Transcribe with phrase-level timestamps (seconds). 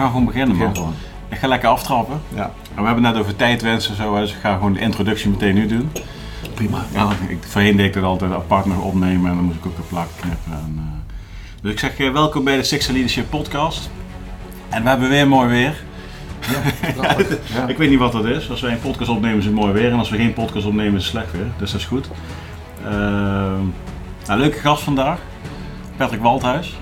[0.00, 0.94] gaan gewoon beginnen, Begin man.
[1.28, 2.20] Ik ga lekker aftrappen.
[2.34, 2.42] Ja,
[2.74, 5.30] En we hebben het net over tijdwensen en zo, dus ik ga gewoon de introductie
[5.30, 5.90] meteen nu doen.
[6.54, 6.84] prima.
[6.92, 9.76] Ja, ik, voorheen deed ik dat altijd apart nog opnemen en dan moest ik ook
[9.78, 10.52] een plak knippen.
[10.52, 11.12] En, eh,
[11.62, 13.90] dus ik zeg eh, welkom bij de Six Leadership Podcast.
[14.68, 15.82] En we hebben weer mooi weer.
[17.54, 17.66] Ja.
[17.68, 18.50] Ik weet niet wat dat is.
[18.50, 20.94] Als wij een podcast opnemen is het mooi weer en als we geen podcast opnemen
[20.94, 21.46] is het slecht weer.
[21.58, 22.08] Dus dat is goed.
[24.26, 25.18] Nou, leuke gast vandaag.
[25.96, 26.78] Patrick Waldhuis.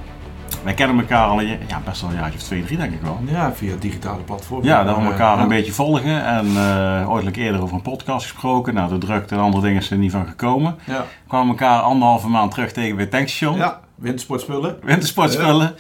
[0.63, 3.01] Wij kennen elkaar al een, ja, best wel een jaartje of twee, drie denk ik
[3.03, 3.21] wel.
[3.25, 4.67] ja, via digitale platforms.
[4.67, 6.25] Ja, dat we elkaar een beetje volgen.
[6.25, 8.75] En eh ooit eerder over een podcast gesproken.
[8.75, 10.77] Nou, de drukte en andere dingen zijn er niet van gekomen.
[10.85, 10.99] Ja.
[11.01, 13.57] We kwamen elkaar anderhalve maand terug tegen bij tankstation.
[13.57, 14.77] ja, wintersportspullen.
[14.83, 15.75] Wintersportspullen.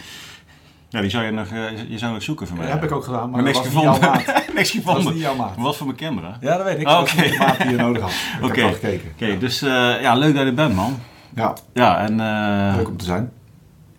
[0.88, 2.66] Ja, die zou je nog, eh, je zou nog zoeken voor mij.
[2.66, 4.00] Dat heb ik ook gedaan, maar, Maar niks gevonden.
[4.10, 5.12] niks Dat was gevonden.
[5.12, 5.54] niet jouw maat.
[5.56, 6.36] Wat voor mijn kinderen?
[6.40, 6.84] Ja, dat weet ik.
[6.86, 8.12] Dat was niet de maat die je nodig had.
[8.42, 8.64] Oké.
[9.14, 10.98] Oké, dus eh, ja, leuk dat je bent, man.
[11.34, 12.16] Ja, Ja, en
[12.76, 13.30] leuk om te zijn.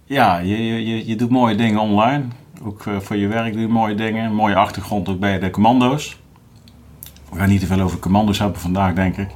[0.10, 2.24] Ja, je, je, je, doet mooie dingen online.
[2.64, 4.26] Ook eh, voor je werk doe je mooie dingen.
[4.26, 6.18] Een mooie achtergrond ook bij de commando's.
[7.30, 9.30] We gaan niet te veel over commando's hebben vandaag, denk ik.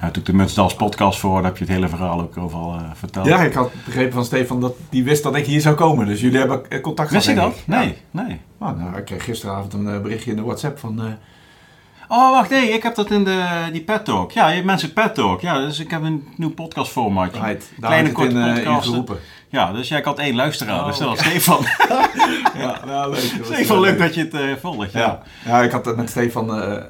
[0.00, 2.74] Ja, toen ik de Mutsdals podcast voor, daar heb je het hele verhaal ook overal
[2.74, 3.26] eh, verteld.
[3.26, 6.06] Ja, ik had begrepen van Stefan dat die wist dat ik hier zou komen.
[6.06, 7.66] Dus jullie hebben eh, contact Wist je gehad, dat?
[7.66, 8.40] Nee, nee.
[8.58, 11.18] Nou, nou, ik kreeg gisteravond een berichtje in de WhatsApp van...
[12.08, 14.32] Oh, wacht, nee, ik heb dat in de, die Pet Talk.
[14.32, 15.40] Ja, je hebt mensen Pet Talk.
[15.40, 17.40] Ja, dus ik heb een nieuw podcast formatje.
[17.40, 18.82] Right, daar Kleine korte in, in podcasten.
[18.82, 19.18] geroepen.
[19.50, 21.18] Ja, dus jij had één luisteraar, Oh, dus dat was.
[21.18, 21.64] Stefan.
[22.58, 23.40] Ja, nou leuk.
[23.44, 24.92] Stefan, wel leuk dat je het eh, volgt.
[24.92, 25.00] Ja.
[25.00, 25.22] Ja.
[25.44, 26.54] ja, ik had het met Stefan...
[26.62, 26.82] eh,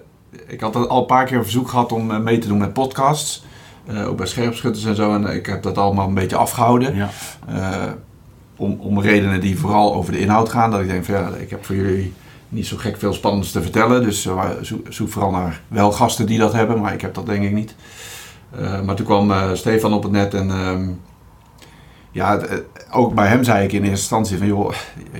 [0.47, 2.73] ik had al een paar keer een verzoek gehad om eh, mee te doen met
[2.73, 3.45] podcasts.
[3.87, 5.15] Eh, ook bij scherpschutters en zo.
[5.15, 6.95] En ik heb dat allemaal een beetje afgehouden.
[6.95, 7.09] Ja.
[7.49, 7.93] Eh,
[8.57, 10.71] om, om redenen die vooral over de inhoud gaan.
[10.71, 12.13] Dat ik denk van ja, ik heb voor jullie
[12.49, 14.03] niet zo gek veel spannends te vertellen.
[14.03, 16.81] Dus eh, zoek, zoek vooral naar wel gasten die dat hebben.
[16.81, 17.75] Maar ik heb dat denk ik niet.
[18.57, 20.51] Eh, maar toen kwam eh, Stefan op het net en...
[22.11, 24.73] ja, het- ook bij hem zei ik in eerste instantie van joh,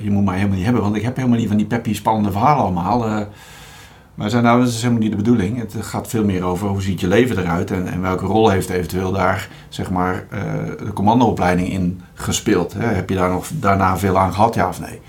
[0.03, 2.31] je moet mij helemaal niet hebben, want ik heb helemaal niet van die peppy spannende
[2.31, 3.07] verhalen allemaal.
[3.07, 3.21] Eh,
[4.15, 5.59] maar zei nou, dat is helemaal niet de bedoeling.
[5.59, 8.71] Het gaat veel meer over hoe ziet je leven eruit en, en welke rol heeft
[8.71, 10.41] eventueel daar zeg maar eh,
[10.85, 12.73] de commandoopleiding in gespeeld.
[12.73, 12.87] Hè?
[12.87, 15.01] Heb je daar nog daarna veel aan gehad, ja of nee?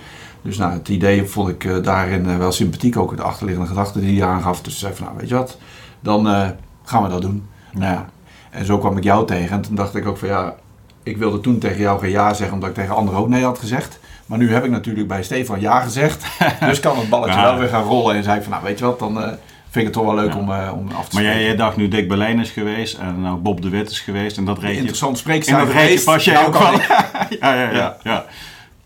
[0.41, 4.01] Dus nou, het idee vond ik eh, daarin eh, wel sympathiek, ook de achterliggende gedachten
[4.01, 4.61] die hij aangaf.
[4.61, 5.57] Dus zei van nou, weet je wat,
[5.99, 6.47] dan eh,
[6.83, 7.43] gaan we dat doen.
[7.73, 8.05] Nou ja.
[8.49, 10.55] En zo kwam ik jou tegen en toen dacht ik ook van ja,
[11.03, 13.59] ik wilde toen tegen jou geen ja zeggen, omdat ik tegen anderen ook nee had
[13.59, 13.99] gezegd.
[14.25, 16.25] Maar nu heb ik natuurlijk bij Stefan ja gezegd.
[16.59, 17.43] Dus kan het balletje Ja.
[17.43, 18.15] wel weer gaan rollen.
[18.15, 19.27] En zei ik van, nou weet je wat, dan eh,
[19.69, 20.39] vind ik het toch wel leuk Ja.
[20.39, 23.37] om, eh, om af te Maar jij, dacht nu Dick Berlijn is geweest en nou
[23.37, 24.75] Bob de Wit is geweest en dat reed.
[24.77, 26.87] Interessant En spreekstijl dat reed je pas jij Nou ook ik.
[27.39, 28.25] ja, ja, ja, Ja.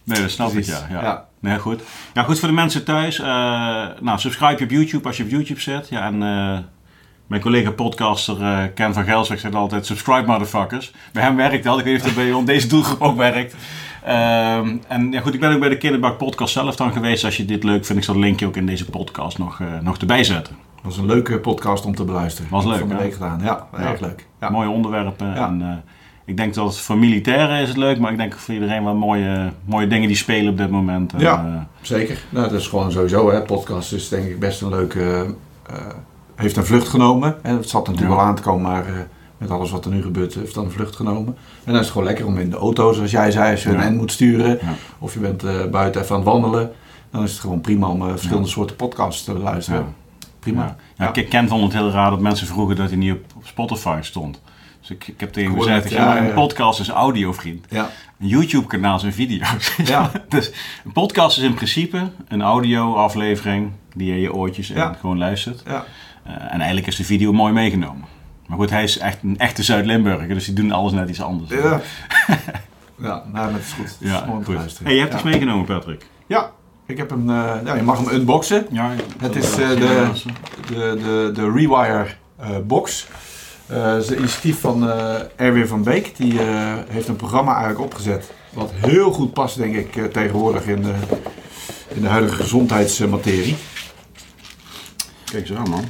[0.03, 0.74] Nee, dat snap Precies.
[0.74, 1.02] ik, ja.
[1.02, 1.26] ja.
[1.40, 1.82] Nee, goed.
[2.14, 3.20] Ja, goed voor de mensen thuis.
[3.20, 3.26] eh,
[4.00, 5.90] nou, subscribe je op YouTube als je op YouTube zit.
[5.90, 6.24] Ja, en
[7.28, 10.91] mijn collega podcaster eh, Ken van Gelsweg zegt altijd subscribe motherfuckers.
[11.13, 11.78] Bij hem werkt dat.
[11.80, 13.56] Ik weet niet of dat bij ons- deze doelgroep ook werkt.
[14.03, 17.24] Ehm, en ja, goed, ik ben ook bij de Kinderbak podcast zelf dan geweest.
[17.25, 19.68] Als je dit leuk vindt, ik zal het linkje ook in deze podcast nog, eh,
[19.81, 20.56] nog erbij zetten.
[20.75, 22.52] Dat was een leuke podcast om te beluisteren.
[22.52, 23.40] Was leuk, Van de week gedaan.
[23.44, 23.80] Ja, Ja.
[23.91, 24.25] erg leuk.
[24.40, 24.50] Ja.
[24.50, 25.28] Mooie onderwerpen.
[25.28, 25.47] Ja.
[25.47, 25.68] En, eh,
[26.25, 29.52] ik denk dat voor militairen is het leuk, maar ik denk voor iedereen wel mooie,
[29.66, 31.14] mooie dingen die spelen op dit moment.
[31.14, 31.68] En, Ja.
[31.81, 32.18] Zeker.
[32.30, 33.31] Nou, dat is gewoon sowieso.
[33.31, 33.41] Hè.
[33.41, 35.35] Podcast is denk ik best een leuke...
[36.35, 37.38] eh, heeft een vlucht genomen.
[37.41, 37.56] Hè.
[37.56, 38.85] Het zat natuurlijk wel aan te komen, maar...
[38.85, 38.94] eh,
[39.38, 41.35] met alles wat er nu gebeurt, heeft dan een vlucht genomen.
[41.38, 43.69] En dan is het gewoon lekker om in de auto, zoals jij zei, als je
[43.69, 44.59] een end moet sturen.
[45.00, 46.72] Of je bent eh, buiten even aan het wandelen.
[47.12, 49.96] Dan is het gewoon prima om eh, verschillende soorten podcasts te luisteren.
[50.40, 50.75] Prima.
[50.97, 51.13] Ja.
[51.13, 54.00] Ik Ken vond het heel raar dat mensen vroegen dat hij niet op, op Spotify
[54.02, 54.41] stond.
[54.79, 56.34] Dus ik, ik heb tegen gezegd, het, ja, ja, een ja.
[56.34, 57.66] podcast is audio, vriend.
[57.69, 57.90] Ja.
[58.19, 59.75] Een YouTube-kanaal zijn video's.
[59.84, 60.12] Ja.
[60.29, 60.52] dus
[60.85, 65.63] een podcast is in principe een audio-aflevering die je in je oortjes en gewoon luistert.
[66.25, 68.06] Eh, en eigenlijk is de video mooi meegenomen.
[68.47, 71.50] Maar goed, hij is echt een echte Zuid-Limburger, dus die doen alles net iets anders.
[71.50, 71.81] Ja.
[73.08, 73.86] ja, nou, dat is goed.
[73.86, 74.80] Dat is Ja, mooi goed.
[74.84, 75.18] Hey, je hebt ja.
[75.18, 76.06] iets meegenomen, Patrick.
[76.28, 76.52] Ja,
[76.85, 78.66] ik heb hem, ja, je mag hem unboxen.
[78.72, 80.12] Ja, Het is eh, de,
[80.68, 82.08] de, de, de Rewire
[82.67, 83.08] box.
[83.66, 84.90] Het is een initiatief van
[85.35, 86.17] Erwin van Beek.
[86.17, 86.40] Die
[86.90, 88.34] heeft een programma eigenlijk opgezet.
[88.53, 90.94] Wat heel goed past, denk ik, tegenwoordig in de,
[91.88, 93.55] in de huidige gezondheidsmaterie.
[95.26, 95.85] Kijk eens aan, man.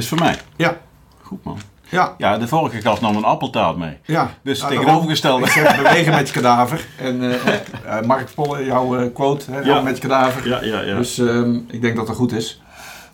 [0.00, 0.36] Is voor mij.
[0.56, 0.76] Ja,
[1.22, 1.58] Goed, man.
[1.88, 3.96] ja, Ja, de vorige gast nam een appeltaat mee.
[4.04, 4.30] ja.
[4.42, 5.44] Dus Nou, tegenovergestelde.
[5.44, 6.86] Ik zeg bewegen met je kadaver.
[6.98, 7.54] En eh,
[7.98, 9.74] eh, Mark Polle, jouw eh, quote, hè, Ja.
[9.74, 10.48] "Run met je kadaver.
[10.48, 10.96] Ja, ja, ja.
[10.96, 12.62] Dus ehm, ik denk dat dat goed is.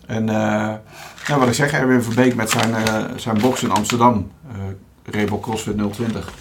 [0.07, 0.35] En eh,
[1.27, 4.55] ja, wat ik zeg, Erwin Verbeek met zijn, eh, zijn box in Amsterdam, eh
[5.15, 6.33] Rebel CrossFit 020.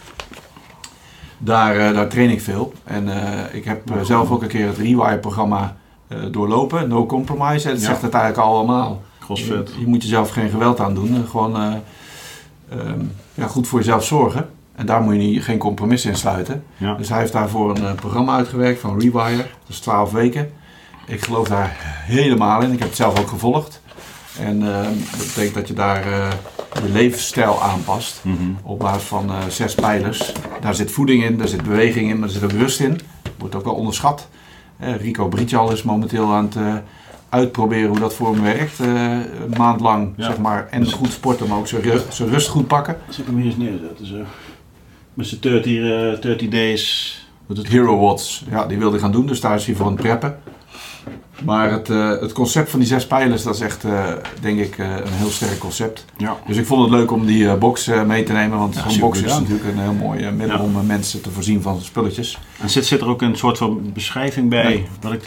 [1.38, 2.74] Daar, eh, daar train ik veel.
[2.83, 5.75] En eh, ik heb eh, zelf ook een keer het Rewire-programma
[6.07, 7.68] eh, doorlopen, No Compromise.
[7.69, 7.86] Het Ja.
[7.88, 9.01] zegt het eigenlijk al allemaal.
[9.25, 9.72] Crossfit.
[9.74, 11.16] Je, je moet jezelf geen geweld aan doen.
[11.24, 11.74] eh, Gewoon eh,
[12.80, 13.00] ehm,
[13.33, 14.50] ja, goed voor jezelf zorgen.
[14.75, 16.63] En daar moet je niet, geen compromis in sluiten.
[16.77, 16.94] Ja.
[16.94, 19.38] Dus hij heeft daarvoor een eh, programma uitgewerkt van Rewire.
[19.38, 20.51] Dat is 12 weken.
[21.07, 21.75] Ik geloof daar
[22.06, 22.72] helemaal in.
[22.72, 23.81] Ik heb het zelf ook gevolgd.
[24.39, 24.83] En eh,
[25.18, 26.06] dat betekent dat je daar
[26.83, 28.19] je levensstijl aanpast.
[28.24, 28.36] Mhm.
[28.63, 30.31] Op basis van zes pijlers.
[30.62, 33.00] Daar zit voeding in, daar zit beweging in, maar er zit ook rust in.
[33.38, 34.27] Wordt ook wel onderschat.
[34.80, 36.83] Rico Britjal is momenteel aan het
[37.36, 38.80] uitproberen hoe dat voor hem werkt.
[38.80, 40.26] Eh, een maand lang, Ja.
[40.26, 40.68] zeg maar.
[40.72, 42.98] En goed sporten, maar ook zijn ru- zijn rust goed pakken.
[43.08, 44.16] Als ik hem hier eens neerzetten zo.
[45.14, 47.14] Met zijn 30, eh, 30 days.
[47.46, 49.86] Wat het Hero Watts, ja, die wilde hij gaan doen, dus daar is hij voor
[49.86, 50.38] aan het preppen.
[51.44, 54.04] Maar het, eh, het concept van die zes pijlers, dat is echt, eh,
[54.42, 56.06] denk ik, eh, een heel sterk concept.
[56.18, 56.38] Ja.
[56.48, 58.90] Dus ik vond het leuk om die eh, box eh, mee te nemen, want Ja,
[58.90, 60.64] zo'n box is natuurlijk een heel mooi eh, middel Ja.
[60.64, 62.38] om eh, mensen te voorzien van spulletjes.
[62.62, 64.64] En zit, zit er ook een soort van beschrijving bij?
[64.64, 64.86] Nee.
[65.02, 65.24] Wat ik,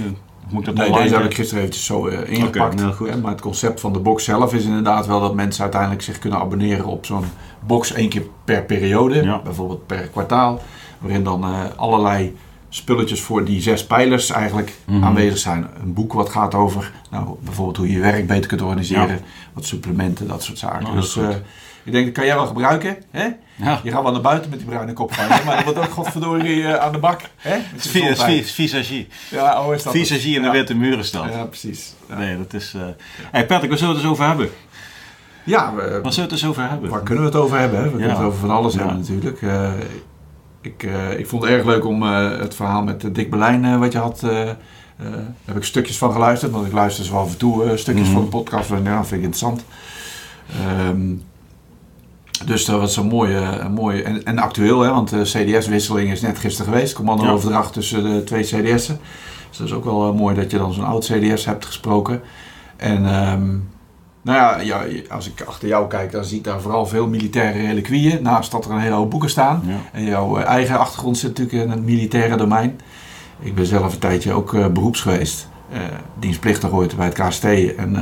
[0.50, 2.72] moet ik dat Nee, deze heb ik gisteren eventjes zo eh, ingepakt.
[2.74, 3.08] Oké, heel goed.
[3.08, 6.18] hè, maar het concept van de box zelf is inderdaad wel dat mensen uiteindelijk zich
[6.18, 7.24] kunnen abonneren op zo'n
[7.66, 9.22] box één keer per periode.
[9.22, 9.40] Ja.
[9.44, 10.60] Bijvoorbeeld per kwartaal.
[10.98, 12.36] Waarin dan eh, allerlei
[12.68, 15.04] spulletjes voor die zes pijlers eigenlijk Mhm.
[15.04, 15.66] aanwezig zijn.
[15.82, 19.08] Een boek wat gaat over nou, bijvoorbeeld hoe je je werk beter kunt organiseren.
[19.08, 19.18] Ja.
[19.52, 20.82] Wat supplementen, dat soort zaken.
[20.82, 21.18] Nou, dus
[21.88, 22.96] ik denk, dat kan jij wel gebruiken.
[23.10, 23.26] Hè?
[23.54, 23.80] Ja.
[23.82, 25.90] Je gaat wel naar buiten met die bruine kop van je, maar dat wordt ook
[25.94, 27.20] godverdorie eh, aan de bak.
[27.36, 27.58] Hè?
[28.44, 29.08] Visagie.
[29.30, 29.92] Ja, oh, is dat?
[29.92, 30.52] Visagie in de Ja.
[30.52, 31.32] witte muren staat.
[31.32, 31.94] Ja, precies.
[32.08, 32.18] Ja.
[32.18, 32.72] Nee, dat is...
[32.76, 32.82] eh
[33.30, 34.48] Hey Patrick, waar zullen we het eens over hebben?
[35.44, 36.90] Ja, we- Waar zullen we het eens over hebben?
[36.90, 37.78] waar kunnen we het over hebben?
[37.78, 37.84] Hè?
[37.84, 39.42] We kunnen het over van alles hebben natuurlijk.
[39.42, 39.70] Eh,
[40.60, 40.82] ik,
[41.18, 44.20] ik vond het erg leuk om het verhaal met Dick Berlijn wat je had.
[44.20, 44.56] daar
[45.44, 48.14] heb ik stukjes van geluisterd, want ik luister zo af en toe stukjes Mhm.
[48.14, 48.70] van de podcast.
[48.70, 49.64] En ja, dat vind ik interessant.
[50.66, 51.12] Ehm,
[52.44, 56.38] dus dat was een mooie, mooie en, en actueel, hè, want de CDS-wisseling is net
[56.38, 56.94] gisteren geweest.
[56.94, 59.00] Commando-overdracht tussen de twee CDS'en.
[59.48, 62.20] Dus dat is ook wel eh, mooi dat je dan zo'n oud CDS hebt gesproken.
[62.76, 63.48] En ehm,
[64.22, 67.66] nou ja, ja, als ik achter jou kijk, dan zie ik daar vooral veel militaire
[67.66, 68.22] reliquieën.
[68.22, 69.62] Naast dat er een hele hoop boeken staan.
[69.66, 69.76] Ja.
[69.92, 72.80] En jouw eh, eigen achtergrond zit natuurlijk in het militaire domein.
[73.40, 75.48] Ik ben zelf een tijdje ook eh, beroeps geweest.
[76.18, 77.44] dienstplichtig ooit bij het KST.
[77.44, 77.96] En,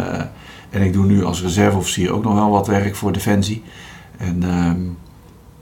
[0.70, 3.62] en ik doe nu als reserveofficier ook nog wel wat werk voor Defensie.
[4.16, 4.80] En ehm,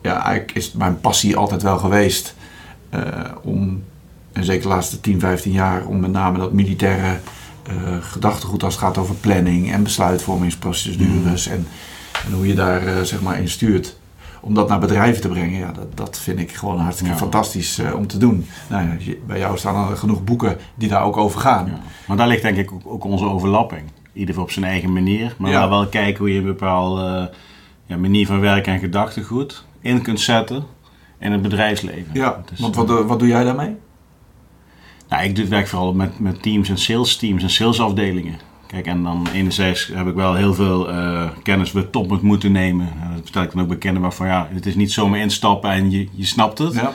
[0.02, 2.34] ja, eigenlijk is mijn passie altijd wel geweest
[2.90, 3.00] eh,
[3.42, 3.82] om,
[4.32, 7.18] en zeker de laatste 10, 15 jaar, om met name dat militaire
[7.62, 11.66] eh, gedachtegoed als het gaat over planning en besluitvormingsprocedures en,
[12.26, 13.96] en hoe je daar eh, zeg maar in stuurt.
[14.40, 17.18] Om dat naar bedrijven te brengen, ja, dat, dat vind ik gewoon hartstikke Ja.
[17.18, 18.46] fantastisch om te doen.
[18.68, 21.66] Nou, ja, bij jou staan er genoeg boeken die daar ook over gaan.
[21.66, 21.80] Ja.
[22.06, 23.82] Maar daar ligt denk ik ook, ook onze overlapping.
[24.12, 25.34] Ieder op zijn eigen manier.
[25.38, 27.30] Maar wel, kijken hoe je een bepaalde
[27.86, 30.64] ja, manier van werken en gedachtegoed in kunt zetten
[31.18, 32.10] in het bedrijfsleven.
[32.12, 33.76] Ja, Het is, want wat, wat doe jij daarmee?
[35.08, 38.38] Nou, ik doe- werk vooral met, met teams en sales teams en salesafdelingen.
[38.66, 42.52] Kijk, en dan enerzijds heb ik wel heel veel eh, kennis bij top moet moeten
[42.52, 42.86] nemen.
[43.02, 45.70] En dat vertel ik dan ook bij kennen van ja, het is niet zomaar instappen
[45.70, 46.74] en je, je snapt het.
[46.74, 46.92] Ja.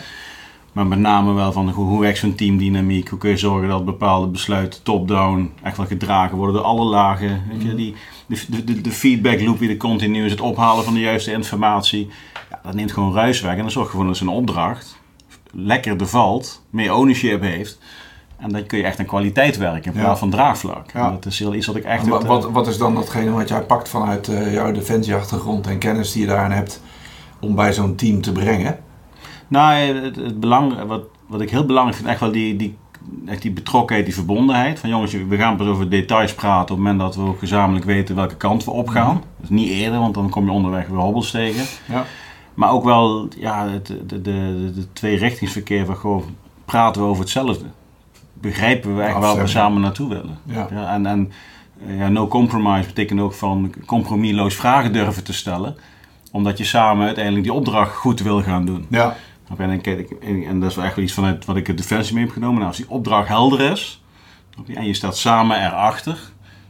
[0.73, 3.09] Maar met name wel van hoe, hoe werkt zo'n teamdynamiek?
[3.09, 7.43] Hoe kun je zorgen dat bepaalde besluiten top-down echt wel gedragen worden door alle lagen?
[7.51, 7.95] Weet je, die,
[8.47, 12.09] de, de, de feedback loop die er continu is, het ophalen van de juiste informatie.
[12.49, 14.97] Ja, dat neemt gewoon ruis weg en dan zorg je ervoor dat zijn opdracht
[15.51, 17.77] lekker er valt, meer ownership heeft.
[18.37, 20.91] En dan kun je echt aan kwaliteit werken in plaats van draagvlak.
[20.91, 21.11] Ja.
[21.11, 22.03] Dat is heel iets wat ik echt...
[22.03, 24.71] En wa- uit, eh, wat, wat is dan datgene wat jij pakt vanuit eh, jouw
[24.71, 26.81] defensieachtergrond en kennis die je daarin hebt
[27.39, 28.79] om bij zo'n team te brengen?
[29.47, 32.77] Nou, het, het belang, wat, wat ik heel belangrijk vind, echt wel die, die,
[33.25, 34.79] echt die betrokkenheid, die verbondenheid.
[34.79, 37.85] Van jongens, we gaan pas over details praten op het moment dat we ook gezamenlijk
[37.85, 39.23] weten welke kant we opgaan.
[39.37, 41.65] Dus niet eerder, want dan kom je onderweg weer hobbels tegen.
[41.85, 42.05] Ja.
[42.53, 46.23] Maar ook wel ja, het de, de, de, de tweerichtingsverkeer van gewoon
[46.65, 47.65] praten we over hetzelfde.
[48.33, 50.37] Begrijpen we echt waar we samen naartoe willen.
[50.43, 50.67] Ja.
[50.71, 51.31] Ja, en en
[51.87, 55.75] ja, no compromise betekent ook van compromisloos vragen durven te stellen.
[56.31, 58.85] Omdat je samen uiteindelijk die opdracht goed wil gaan doen.
[58.89, 59.15] Ja.
[59.57, 62.13] En, ik- ik- en dat is wel echt wel iets vanuit wat ik de defensie
[62.15, 62.55] mee heb genomen.
[62.55, 64.03] Nou, als die opdracht helder is
[64.73, 66.17] en je staat samen erachter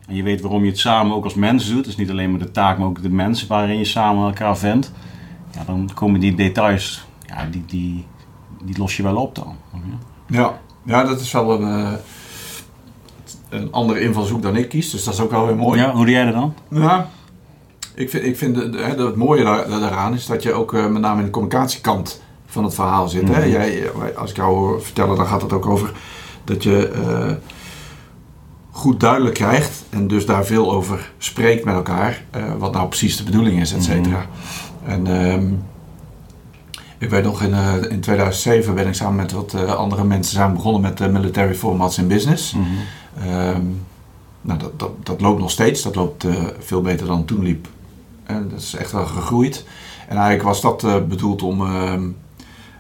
[0.08, 2.40] en je weet waarom je het samen ook als mens doet, dus niet alleen maar
[2.40, 4.92] de taak, maar ook de mensen waarin je samen elkaar vindt,
[5.52, 8.06] ja, dan komen die details, ja, die, die,
[8.64, 9.56] die los je wel op dan.
[10.28, 10.60] Ja.
[10.86, 11.94] ja, dat is wel een, eh,
[13.50, 15.80] een andere invalshoek dan ik kies, dus dat is ook wel weer mooi.
[15.80, 16.54] Ja, hoe doe jij dat dan?
[16.70, 17.10] Ja,
[17.96, 21.02] ik vind, ik vind de, het mooie daar, daaraan is dat je ook eh, met
[21.02, 23.28] name in de communicatiekant van het verhaal zit.
[23.28, 23.40] Hè?
[23.40, 23.50] Mhm.
[23.50, 25.92] Jij, eh, als ik jou hoor vertellen, dan gaat het ook over
[26.44, 27.32] dat je eh,
[28.72, 33.18] goed duidelijk krijgt en dus daar veel over spreekt met elkaar, eh, wat nou precies
[33.18, 34.26] de bedoeling is, et cetera.
[34.86, 35.48] En ehm,
[36.98, 37.54] ik weet nog, in,
[37.90, 41.98] in 2007 ben ik samen met wat andere mensen samen begonnen met de Military Formats
[41.98, 42.56] in Business.
[43.20, 43.62] Ehm,
[44.42, 45.82] nou, dat, dat, dat loopt nog steeds.
[45.82, 46.26] Dat loopt
[46.60, 47.68] veel beter dan toen liep.
[48.24, 49.66] En dat is echt wel gegroeid.
[50.08, 52.02] En eigenlijk was dat bedoeld om ehm,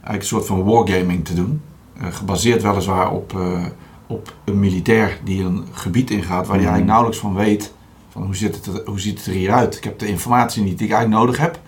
[0.10, 1.62] eigenlijk een soort van wargaming te doen.
[2.00, 3.66] Eh, gebaseerd weliswaar op, eh,
[4.08, 6.74] op een militair die een gebied ingaat waar hij Mhm.
[6.74, 7.74] eigenlijk nauwelijks van weet
[8.10, 9.78] van hoe, zit het hoe ziet het er hier uit.
[9.78, 11.60] Ik heb de informatie niet die ik eigenlijk nodig heb.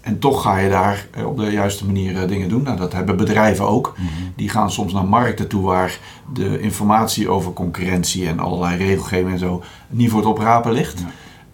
[0.00, 2.62] En toch ga je daar eh, op de juiste manier dingen doen.
[2.62, 3.94] Nou, dat hebben bedrijven ook.
[3.96, 4.08] Mhm.
[4.36, 5.98] Die gaan soms naar markten toe waar
[6.32, 10.98] de informatie over concurrentie en allerlei regelgeving en zo niet voor het oprapen ligt.
[11.00, 11.06] Ja.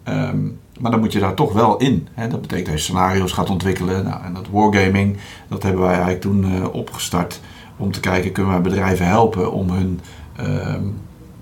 [0.03, 0.47] Ehm,
[0.79, 2.07] maar dan moet je daar toch wel in.
[2.13, 2.27] Hè?
[2.27, 4.03] Dat betekent dat je scenario's gaat ontwikkelen.
[4.03, 7.39] Nou, en dat wargaming, dat hebben wij eigenlijk toen eh, opgestart.
[7.77, 9.99] Om te kijken, kunnen wij bedrijven helpen om hun,
[10.35, 10.83] ehm,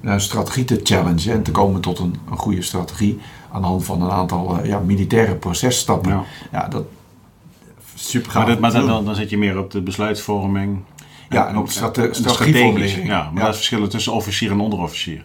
[0.01, 1.33] hun strategie te challengen.
[1.33, 3.19] En te komen tot een, een goede strategie
[3.51, 6.11] aan de hand van een aantal eh, ja, militaire processtappen.
[6.11, 6.23] Ja.
[6.51, 6.83] Ja, dat
[7.95, 10.79] super Maar, dat, maar dan, dan, zit je meer op de besluitvorming.
[11.29, 12.11] Ja, en op strate-.
[13.03, 13.33] Ja, maar Ja.
[13.33, 15.23] dat is verschillen tussen officier en onderofficier.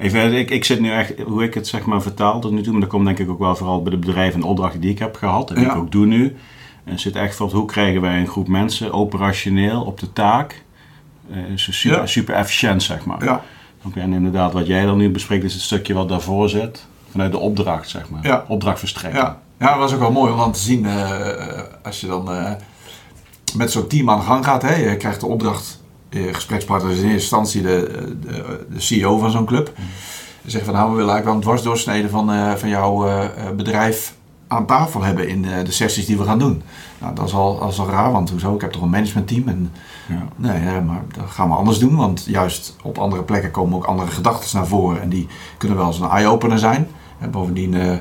[0.00, 2.72] Even, ik, ik zit nu echt, hoe ik het zeg maar vertaal tot nu toe,
[2.72, 4.98] maar dat komt denk ik ook wel vooral bij de bedrijven en opdrachten die ik
[4.98, 5.70] heb gehad en die Ja.
[5.70, 6.36] ik ook doe nu.
[6.84, 10.62] En het zit echt van hoe krijgen wij een groep mensen operationeel op de taak,
[11.30, 12.06] eh, zo super, Ja.
[12.06, 13.24] super efficiënt zeg maar.
[13.24, 13.42] Ja,
[13.84, 17.32] Oké, en inderdaad, wat jij dan nu bespreekt is het stukje wat daarvoor zit, vanuit
[17.32, 18.26] de opdracht zeg maar.
[18.26, 18.44] Ja.
[18.48, 19.22] Opdrachtverstrekking.
[19.22, 19.38] ja.
[19.58, 22.52] ja, dat was ook wel mooi om dan te zien eh, als je dan eh,
[23.56, 24.62] met zo'n team aan de gang gaat.
[24.62, 29.30] Hè, je krijgt de opdracht, gesprekspartner is in eerste instantie de, de, de CEO van
[29.30, 29.72] zo'n club.
[30.44, 33.24] Ze zeggen van nou, we willen eigenlijk wel een dwarsdoorsnede van, eh, van jouw eh,
[33.24, 34.14] eh, bedrijf
[34.50, 36.62] aan tafel hebben in eh, de sessies die we gaan doen.
[36.98, 38.54] Nou, dat is al, is al raar, want hoezo?
[38.54, 39.72] Ik heb toch een managementteam en
[40.08, 40.22] Ja.
[40.36, 41.96] Nee, maar dat gaan we anders doen.
[41.96, 45.02] Want juist op andere plekken komen ook andere gedachten naar voren.
[45.02, 45.26] En die
[45.58, 46.88] kunnen wel eens een eye-opener zijn.
[47.18, 47.92] En bovendien, eh,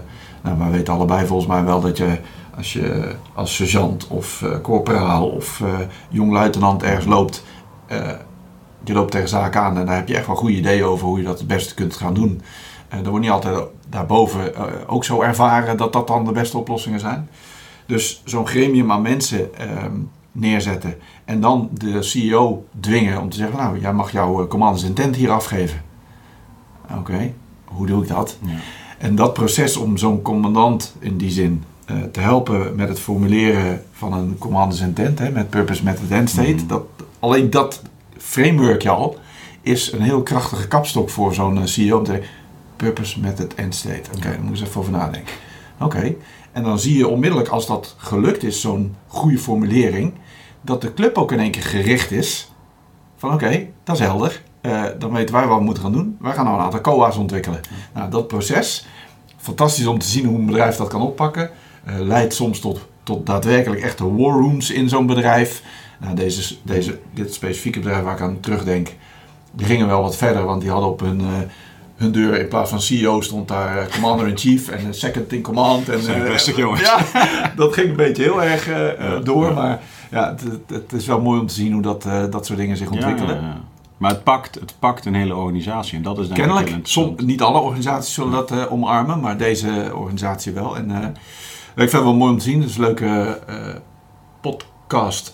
[0.42, 2.18] nou, wij weten allebei volgens mij wel dat je
[2.58, 5.68] als je als sergeant of eh corporaal of eh
[6.10, 7.44] jong luitenant ergens loopt.
[7.90, 8.10] Eh,
[8.84, 11.18] je loopt tegen zaken aan en daar heb je echt wel goede ideeën over hoe
[11.18, 12.42] je dat het beste kunt gaan doen.
[12.88, 13.58] En dat wordt niet altijd
[13.90, 17.30] daarboven eh, ook zo ervaren dat dat dan de beste oplossingen zijn.
[17.86, 19.94] Dus zo'n gremium aan mensen ehm,
[20.32, 25.16] neerzetten en dan de CEO dwingen om te zeggen: Nou, jij mag jouw commanders intent
[25.16, 25.82] hier afgeven.
[26.98, 27.34] Oké,
[27.66, 28.38] hoe doe ik dat?
[28.46, 28.52] Ja.
[28.98, 31.64] En dat proces om zo'n commandant in die zin
[32.12, 36.54] te helpen met het formuleren van een commanders intent, hè, met purpose, method, end state,
[36.54, 36.68] Mhm.
[36.68, 36.84] dat,
[37.20, 37.82] alleen dat
[38.18, 39.18] frameworkje al
[39.62, 42.30] is een heel krachtige kapstok voor zo'n eh, CEO om te zeggen:
[42.76, 44.10] purpose, method, end state.
[44.16, 45.34] Oké, daar moet je eens even over nadenken.
[45.80, 46.16] Oké,
[46.52, 50.14] en dan zie je onmiddellijk als dat gelukt is, zo'n goede formulering,
[50.62, 52.52] dat de club ook in één keer gericht is
[53.18, 54.42] van oké, dat is helder.
[54.62, 56.18] Eh, dan weten wij wat we moeten gaan doen.
[56.20, 57.60] Wij gaan nou een aantal COA's ontwikkelen.
[57.94, 58.88] Nou, dat proces,
[59.38, 61.50] fantastisch om te zien hoe een bedrijf dat kan oppakken.
[61.86, 65.64] eh, leidt soms tot, tot daadwerkelijk echte war rooms in zo'n bedrijf.
[66.00, 68.96] Nou, deze, deze, dit specifieke bedrijf waar ik aan terugdenk,
[69.52, 71.28] die gingen wel wat verder, want die hadden op hun, eh,
[71.96, 75.90] hun deur in plaats van CEO stond daar eh, Commander-in-Chief en Second in Command.
[75.90, 76.82] En, rustig, jongens.
[76.82, 77.00] Ja,
[77.56, 78.70] dat ging een beetje heel erg
[79.24, 79.54] door, ja.
[79.54, 82.78] maar ja, het, het- is wel mooi om te zien hoe dat, dat soort dingen
[82.78, 83.36] zich ontwikkelen.
[83.42, 83.58] Ja.
[83.98, 87.60] Maar het pakt, het pakt een hele organisatie en dat is Kennelijk, som, niet alle
[87.60, 90.78] organisaties zullen dat omarmen, maar deze organisatie wel.
[90.78, 91.10] En ik
[91.76, 92.62] vind het wel mooi om te zien.
[92.62, 93.40] Het is een leuke
[94.42, 94.68] podcast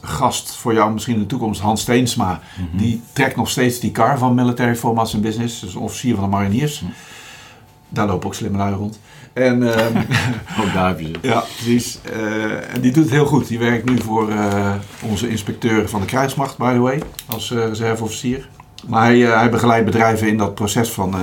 [0.02, 2.42] gast voor jou misschien in de toekomst, Hans Steensma.
[2.56, 2.78] Mhm.
[2.78, 6.30] Die trekt nog steeds die kar van Military Formats and Business, dus officier van de
[6.30, 6.82] mariniers.
[6.82, 6.92] Mhm.
[7.90, 9.00] Daar lopen ook slimme lui rond.
[9.34, 9.98] En ehm,
[10.62, 11.28] Ook daar heb je ze.
[11.28, 12.00] ja, precies.
[12.04, 13.48] Eh, en die doet het heel goed.
[13.48, 14.74] Die werkt nu voor eh,
[15.10, 18.50] onze inspecteur van de krijgsmacht, by the way, als eh, reserveofficier.
[18.88, 21.16] Maar hij, hij begeleidt bedrijven in dat proces van,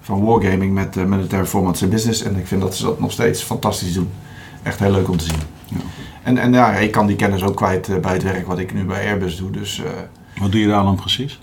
[0.00, 2.22] van wargaming met military formats en business.
[2.22, 4.10] En ik vind dat ze dat nog steeds fantastisch doen.
[4.62, 5.40] Echt heel leuk om te zien.
[5.66, 5.76] Ja.
[6.22, 8.74] En, en ja, ik kan die kennis ook kwijt eh, bij het werk wat ik
[8.74, 9.50] nu bij Airbus doe.
[9.50, 9.90] Dus eh,
[10.40, 11.40] Wat doe je daar dan precies?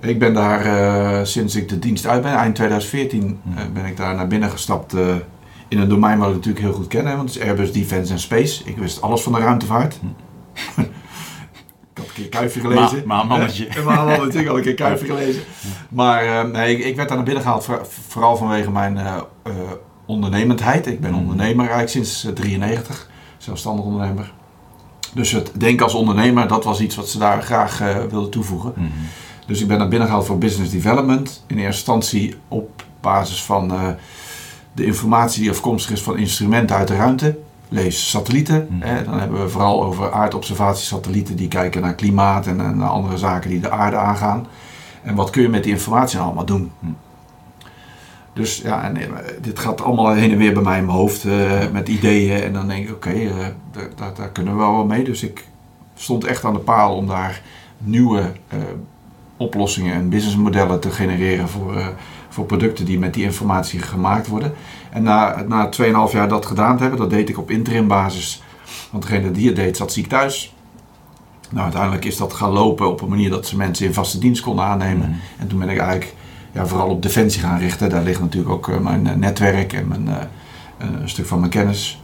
[0.00, 3.96] ik ben daar eh, sinds ik de dienst uit ben, eind 2014, eh, ben ik
[3.96, 4.94] daar naar binnen gestapt.
[5.68, 8.10] in een domein wat ik natuurlijk heel goed ken, hè, want het is Airbus Defence
[8.12, 8.62] and Space.
[8.64, 9.94] Ik wist alles van de ruimtevaart.
[11.94, 13.02] ik had een keer Kuifje gelezen.
[13.06, 13.66] Ma- maanmannetje.
[13.66, 15.42] Eh, maanmannetje, ik had een keer Kuifje gelezen.
[15.88, 18.98] Maar nee, ik, ik werd daar naar binnen gehaald, voor- vooral vanwege mijn
[20.06, 20.86] ondernemendheid.
[20.86, 21.20] Ik ben Mhm.
[21.20, 23.10] ondernemer eigenlijk sinds 1993,
[23.42, 24.32] zelfstandig ondernemer.
[25.14, 28.72] Dus het denken als ondernemer, dat was iets wat ze daar graag eh, wilden toevoegen.
[28.76, 28.88] Mhm.
[29.46, 31.44] Dus ik ben naar binnen gehaald voor business development.
[31.46, 33.88] In eerste instantie op basis van eh,
[34.72, 37.38] de informatie die afkomstig is van instrumenten uit de ruimte.
[37.68, 38.66] Lees satellieten.
[38.70, 38.88] Mhm.
[38.88, 39.04] Hè.
[39.04, 43.50] Dan hebben we vooral over aardobservatiesatellieten die kijken naar klimaat en, en naar andere zaken
[43.50, 44.46] die de aarde aangaan.
[45.02, 46.72] En wat kun je met die informatie nou allemaal doen?
[46.78, 46.92] Mhm.
[48.32, 49.10] Dus ja, en, eh,
[49.40, 52.42] dit gaat allemaal heen en weer bij mij in mijn hoofd eh, met ideeën.
[52.42, 53.36] En dan denk ik, oké, eh,
[53.72, 55.04] daar, daar, daar kunnen we wel mee.
[55.04, 55.46] Dus ik
[55.94, 57.42] stond echt aan de paal om daar
[57.78, 58.32] nieuwe
[59.36, 61.92] oplossingen en businessmodellen te genereren voor,
[62.28, 64.52] voor producten die met die informatie gemaakt worden.
[64.90, 65.68] En na, na
[66.08, 68.42] 2,5 jaar dat gedaan te hebben, dat deed ik op interim basis.
[68.90, 70.54] Want degene die het deed zat ziek thuis.
[71.50, 74.42] Nou, uiteindelijk is dat gaan lopen op een manier dat ze mensen in vaste dienst
[74.42, 75.08] konden aannemen.
[75.08, 75.18] Mhm.
[75.38, 76.14] En toen ben ik eigenlijk
[76.52, 77.90] ja, vooral op defensie gaan richten.
[77.90, 80.16] Daar ligt natuurlijk ook eh, mijn eh, netwerk en mijn, eh,
[80.78, 82.00] een stuk van mijn kennis.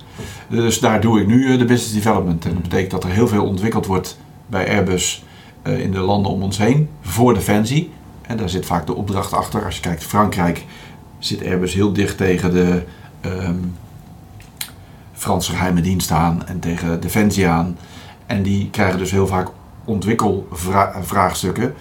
[0.48, 2.44] Dus daar doe ik nu de business development.
[2.44, 5.24] En dat betekent dat er heel veel ontwikkeld wordt bij Airbus
[5.62, 7.90] in de landen om ons heen voor defensie.
[8.22, 9.64] En daar zit vaak de opdracht achter.
[9.64, 10.64] Als je kijkt Frankrijk
[11.18, 12.82] zit Airbus heel dicht tegen de
[13.20, 13.56] ehm,
[15.12, 17.78] Franse geheime dienst aan en tegen defensie aan.
[18.26, 19.48] En die krijgen dus heel vaak
[19.84, 21.74] ontwikkelvraagstukken.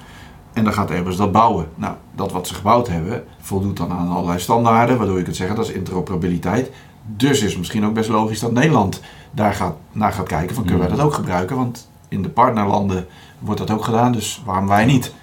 [0.58, 1.68] En dan gaat Airbus dat bouwen.
[1.76, 4.98] Nou, dat wat ze gebouwd hebben voldoet dan aan allerlei standaarden.
[4.98, 6.72] Waardoor je kunt zeggen dat is interoperabiliteit.
[7.16, 10.64] Dus is het misschien ook best logisch dat Nederland daar gaat, naar gaat kijken van
[10.64, 11.56] kunnen wij dat ook gebruiken.
[11.56, 13.06] Want in de partnerlanden
[13.40, 15.14] wordt dat ook gedaan, dus waarom wij niet?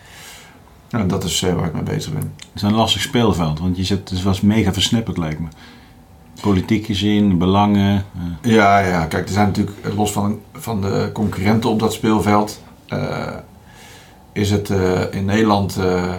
[0.91, 2.33] Nou, dat is eh, waar ik mee bezig ben.
[2.37, 5.47] Het is een lastig speelveld, want je zit, het was mega versnipperd lijkt me.
[6.41, 8.05] Politiek gezien, belangen.
[8.43, 12.63] eh, Ja, ja, kijk, er zijn natuurlijk, los van, van de concurrenten op dat speelveld,
[12.89, 13.27] eh,
[14.35, 16.15] is het eh, in Nederland eh,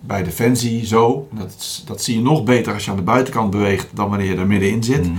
[0.00, 3.88] bij Defensie zo, dat, dat zie je nog beter als je aan de buitenkant beweegt
[3.94, 5.16] dan wanneer je er middenin zit, mm.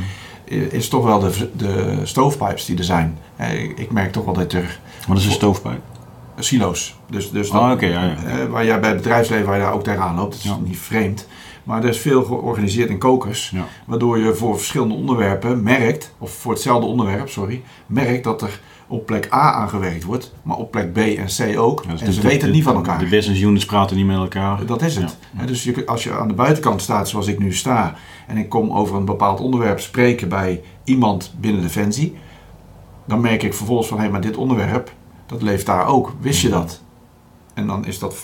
[0.69, 3.17] is toch wel de, de stoofpipes die er zijn.
[3.35, 5.81] Eh, ik, ik merk toch wel dat er Wat is een stoofpijp?
[6.39, 8.47] silo's, dus, dus Oh, dan- oké, ja, ja.
[8.47, 10.57] waar jij bij het bedrijfsleven waar je daar ook tegenaan loopt, dat is Ja.
[10.63, 11.27] niet vreemd.
[11.63, 13.49] Maar er is veel georganiseerd in kokers.
[13.49, 13.65] Ja.
[13.85, 19.05] Waardoor je voor verschillende onderwerpen merkt, of voor hetzelfde onderwerp, sorry, merkt dat er op
[19.05, 21.83] plek A aangewerkt wordt, maar op plek B en C ook.
[21.85, 22.99] Ja, dus en de- ze de- weten het de- niet van elkaar.
[22.99, 24.65] De business units praten niet met elkaar.
[24.65, 25.17] Dat is het.
[25.37, 25.45] Ja.
[25.45, 27.95] Dus je, als je aan de buitenkant staat zoals ik nu sta
[28.27, 32.17] en ik kom over een bepaald onderwerp spreken bij iemand binnen Defensie,
[33.05, 34.91] dan merk ik vervolgens van hé, maar dit onderwerp,
[35.25, 36.13] dat leeft daar ook.
[36.19, 36.81] Wist je dat?
[37.53, 38.15] En dan is dat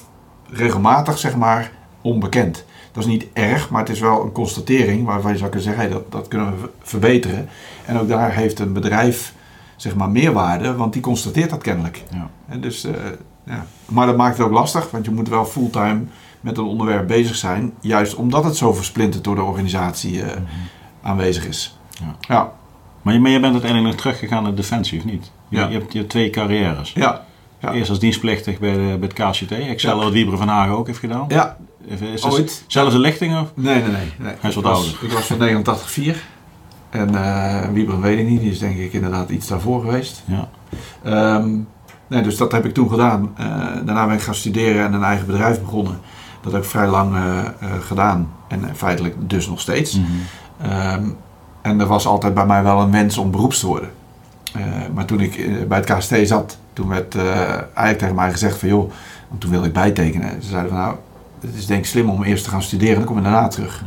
[0.49, 2.65] regelmatig, zeg maar, onbekend.
[2.91, 5.91] Dat is niet erg, maar het is wel een constatering waarvan je zou kunnen zeggen,
[5.91, 7.49] dat, dat kunnen we ver- verbeteren.
[7.85, 9.33] En ook daar heeft een bedrijf,
[9.81, 12.03] zeg maar, meerwaarde, want die constateert dat kennelijk.
[12.13, 12.29] Ja.
[12.47, 12.93] En dus, eh,
[13.45, 13.65] ja.
[13.85, 16.01] Maar dat maakt het ook lastig, want je moet wel fulltime
[16.41, 17.73] met een onderwerp bezig zijn.
[17.81, 20.41] Juist omdat het zo versplinterd door de organisatie eh,
[21.01, 21.77] aanwezig is.
[21.99, 22.15] Ja.
[22.35, 22.51] Ja,
[23.01, 25.31] Maar, je, maar je bent uiteindelijk teruggegaan naar Defensie, of niet?
[25.49, 25.67] Je, Ja.
[25.67, 26.93] je, hebt, je hebt twee carrières.
[26.93, 27.25] ja,
[27.59, 27.71] ja.
[27.73, 29.51] Eerst als dienstplichtig bij, de, bij het KCT.
[29.51, 31.25] Ik zal wat Wieber van Hagen ook heeft gedaan.
[31.27, 31.57] ja.
[32.13, 32.63] Is Ooit.
[32.67, 33.51] Zelfde lichting of?
[33.55, 34.11] Nee, nee, nee.
[34.17, 34.33] nee.
[34.39, 35.03] Hij is wat ik was, ouder.
[35.03, 35.89] Ik was van 89
[36.89, 40.23] En eh Wiebren weet ik niet, die is denk ik inderdaad iets daarvoor geweest.
[40.25, 40.47] Ja.
[41.03, 41.49] Ehm,
[42.07, 43.31] nee, dus dat heb ik toen gedaan.
[43.37, 43.45] Eh,
[43.85, 45.99] daarna ben ik gaan studeren en een eigen bedrijf begonnen.
[46.41, 47.43] Dat heb ik vrij lang eh,
[47.81, 48.29] gedaan.
[48.47, 49.99] En feitelijk dus nog steeds.
[49.99, 50.07] Mhm.
[50.61, 51.03] Ehm,
[51.61, 53.89] en er was altijd bij mij wel een wens om beroeps te worden.
[54.93, 58.91] Maar toen ik bij het KST zat, toen werd eigenlijk tegen mij gezegd van joh,
[59.27, 60.41] want toen wilde ik bijtekenen.
[60.41, 60.95] Ze zeiden van nou,
[61.39, 63.83] het is denk ik slim om eerst te gaan studeren, dan kom je daarna terug.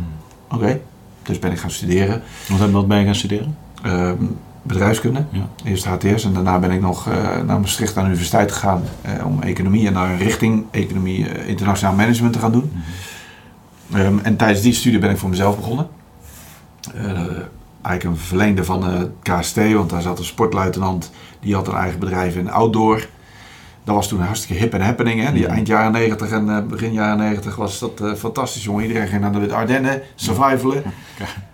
[0.50, 0.80] Oké,
[1.22, 2.22] dus ben ik gaan studeren.
[2.48, 3.56] Wat, heb- wat ben je gaan studeren?
[3.82, 4.16] Ehm,
[4.62, 5.48] bedrijfskunde, Ja.
[5.64, 7.14] eerst HTS en daarna ben ik nog eh,
[7.46, 11.48] naar Maastricht aan de universiteit gegaan eh, om economie en naar een richting economie eh,
[11.48, 12.72] internationaal management te gaan doen.
[13.92, 15.87] Ehm, en tijdens die studie ben ik voor mezelf begonnen.
[17.82, 21.98] Eigenlijk een verlengde van het KST, want daar zat een sportluitenant die had een eigen
[21.98, 23.06] bedrijf in outdoor.
[23.84, 25.24] Dat was toen een hartstikke hip en happening.
[25.24, 25.32] Hè?
[25.32, 28.82] Die eind jaren 90 en eh, begin jaren 90 was dat eh, fantastisch, jongen.
[28.86, 30.82] Iedereen ging naar de Ardennen, survivalen.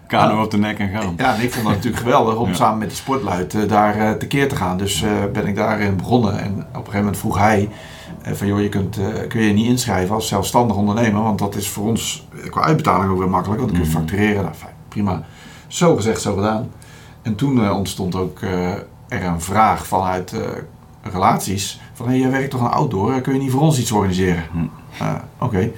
[0.07, 1.15] Kano op de nek en gaan.
[1.17, 2.55] Ja, en ik vond het natuurlijk geweldig om Ja.
[2.55, 4.77] samen met die sportluid eh, daar tekeer te gaan.
[4.79, 6.39] Dus ben ik daarin begonnen.
[6.41, 7.69] En op een gegeven moment vroeg hij
[8.33, 11.23] van joh, je kunt, kun je niet inschrijven als zelfstandig ondernemer.
[11.23, 13.61] Want dat is voor ons qua uitbetaling ook weer makkelijk.
[13.61, 14.07] Want dan kun je Mhm.
[14.07, 14.43] factureren.
[14.43, 15.23] Nou, fijn, prima.
[15.67, 16.71] Zo gezegd, zo gedaan.
[17.23, 18.41] En toen ontstond ook
[19.09, 20.35] er een vraag vanuit
[21.11, 21.81] relaties.
[21.93, 24.43] Van hey, jij werkt toch aan outdoor, eh, kun je niet voor ons iets organiseren?
[24.53, 25.03] Hm.
[25.03, 25.71] Ah, Oké,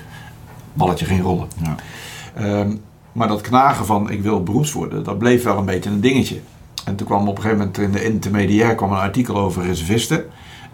[0.73, 1.49] balletje geen rollen.
[1.63, 1.75] Ja.
[2.35, 2.77] Ehm,
[3.13, 6.41] maar dat knagen van ik wil beroeps worden, dat bleef wel een beetje een dingetje.
[6.85, 10.25] En toen kwam op een gegeven moment in de intermediair kwam een artikel over reservisten.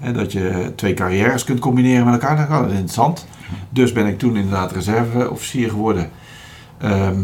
[0.01, 2.49] En dat je twee carrières kunt combineren met elkaar.
[2.49, 3.27] Nou, dat is interessant.
[3.71, 6.11] Dus ben ik toen inderdaad reserveofficier geworden.
[6.79, 7.21] Ehm,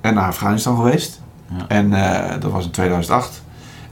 [0.00, 1.20] en naar Afghanistan geweest.
[1.58, 1.64] Ja.
[1.68, 3.42] En eh, dat was in 2008.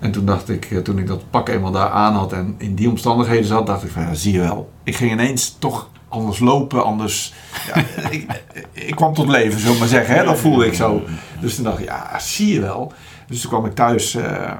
[0.04, 2.74] En toen dacht ik, eh, toen ik dat pak eenmaal daar aan had en in
[2.74, 4.70] die omstandigheden zat, dacht ik van ja, zie je wel.
[4.82, 7.34] Ik ging ineens toch anders lopen, anders.
[7.74, 10.14] Ja, ik, ik kwam tot leven, zullen we maar zeggen.
[10.14, 10.24] Hè?
[10.24, 11.02] Dat voelde ik zo.
[11.40, 12.92] Dus toen dacht ik, ja, zie je wel.
[13.26, 14.50] Dus toen kwam ik thuis eh,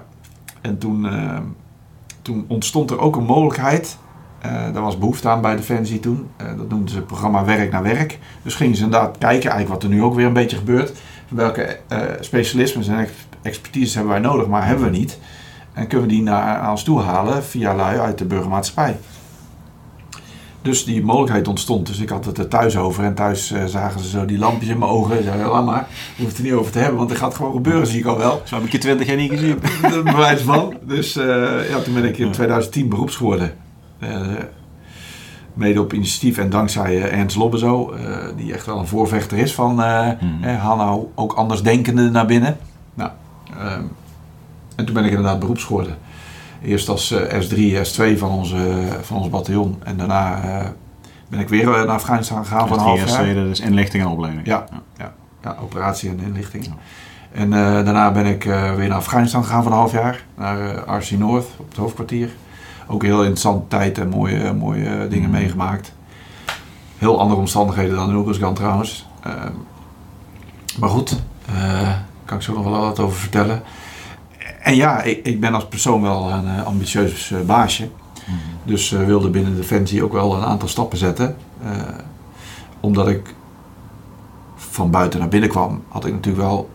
[0.60, 1.38] en toen, eh,
[2.22, 3.98] toen ontstond er ook een mogelijkheid.
[4.40, 6.28] Eh daar was behoefte aan bij Defensie toen.
[6.36, 8.18] Eh, dat noemden ze het programma Werk naar Werk.
[8.42, 10.92] Dus gingen ze inderdaad kijken, eigenlijk wat er nu ook weer een beetje gebeurt.
[11.28, 13.08] Welke eh specialismes en
[13.44, 15.18] expertise hebben wij nodig, maar hebben we niet.
[15.72, 18.96] En kunnen we die naar, ons toe halen via lui uit de burgermaatschappij.
[20.62, 21.86] dus die mogelijkheid ontstond.
[21.86, 23.04] Dus ik had het er thuis over.
[23.04, 25.16] En thuis eh, zagen ze zo die lampjes in mijn ogen.
[25.16, 26.96] En zeiden, laat maar, je hoeft het er niet over te hebben.
[26.98, 28.42] Want het gaat gewoon gebeuren, zie ik al wel.
[28.44, 29.58] Zo heb ik je twintig jaar niet gezien.
[29.82, 30.74] De bewijs van.
[30.82, 33.54] Dus eh, ja, toen ben ik in 2010 beroeps geworden.
[35.54, 37.94] Mede op initiatief en dankzij Ernst Lobbezo.
[38.36, 39.82] die echt wel een voorvechter is van...
[39.82, 40.08] eh,
[40.58, 42.56] haal nou ook andersdenkenden naar binnen.
[43.64, 43.82] Ehm,
[44.76, 45.96] en toen ben ik inderdaad beroeps geworden.
[46.62, 49.76] Eerst als eh, S3, S2 van, onze, van ons bataljon.
[49.84, 50.66] En daarna eh,
[51.28, 53.34] ben ik weer eh, naar Afghanistan gegaan voor een half jaar.
[53.34, 54.46] Dat is inlichting en opleiding.
[54.46, 54.64] Ja,
[54.98, 56.66] ja, ja, operatie en inlichting.
[57.32, 60.24] En eh, daarna ben ik eh, weer naar Afghanistan gegaan voor een half jaar.
[60.36, 62.28] Naar eh, RC North op het hoofdkwartier.
[62.86, 65.38] Ook heel interessante tijd en mooie, mooie eh, dingen Mhm.
[65.38, 65.92] meegemaakt.
[66.98, 69.06] Heel andere omstandigheden dan in Oeruzgan trouwens.
[69.22, 69.52] Ehm,
[70.78, 71.20] maar goed,
[72.24, 73.62] kan ik zo nog wel wat over vertellen.
[74.62, 77.88] En ja, ik, ik ben als persoon wel een eh, ambitieus eh, baasje.
[78.26, 78.36] Mhm.
[78.64, 81.36] Dus eh, wilde binnen Defensie ook wel een aantal stappen zetten.
[82.80, 83.34] Omdat ik
[84.56, 86.70] van buiten naar binnen kwam, had ik natuurlijk wel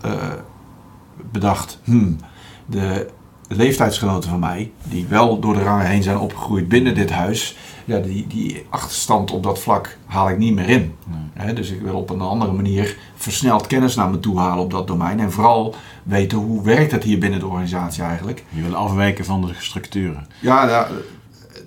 [1.32, 1.80] bedacht...
[1.84, 2.18] Hmm,
[2.66, 3.10] de
[3.48, 7.58] leeftijdsgenoten van mij, die wel door de rangen heen zijn opgegroeid binnen dit huis...
[7.90, 10.96] Ja, die, die achterstand op dat vlak haal ik niet meer in.
[11.06, 11.20] Nee.
[11.34, 14.72] Hè, dus ik wil op een andere manier versneld kennis naar me toe halen op
[14.72, 15.20] dat domein.
[15.20, 18.44] En vooral weten hoe werkt het hier binnen de organisatie eigenlijk.
[18.50, 20.28] Je wil afwijken van de structuren.
[20.40, 20.88] Ja, ja,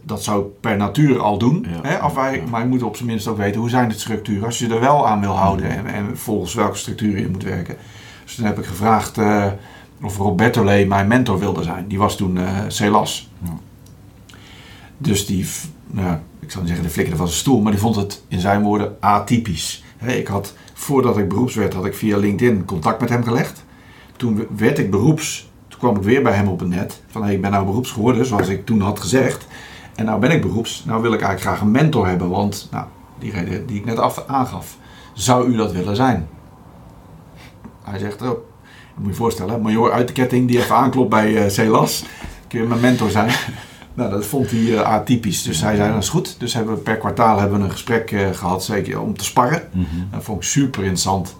[0.03, 1.67] dat zou ik per natuur al doen.
[1.71, 1.89] Ja.
[1.89, 4.45] Hè, afwijken, maar je moet op zijn minst ook weten hoe zijn de structuren.
[4.45, 7.77] Als je er wel aan wil houden en, en volgens welke structuren je moet werken.
[8.25, 9.47] Dus toen heb ik gevraagd eh,
[10.03, 11.89] of Roberto Lee mijn mentor wilde zijn.
[11.89, 13.31] Die was toen eh Celas.
[13.43, 13.59] Ja.
[14.99, 15.47] Dus die,
[15.93, 18.41] nou, ik zou niet zeggen de flikkerde van zijn stoel, maar die vond het in
[18.41, 19.85] zijn woorden atypisch.
[20.07, 23.65] Ik had, voordat ik beroeps werd, had ik via LinkedIn contact met hem gelegd.
[24.17, 27.03] Toen werd ik beroeps, toen kwam ik weer bij hem op het net.
[27.07, 29.47] Van hey, ik ben nou beroeps geworden, zoals ik toen had gezegd.
[29.95, 32.29] En nou ben ik beroeps, nou wil ik eigenlijk graag een mentor hebben.
[32.29, 32.87] Want, nou,
[33.19, 34.77] die reden die ik net af, aangaf.
[35.13, 36.29] Zou u dat willen zijn?
[37.83, 38.39] Hij zegt, oh, moet
[39.05, 42.05] je je voorstellen, major uit de ketting die even aanklopt bij eh Celas.
[42.49, 43.31] Kun je mijn mentor zijn?
[43.95, 45.43] Nou, dat vond hij eh, atypisch.
[45.43, 46.37] Dus hij zei, dat is goed.
[46.39, 49.63] Dus hebben we per kwartaal hebben we een gesprek eh, gehad, zeker om te sparren.
[49.71, 49.87] Mhm.
[50.11, 51.37] Dat vond ik super interessant.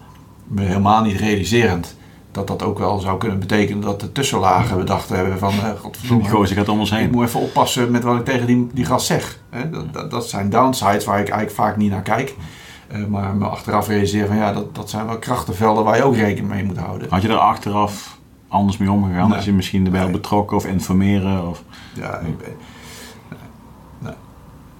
[0.47, 1.95] Me helemaal niet realiserend
[2.31, 5.49] dat dat ook wel zou kunnen betekenen dat de tussenlagen bedacht hebben van...
[5.49, 7.11] Die godverdomme, gozer gaat om ons ik heen.
[7.11, 9.39] moet even oppassen met wat ik tegen die, die gast zeg.
[9.49, 9.69] Hè?
[9.69, 12.35] Dat, dat, dat zijn downsides waar ik eigenlijk vaak niet naar kijk.
[13.07, 16.53] Maar me achteraf realiseer van ja, dat, dat zijn wel krachtenvelden waar je ook rekening
[16.53, 17.07] mee moet houden.
[17.09, 18.17] Had je er achteraf
[18.53, 19.27] anders mee omgegaan?
[19.27, 19.35] Nee.
[19.35, 20.11] Als je misschien erbij Nee.
[20.11, 21.49] betrokken of informeren?
[21.49, 21.63] Of...
[21.93, 22.55] Ja, ik, ben-
[23.99, 24.13] nee.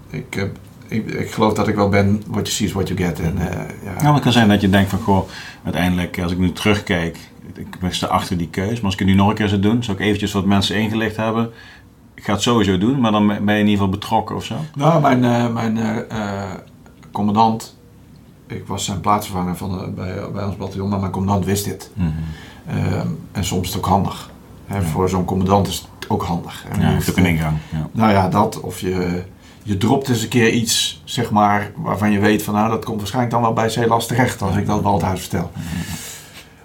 [0.09, 0.57] Ik, heb-
[0.87, 3.19] ik, ik geloof dat ik wel ben what you see is what you get.
[3.19, 5.29] En, eh, ja, maar het kan zijn dat je denkt van, goh,
[5.63, 7.17] uiteindelijk, als ik nu terugkijk,
[7.55, 9.61] ik ben sta achter die keus, maar als ik het nu nog een keer zou
[9.61, 11.51] doen, zou ik eventjes wat mensen ingelicht hebben.
[12.15, 14.55] Ik ga het sowieso doen, maar dan ben je in ieder geval betrokken of zo.
[14.75, 15.97] Nou, mijn, eh, mijn eh,
[16.43, 16.51] eh,
[17.11, 17.77] commandant,
[18.47, 21.91] ik was zijn plaatsvervanger van, bij, bij ons bataljon, maar mijn commandant wist dit.
[21.97, 22.07] Ehm,
[23.31, 24.31] en soms is het ook handig.
[24.65, 24.81] Hè.
[24.81, 26.65] Voor zo'n commandant is het ook handig.
[26.69, 27.57] En Ja, je heeft ook een eh, ingang.
[27.71, 27.87] Ja.
[27.91, 28.59] Nou ja, dat.
[28.59, 29.23] Of je,
[29.63, 32.97] je dropt eens een keer iets, zeg maar, waarvan je weet van, nou, dat komt
[32.97, 35.51] waarschijnlijk dan wel bij Celas terecht, als ik dat Waldhuis vertel.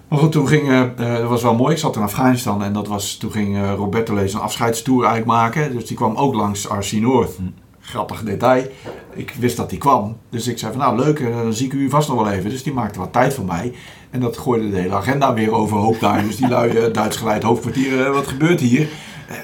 [0.07, 2.73] Maar goed, toen ging, eh, eh, dat was wel mooi, ik zat in Afghanistan en
[2.73, 5.71] dat was, toen ging eh, Roberto Lees een afscheidstour eigenlijk maken.
[5.73, 7.35] Dus die kwam ook langs RC North.
[7.35, 7.43] Hm.
[7.89, 8.63] Grappig detail.
[9.13, 10.17] Ik wist dat die kwam.
[10.29, 12.49] Dus ik zei van, nou leuk, eh, dan zie ik u vast nog wel even.
[12.49, 13.73] Dus die maakte wat tijd voor mij.
[14.09, 16.23] En dat gooide de hele agenda weer overhoop daar.
[16.23, 18.87] Dus die lui, eh, Duits geleid hoofdkwartier, eh, wat gebeurt hier?
[19.27, 19.35] Eh,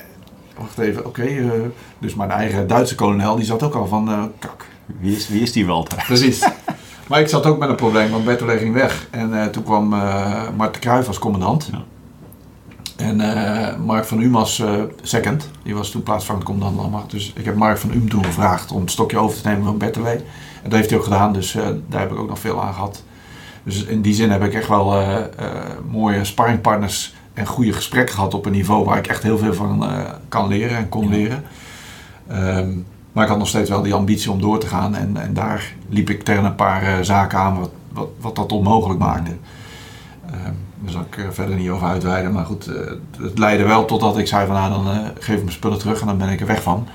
[0.58, 1.28] wacht even, oké.
[2.00, 4.66] dus mijn eigen Duitse kolonel, die zat ook al van, kak.
[5.00, 6.04] Wie, is, wie is die Walter?
[6.08, 6.48] Precies.
[7.10, 9.08] maar ik zat ook met een probleem, want Bertolet ging weg.
[9.12, 11.70] En toen kwam eh Mart de Kruijf als commandant.
[11.72, 11.84] Ja.
[12.96, 13.18] En
[13.86, 14.64] Mark van Uhm als
[15.02, 15.50] second.
[15.64, 17.12] Die was toen plaatsvangend commandant landmacht.
[17.12, 19.78] Dus ik heb Mark van Uhm toen gevraagd om het stokje over te nemen van
[19.78, 20.24] Bertolet.
[20.64, 21.52] En dat heeft hij ook gedaan, dus
[21.88, 23.04] daar heb ik ook nog veel aan gehad.
[23.66, 25.26] Dus in die zin heb ik echt wel eh, eh,
[25.92, 29.86] mooie sparringpartners en goede gesprekken gehad op een niveau waar ik echt heel veel van
[29.86, 30.00] eh,
[30.30, 31.44] kan leren en kon leren.
[32.28, 32.70] Ehm,
[33.12, 34.96] maar ik had nog steeds wel die ambitie om door te gaan.
[34.96, 39.00] En, en daar liep ik tegen een paar zaken aan wat, wat, wat dat onmogelijk
[39.00, 39.32] maakte.
[40.26, 42.32] Ehm, daar zal ik verder niet over uitweiden.
[42.32, 42.76] Maar goed, eh,
[43.20, 46.08] het leidde wel totdat ik zei van nou dan geef ik mijn spullen terug en
[46.08, 46.88] dan ben ik er weg van.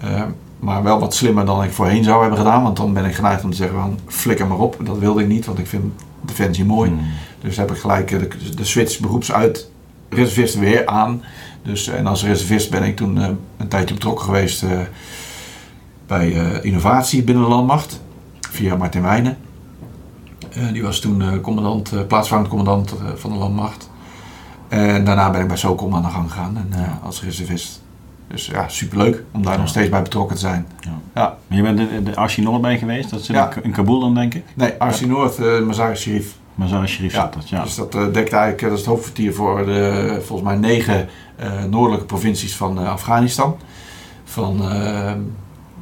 [0.00, 0.28] Ehm,
[0.60, 2.62] maar wel wat slimmer dan ik voorheen zou hebben gedaan.
[2.62, 4.76] Want dan ben ik geneigd om te zeggen van flikker maar op.
[4.84, 5.84] Dat wilde ik niet, want ik vind
[6.20, 6.90] Defensie mooi.
[6.90, 7.00] Hmm.
[7.40, 9.70] Dus heb ik gelijk eh, de, de switch beroeps uit
[10.08, 11.22] reservist weer aan.
[11.62, 14.78] Dus, en als reservist ben ik toen eh, een tijdje betrokken geweest eh,
[16.06, 18.00] bij innovatie binnen de landmacht.
[18.50, 19.38] Via Martin Wijnen.
[20.72, 23.90] Die was toen commandant, plaatsvangend commandant van de landmacht.
[24.68, 27.82] En daarna ben ik bij SOCOM aan de gang gegaan en, als reservist.
[28.30, 29.58] Dus ja, superleuk om daar Ja.
[29.58, 30.66] nog steeds bij betrokken te zijn.
[30.80, 30.90] Ja.
[31.14, 31.36] Ja.
[31.46, 33.52] Maar je bent in de Archie Noord bij geweest, dat zit Ja.
[33.62, 34.44] in- Kabul dan denk ik.
[34.54, 36.34] Nee, Arsi Noord, uh, Mazar Sharif.
[36.54, 37.62] Mazar Sharif zat dat, ja.
[37.62, 41.08] Dus dat eh, dekt eigenlijk, eh, dat is het hoofdkwartier voor de, volgens mij negen
[41.36, 43.56] eh, noordelijke provincies van eh, Afghanistan.
[44.24, 45.12] Van, eh,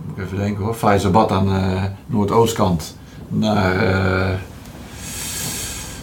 [0.06, 2.96] moet ik even denken hoor, Faizabad aan de noordoostkant
[3.28, 4.34] naar, eh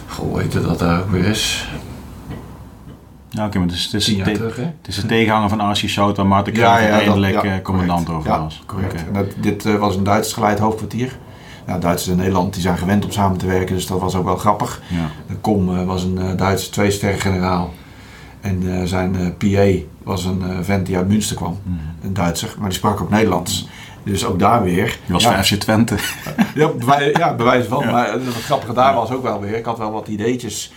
[0.08, 1.68] goh, hoe heet dat daar ook weer is?
[3.36, 6.26] Ja, oké, maar het is, het is, terug het de tegenhanger van Archie Sout, waar
[6.26, 8.62] Marten Kraaf dat- uiteindelijk ja, eh, commandant over Ja, was.
[8.66, 8.94] correct.
[8.94, 11.16] En dat, dit eh, was een Duits geleid hoofdkwartier.
[11.66, 14.24] Nou, Duitsers en Nederland die zijn gewend om samen te werken, dus dat was ook
[14.24, 14.82] wel grappig.
[14.88, 15.10] Ja.
[15.28, 17.72] De Kom eh, was een Duitse twee-sterren generaal.
[18.40, 19.66] En zijn PA
[20.02, 21.58] was een vent die uit Münster kwam.
[21.62, 21.76] Mhm.
[22.06, 23.68] Een Duitser, maar die sprak ook Nederlands.
[24.04, 24.84] Dus ook daar weer.
[25.04, 25.94] Die was ja, van FC Twente.
[26.54, 27.84] ja, bij, ja, bij wijze van.
[27.84, 27.90] Ja.
[27.92, 29.56] Maar het grappige daar was ook wel weer.
[29.56, 30.72] Ik had wel wat ideetjes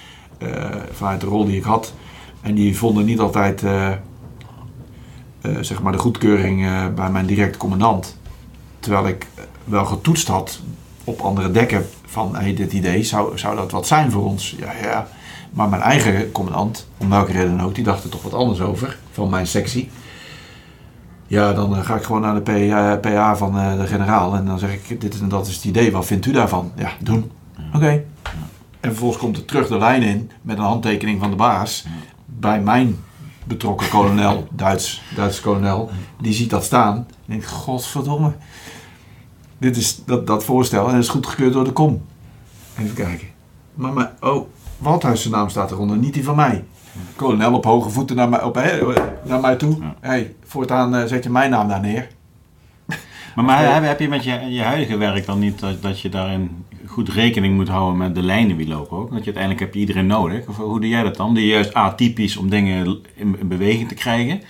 [0.92, 1.94] vanuit de rol die ik had.
[2.42, 3.98] En die vonden niet altijd eh, eh,
[5.62, 8.18] zeg maar de goedkeuring eh, bij mijn directe commandant.
[8.80, 9.28] Terwijl ik
[9.64, 10.60] wel getoetst had
[11.04, 14.56] op andere dekken van hey, dit idee, zou, zou dat wat zijn voor ons?
[14.58, 15.08] Ja, ja.
[15.52, 18.62] Maar mijn eigen commandant, om welke reden dan ook, die dacht er toch wat anders
[18.62, 19.90] over van mijn sectie.
[21.28, 24.74] Ja, dan ga ik gewoon naar de PA, PA van de generaal en dan zeg
[24.74, 26.72] ik, dit en dat is het idee, wat vindt u daarvan?
[26.76, 27.32] Ja, doen.
[27.74, 28.04] Oké.
[28.80, 31.86] En vervolgens komt het terug de lijn in met een handtekening van de baas
[32.40, 32.96] bij mijn
[33.44, 35.90] betrokken kolonel, Duits, Duitse kolonel,
[36.22, 38.32] die ziet dat staan en denkt, godverdomme,
[39.58, 42.06] dit is dat, dat voorstel en dat is goedgekeurd door de kom.
[42.78, 43.28] Even kijken.
[43.74, 44.48] Maar, maar oh,
[44.78, 46.64] Waldhuis zijn naam staat eronder, niet die van mij.
[47.16, 48.56] Kolonel op hoge voeten naar mij, op,
[49.24, 49.78] naar mij toe.
[49.80, 49.96] Ja.
[50.00, 52.08] Hey, voortaan eh, zet je mijn naam daar neer.
[53.36, 56.10] Maar, maar heb, heb je met je, je huidige werk dan niet dat, dat je
[56.10, 56.66] daarin
[57.00, 59.10] goed rekening moet houden met de lijnen die lopen ook?
[59.10, 60.48] Dat je uiteindelijk heb je iedereen nodig.
[60.48, 61.34] Of hoe doe jij dat dan?
[61.34, 64.42] Doe je juist atypisch om dingen in, in beweging te krijgen?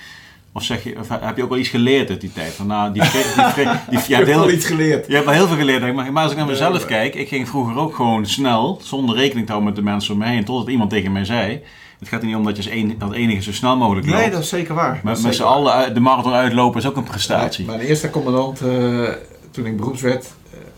[0.51, 2.51] Of, zeg je, of heb je ook wel iets geleerd uit die tijd?
[2.53, 5.07] Van, nou, die, die, die, die, je, hebt heel, iets geleerd.
[5.07, 5.93] je hebt wel heel veel geleerd.
[5.93, 9.15] Maar, maar als ik naar mezelf maar- kijk, ik ging vroeger ook gewoon snel, zonder
[9.15, 11.61] rekening te houden met de mensen om me heen, totdat iemand tegen mij zei:
[11.99, 14.19] Het gaat er niet om dat je als een, als enige zo snel mogelijk loopt.
[14.19, 15.01] Nee, dat is zeker waar.
[15.03, 17.65] Dat Met, z'n allen de marathon uitlopen is ook een prestatie.
[17.65, 19.09] Mijn eerste commandant, eh,
[19.51, 20.33] toen ik beroeps werd,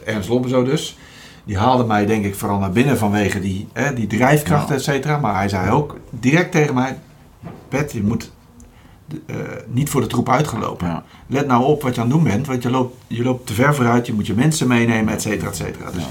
[0.05, 0.95] eh, Ernst Lombezo dus,
[1.43, 4.73] die haalde mij denk ik vooral naar binnen vanwege die, eh, die drijfkracht, Ja.
[4.75, 5.17] et cetera.
[5.17, 6.99] Maar hij zei ook direct tegen mij,
[7.67, 8.31] Pet, je moet
[9.25, 9.35] eh,
[9.67, 10.87] niet voor de troep uitgelopen.
[10.87, 11.03] Ja.
[11.27, 13.53] Let nou op wat je aan het doen bent, want je loopt, je loopt te
[13.53, 15.91] ver vooruit, je moet je mensen meenemen, et cetera, et cetera.
[15.91, 16.03] Dus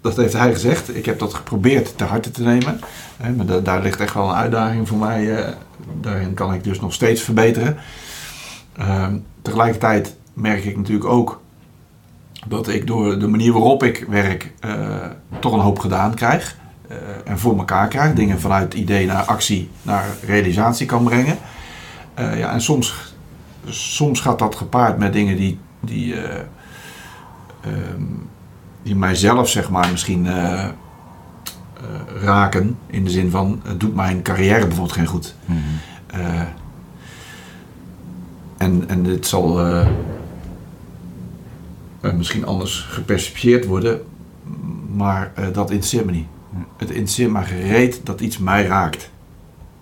[0.00, 0.96] dat heeft hij gezegd.
[0.96, 2.80] Ik heb dat geprobeerd te harte te nemen.
[3.16, 5.36] Hè, maar da- daar ligt echt wel een uitdaging voor mij.
[5.44, 5.52] eh,
[6.00, 7.76] daarin kan ik dus nog steeds verbeteren.
[8.76, 11.40] Ehm, tegelijkertijd merk ik natuurlijk ook
[12.46, 14.74] dat ik door de manier waarop ik werk eh,
[15.38, 16.56] toch een hoop gedaan krijg.
[16.88, 18.14] eh, en voor elkaar krijg.
[18.14, 21.38] Dingen vanuit idee naar actie naar realisatie kan brengen.
[22.14, 23.14] Eh, ja, en soms,
[23.68, 28.02] soms gaat dat gepaard met dingen die, die, ehm,
[28.82, 30.26] die mijzelf zeg maar misschien
[32.22, 32.78] raken.
[32.86, 35.34] In de zin van, het doet mijn carrière bijvoorbeeld geen goed.
[35.44, 35.58] Mhm.
[36.06, 36.40] Eh,
[38.58, 39.60] en, en dit zal
[42.02, 44.02] eh, misschien anders gepercipieerd worden,
[44.94, 46.26] maar eh, dat interesseert me niet.
[46.76, 49.10] Het interesseert me gereed dat iets mij raakt.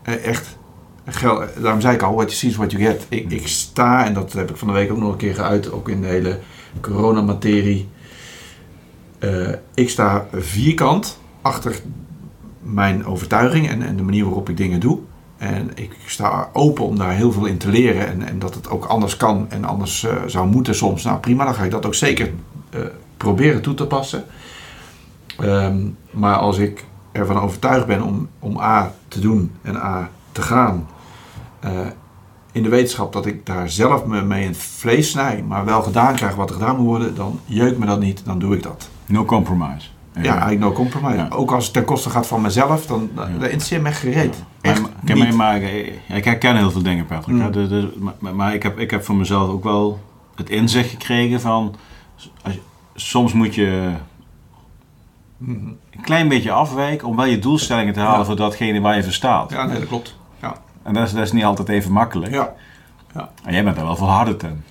[0.02, 0.58] Eh, echt.
[1.06, 3.06] Gel- Daarom zei ik al, what you see is what you get.
[3.08, 5.72] Ik, ik sta, en dat heb ik van de week ook nog een keer geuit,
[5.72, 6.38] ook in de hele
[6.80, 7.88] coronamaterie.
[9.74, 11.80] Ik sta vierkant achter
[12.62, 14.98] mijn overtuiging en, en de manier waarop ik dingen doe.
[15.40, 18.06] En ik sta open om daar heel veel in te leren.
[18.06, 21.04] En, en dat het ook anders kan en anders eh, zou moeten soms.
[21.04, 22.30] Nou prima, dan ga ik dat ook zeker
[22.70, 22.80] eh,
[23.16, 24.24] proberen toe te passen.
[25.38, 25.78] Ehm,
[26.10, 30.88] maar als ik ervan overtuigd ben om, om A te doen en A te gaan.
[31.60, 31.70] eh,
[32.52, 35.44] in de wetenschap dat ik daar zelf me mee in het vlees snij.
[35.48, 37.14] Maar wel gedaan krijg wat er gedaan moet worden.
[37.14, 38.88] Dan jeukt me dat niet, dan doe ik dat.
[39.06, 39.88] No compromise.
[40.14, 41.16] Ja, eigenlijk no compromise.
[41.16, 41.28] Ja.
[41.30, 44.42] Ook als het ten koste gaat van mezelf, dan dat interesseert me echt gereed.
[44.60, 45.34] Echt Maar, niet.
[45.34, 45.62] maar,
[46.08, 47.34] ik herken heel veel dingen, Patrick.
[47.36, 47.40] Mm.
[47.42, 47.50] hè.
[47.50, 50.00] De- de- maar maar ik, heb, ik heb voor mezelf ook wel
[50.34, 51.74] het inzicht gekregen van...
[52.42, 52.58] Als
[52.94, 53.90] soms moet je
[55.36, 55.52] Mhm.
[55.90, 58.24] een klein beetje afwijken om wel je doelstellingen te halen Ja.
[58.24, 59.50] voor datgene waar je voor staat.
[59.50, 60.16] Ja, nee, dat klopt.
[60.42, 60.54] Ja.
[60.82, 62.32] En dat is, dat is niet altijd even makkelijk.
[62.32, 62.52] Ja.
[63.44, 64.62] En jij bent daar wel volhardend in.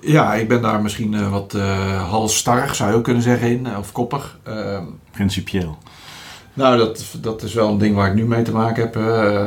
[0.00, 3.66] Ja, ik ben daar misschien eh, wat eh halstarrig, zou je ook kunnen zeggen, in,
[3.66, 4.38] eh, of koppig.
[4.42, 5.78] Ehm, Principieel.
[6.52, 8.94] nou, dat, dat is wel een ding waar ik nu mee te maken heb.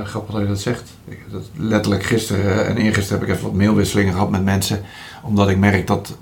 [0.08, 0.90] grappig dat je dat zegt.
[1.06, 4.82] Ik, dat, letterlijk gisteren en eergisteren heb ik even wat mailwisselingen gehad met mensen.
[5.24, 6.18] Omdat ik merk dat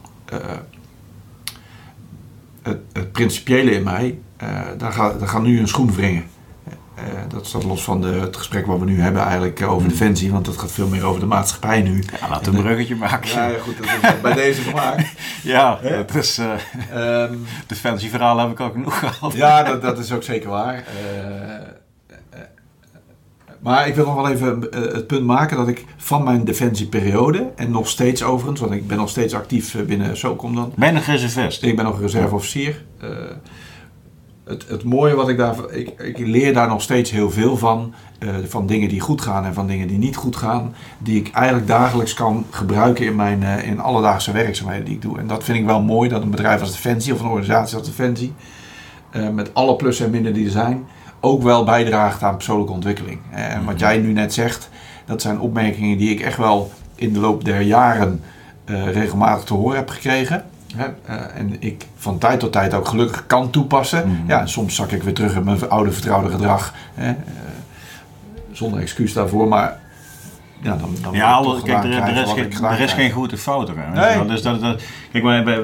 [2.62, 4.20] het, het principiële in mij,
[4.78, 6.24] daar, gaat, daar gaat nu een schoen wringen.
[7.00, 9.90] Eh, dat staat los van de, het gesprek wat we nu hebben eigenlijk eh, over
[9.90, 12.04] defensie, want dat gaat veel meer over de maatschappij nu.
[12.20, 13.30] Ja, laten we een bruggetje maken.
[13.30, 15.08] Ja, goed, dat is bij deze gemaakt.
[15.44, 16.38] Ja, dat is...
[16.38, 16.48] eh
[16.94, 17.34] Ehm,
[17.68, 19.34] defensieverhaal heb ik al genoeg gehad.
[19.34, 20.84] ja, dat, dat is ook zeker waar.
[23.60, 27.72] Maar ik wil nog wel even het punt maken dat ik van mijn defensieperiode, en
[27.72, 31.64] nog steeds overigens, want ik ben nog steeds actief binnen SOCOM dan, Ben nog reservist?
[31.64, 32.84] Ik ben nog reserveofficier.
[33.00, 33.10] Eh,
[34.50, 35.56] het, het mooie wat ik daar...
[35.72, 37.94] Ik, ik leer daar nog steeds heel veel van.
[38.20, 40.76] eh, van dingen die goed gaan en van dingen die niet goed gaan.
[40.98, 45.20] Die ik eigenlijk dagelijks kan gebruiken in mijn eh, in alledaagse werkzaamheden die ik doe.
[45.20, 47.88] En dat vind ik wel mooi dat een bedrijf als Defensie of een organisatie als
[47.88, 48.34] Defensie...
[49.12, 50.86] eh, met alle plussen en minnen die er zijn...
[51.20, 53.20] ook wel bijdraagt aan persoonlijke ontwikkeling.
[53.32, 54.70] En wat jij nu net zegt...
[55.06, 58.22] dat zijn opmerkingen die ik echt wel in de loop der jaren...
[58.66, 60.46] regelmatig te horen heb gekregen.
[60.76, 64.08] Hè, eh, en ik van tijd tot tijd ook gelukkig kan toepassen.
[64.10, 64.30] Mhm.
[64.30, 66.74] Ja, en soms zak ik weer terug in mijn oude vertrouwde gedrag.
[66.94, 67.16] Hè, eh,
[68.52, 69.80] zonder excuus daarvoor, maar
[70.62, 73.14] ja, dan, dan Ja, kijk, er, er is, geen, er is krijg.
[73.14, 74.26] geen fout Nee.
[74.26, 75.56] Dus dat, dat, kijk, maar bij,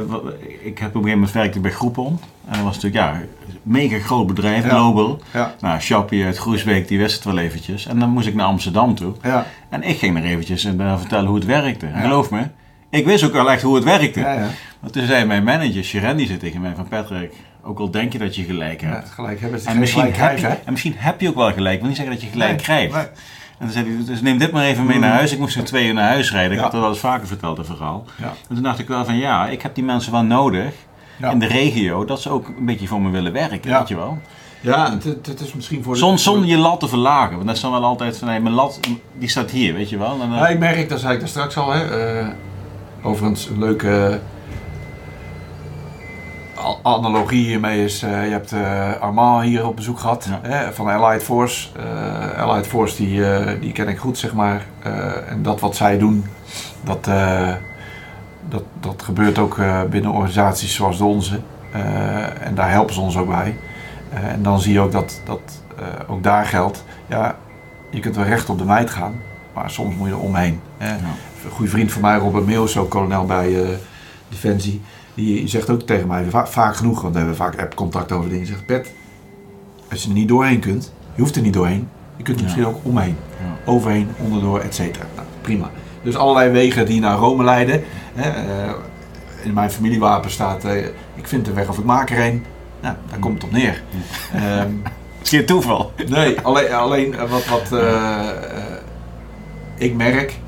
[0.64, 2.20] ik heb op een gegeven moment werkte bij Groupon.
[2.48, 4.70] En dat was natuurlijk, ja, een mega groot bedrijf, Ja.
[4.70, 5.20] global.
[5.34, 7.86] Ja, Nou, Chappie uit Groesbeek, die wist het wel eventjes.
[7.88, 9.14] En dan moest ik naar Amsterdam toe.
[9.24, 11.86] ja, En ik ging er eventjes en daar vertellen hoe het werkte.
[11.86, 12.42] En geloof me,
[12.96, 14.20] ik wist ook wel echt hoe het werkte.
[14.20, 14.48] ja, ja.
[14.80, 18.12] Want toen zei mijn manager, Sharon, die zit tegen mij van Patrick, ook al denk
[18.14, 19.10] je dat je gelijk ja hebt.
[19.10, 20.62] gelijk hebben ze En misschien, gelijk heb krijgen, je, hè?
[20.66, 21.80] en misschien heb je ook wel gelijk.
[21.80, 22.94] Wil niet zeggen dat je gelijk Nee, krijgt.
[22.94, 23.04] nee.
[23.60, 25.32] En toen zei hij, dus neem dit maar even mee naar huis.
[25.32, 26.52] Ik moest er twee uur naar huis rijden.
[26.52, 28.06] Ik had dat wel eens vaker verteld, het verhaal.
[28.22, 30.74] En toen dacht ik wel van, ja, ik heb die mensen wel nodig
[31.32, 32.06] in de regio.
[32.06, 34.18] Dat ze ook een beetje voor me willen werken, weet je wel.
[34.62, 36.00] Ja, het, is misschien voor de...
[36.00, 37.34] Zon, zonder je lat te verlagen.
[37.36, 38.80] Want dat is dan wel altijd van, nee, mijn lat,
[39.18, 40.12] die staat hier, weet je wel.
[40.12, 42.00] En dan, Ja, ik merk, dat zei ik daar straks al, hè.
[42.20, 42.28] eh,
[43.06, 44.20] overigens, een leuke
[46.58, 50.40] a- analogie hiermee is, eh, je hebt eh, Armand hier op bezoek gehad, Ja.
[50.50, 51.68] hè, van Allied Force.
[52.36, 54.66] Eh, Allied Force, die, eh, die ken ik goed, zeg maar.
[54.84, 56.26] Eh, en dat wat zij doen,
[56.84, 57.54] dat, eh,
[58.50, 61.40] dat, dat gebeurt ook eh, binnen organisaties zoals de onze.
[61.72, 63.56] Eh, en daar helpen ze ons ook bij.
[64.14, 65.40] Eh, en dan zie je ook dat, dat
[65.78, 67.36] eh, ook daar geldt, ja,
[67.90, 69.14] je kunt wel recht op de meid gaan,
[69.54, 70.60] maar soms moet je er omheen.
[70.78, 70.90] Hè.
[70.90, 70.96] Ja.
[71.46, 73.70] Een goede vriend van mij, Robert Meels, ook kolonel bij eh,
[74.30, 74.82] Defensie,
[75.14, 78.44] die zegt ook tegen mij va- vaak genoeg, want we hebben vaak app-contact over dingen.
[78.46, 78.92] Die zegt, Pet,
[79.92, 82.50] als je er niet doorheen kunt, je hoeft er niet doorheen, je kunt er Ja.
[82.52, 83.72] misschien ook omheen, Ja.
[83.72, 85.06] overheen, onderdoor, et cetera.
[85.16, 85.72] Nou, prima.
[86.04, 87.84] Dus allerlei wegen die naar Rome leiden.
[88.14, 88.72] Hè, eh,
[89.44, 90.78] in mijn familiewapen staat, eh,
[91.16, 92.44] ik vind de weg of ik maak er een.
[92.82, 93.84] Nou, daar komt het op neer.
[94.34, 94.70] Ehm,
[95.18, 95.92] Het is geen toeval.
[96.08, 97.80] Nee, alleen, alleen wat, wat
[99.78, 100.40] ik merk,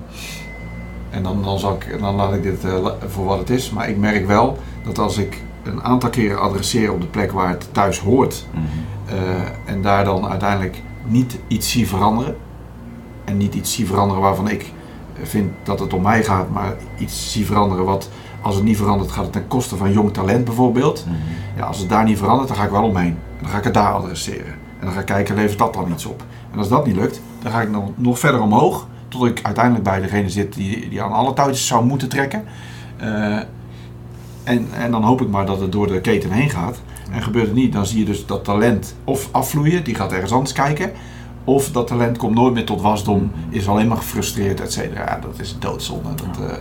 [1.17, 3.89] en dan, dan, zal ik, dan laat ik dit eh, voor wat het is, maar
[3.89, 7.67] ik merk wel dat als ik een aantal keren adresseer op de plek waar het
[7.71, 8.47] thuis hoort,
[9.05, 9.15] eh,
[9.65, 12.35] en daar dan uiteindelijk niet iets zie veranderen,
[13.25, 14.71] en niet iets zie veranderen waarvan ik
[15.21, 18.09] vind dat het om mij gaat, maar iets zie veranderen wat,
[18.41, 21.05] als het niet verandert, gaat het ten koste van jong talent bijvoorbeeld.
[21.55, 23.17] Ja, als het daar niet verandert, dan ga ik wel omheen.
[23.37, 24.53] En dan ga ik het daar adresseren.
[24.79, 26.23] En dan ga ik kijken, levert dat dan iets op?
[26.51, 28.87] En als dat niet lukt, dan ga ik nog, nog verder omhoog.
[29.07, 32.43] Tot ik uiteindelijk bij degene zit die, die aan alle touwtjes zou moeten trekken.
[32.97, 33.37] Eh,
[34.43, 36.81] en, en dan hoop ik maar dat het door de keten heen gaat.
[37.11, 40.31] En gebeurt het niet, dan zie je dus dat talent of afvloeien, die gaat ergens
[40.31, 40.91] anders kijken.
[41.43, 45.03] Of dat talent komt nooit meer tot wasdom, is alleen maar gefrustreerd, et cetera.
[45.03, 46.09] Ja, dat is doodzonde.
[46.15, 46.57] Dat, eh,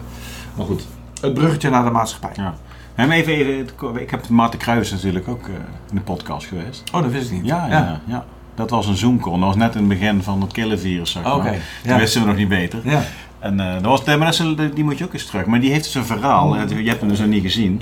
[0.57, 0.87] maar goed,
[1.21, 2.33] het bruggetje naar de maatschappij.
[2.35, 2.55] Ja.
[2.95, 3.67] En even, even,
[4.01, 5.55] ik heb Maarten Kruijs natuurlijk ook eh,
[5.91, 6.83] in de podcast geweest.
[6.93, 7.47] Oh, dat wist ik niet.
[7.47, 8.25] Ja, ja, ja.
[8.57, 9.33] Dat was een Zoom-call.
[9.33, 11.35] Dat was net in het begin van het killenvirus, zeg maar.
[11.35, 11.97] Oké, ja.
[11.99, 12.81] wisten we nog niet beter.
[12.85, 13.03] Ja.
[13.39, 15.47] En dat was, maar dat is, een- die moet je ook eens terug.
[15.47, 16.49] Maar die heeft dus een verhaal.
[16.49, 16.59] Oh.
[16.59, 17.81] en Je hebt hem dus nog niet gezien.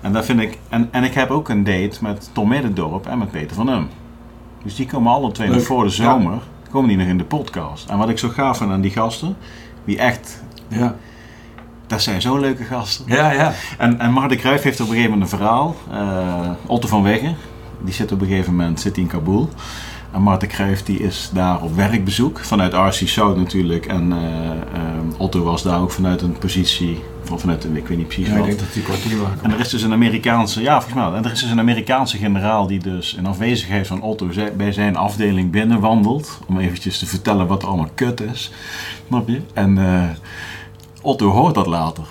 [0.00, 0.58] En dat vind ik...
[0.68, 3.88] En, en ik heb ook een date met Tom Middendorp en met Peter van Um.
[4.64, 6.38] Dus die komen alle twee nog voor de zomer.
[6.70, 7.88] Komen die nog in de podcast.
[7.88, 9.36] En wat ik zo gaaf vind aan die gasten...
[9.84, 10.42] Die echt...
[10.68, 10.94] Ja.
[11.86, 13.04] Dat zijn zo'n leuke gasten.
[13.08, 13.52] Ja, ja.
[13.78, 15.76] En, en Mark de Cruijff heeft op een gegeven moment een verhaal.
[15.90, 17.36] Eh, Otto van Weggen,
[17.84, 19.48] die zit op een gegeven moment zit in Kabul.
[20.12, 23.86] En Cruijff die is daar op werkbezoek vanuit RC South natuurlijk.
[23.86, 27.98] En eh, eh, Otto was daar ook vanuit een positie, van vanuit een, ik weet
[27.98, 28.46] niet precies Ja, ik wat.
[28.46, 29.38] denk dat die kwartier waren.
[29.42, 31.18] En er is dus een Amerikaanse, ja volgens mij.
[31.18, 34.96] En er is dus een Amerikaanse generaal die dus in afwezigheid van Otto bij zijn
[34.96, 36.38] afdeling binnenwandelt.
[36.46, 38.52] Om eventjes te vertellen wat er allemaal kut is.
[39.08, 39.40] Snap je?
[39.52, 40.08] En eh,
[41.02, 42.04] Otto hoort dat later.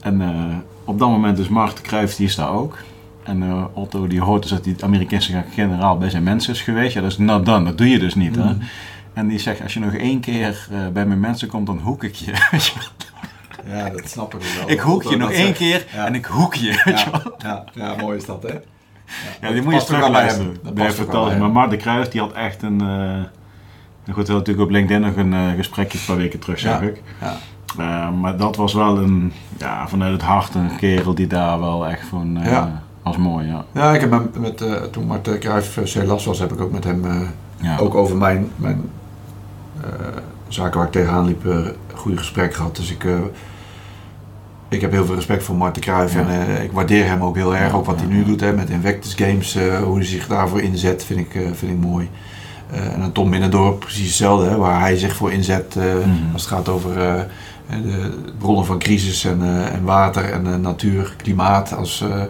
[0.00, 2.78] En eh, op dat moment is Mark de Cruijff, die is daar ook.
[3.24, 6.94] En eh, Otto die hoort dus dat die Amerikaanse generaal bij zijn mensen is geweest.
[6.94, 7.64] Ja, dat is not done.
[7.64, 8.36] Dat doe je dus niet.
[8.36, 8.44] Hè?
[8.44, 8.54] Mhm.
[9.12, 12.04] En die zegt, als je nog één keer eh, bij mijn mensen komt, dan hoek
[12.04, 12.32] ik je.
[13.66, 14.70] Ja, dat snap ik wel.
[14.70, 15.58] ik hoek je nog één zegt.
[15.58, 16.06] keer Ja.
[16.06, 16.82] en ik hoek je.
[16.84, 18.54] Ja, ja, ja, mooi is dat, hè?
[19.40, 20.36] Ja, die moet je ook wel bij
[20.74, 21.50] bij Maar.
[21.50, 22.76] Mark de Kruijf die had echt een...
[22.76, 23.26] nou
[24.12, 26.80] goed, we natuurlijk op LinkedIn nog een gesprekje een paar weken terug, zeg Ja.
[26.80, 27.02] ik.
[27.76, 28.10] Ja.
[28.10, 32.06] Maar dat was wel een, ja, vanuit het hart een kerel die daar wel echt
[32.06, 32.38] van...
[32.44, 32.82] Ja.
[33.04, 33.64] Was mooi, ja.
[33.72, 36.72] Ja, ik heb hem met, eh, toen Marten Cruijff uh, Celas was, heb ik ook
[36.72, 37.20] met hem eh,
[37.60, 37.76] ja.
[37.78, 38.90] ook over mijn, mijn
[39.82, 39.90] eh,
[40.48, 42.76] zaken waar ik tegenaan liep, eh, een goede gesprek gehad.
[42.76, 43.18] Dus ik, eh,
[44.68, 46.20] ik heb heel veel respect voor Marten Cruijff Ja.
[46.20, 47.70] en eh, ik waardeer hem ook heel erg.
[47.70, 50.60] Ja, Ook wat hij nu doet hè, met Invictus Games, eh, hoe hij zich daarvoor
[50.60, 52.10] inzet, vind ik, eh, vind ik mooi.
[52.70, 56.32] Eh, en dan Tom Minnendorp, precies hetzelfde, hè, waar hij zich voor inzet eh, Mhm.
[56.32, 57.20] als het gaat over eh,
[57.82, 61.74] de bronnen van crisis en, eh, en water en eh, natuur, klimaat.
[61.76, 62.22] Als, eh,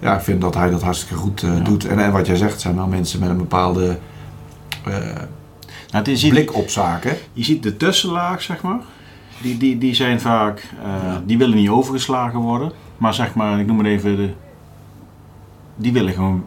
[0.00, 1.62] ja, ik vind dat hij dat hartstikke goed eh, Ja.
[1.62, 1.86] doet.
[1.86, 3.98] En, en wat jij zegt, zijn wel mensen met een bepaalde
[4.84, 4.94] eh,
[5.90, 7.16] Nou, ziet, blik op zaken.
[7.32, 8.78] je ziet de tussenlaag, zeg maar.
[9.42, 10.58] Die, die, die zijn vaak...
[10.58, 11.22] eh, Ja.
[11.24, 12.72] Die willen niet overgeslagen worden.
[12.98, 14.16] Maar zeg maar, ik noem het even...
[14.16, 14.30] De,
[15.76, 16.44] die willen gewoon...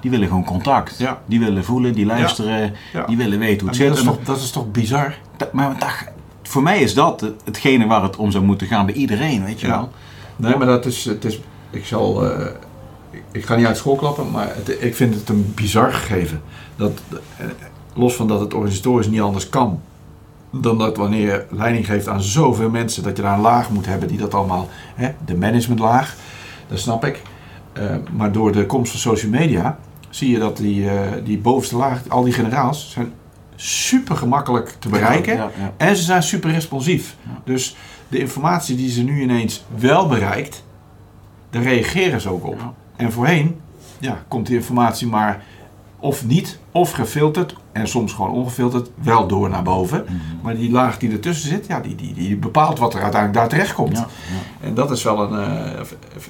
[0.00, 0.98] Die willen gewoon contact.
[0.98, 1.20] Ja.
[1.26, 3.06] Die willen voelen, die luisteren, Ja.
[3.06, 3.88] die willen weten hoe het zit.
[3.88, 5.14] dat, is toch, dat is toch bizar?
[5.36, 5.88] dat- maar dat,
[6.42, 9.60] voor mij is dat het- hetgene waar het om zou moeten gaan bij iedereen, weet
[9.60, 9.90] je wel.
[10.36, 12.24] Nee, maar dat is, het is ik zal,
[13.32, 16.42] ik, ga niet uit school klappen, maar het, ik vind het een bizar gegeven.
[16.76, 17.00] Dat,
[17.36, 17.46] eh,
[17.94, 19.80] los van dat het organisatorisch niet anders kan,
[20.50, 23.86] dan dat wanneer je leiding geeft aan zoveel mensen, dat je daar een laag moet
[23.86, 26.16] hebben die dat allemaal, hè, de managementlaag,
[26.68, 27.22] dat snap ik.
[27.72, 29.78] Eh, maar door de komst van social media
[30.10, 33.12] zie je dat die, eh, die bovenste laag, al die generaals, zijn
[33.56, 35.36] super gemakkelijk te bereiken.
[35.36, 35.72] Ja, ja.
[35.76, 37.16] En ze zijn super responsief.
[37.44, 37.76] Dus
[38.08, 40.64] de informatie die ze nu ineens wel bereikt,
[41.50, 42.74] daar reageren ze ook op.
[43.00, 43.60] En voorheen
[43.98, 45.42] ja, komt die informatie maar
[46.00, 50.04] of niet, of gefilterd, en soms gewoon ongefilterd, wel door naar boven.
[50.04, 50.16] Mhm.
[50.42, 53.48] Maar die laag die ertussen zit, ja, die, die, die bepaalt wat er uiteindelijk daar
[53.48, 53.96] terecht komt.
[53.96, 54.06] Ja,
[54.60, 54.66] ja.
[54.66, 55.80] En dat is wel een, eh,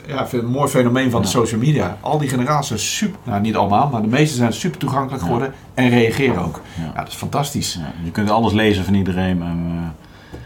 [0.07, 1.97] ja, een mooi fenomeen van de social media.
[2.01, 5.55] Al die generaties zijn super, nou niet allemaal, maar de meeste zijn super toegankelijk geworden
[5.75, 6.61] en reageren ook.
[6.75, 7.01] Ja.
[7.01, 7.81] Dat is fantastisch.
[8.05, 9.43] Je kunt alles lezen van iedereen.
[9.43, 10.39] En, eh,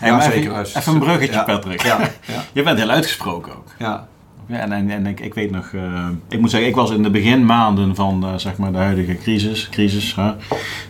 [0.00, 0.58] hey, Ja, zeker.
[0.58, 1.44] Even, even een bruggetje.
[1.44, 1.82] Patrick.
[2.52, 3.68] Je bent heel uitgesproken ook.
[3.78, 4.06] ja.
[4.46, 7.02] Ja, en, en, en ik, ik weet nog, eh, ik moet zeggen, ik was in
[7.02, 10.30] de beginmaanden van eh, zeg maar de huidige crisis, crisis hè,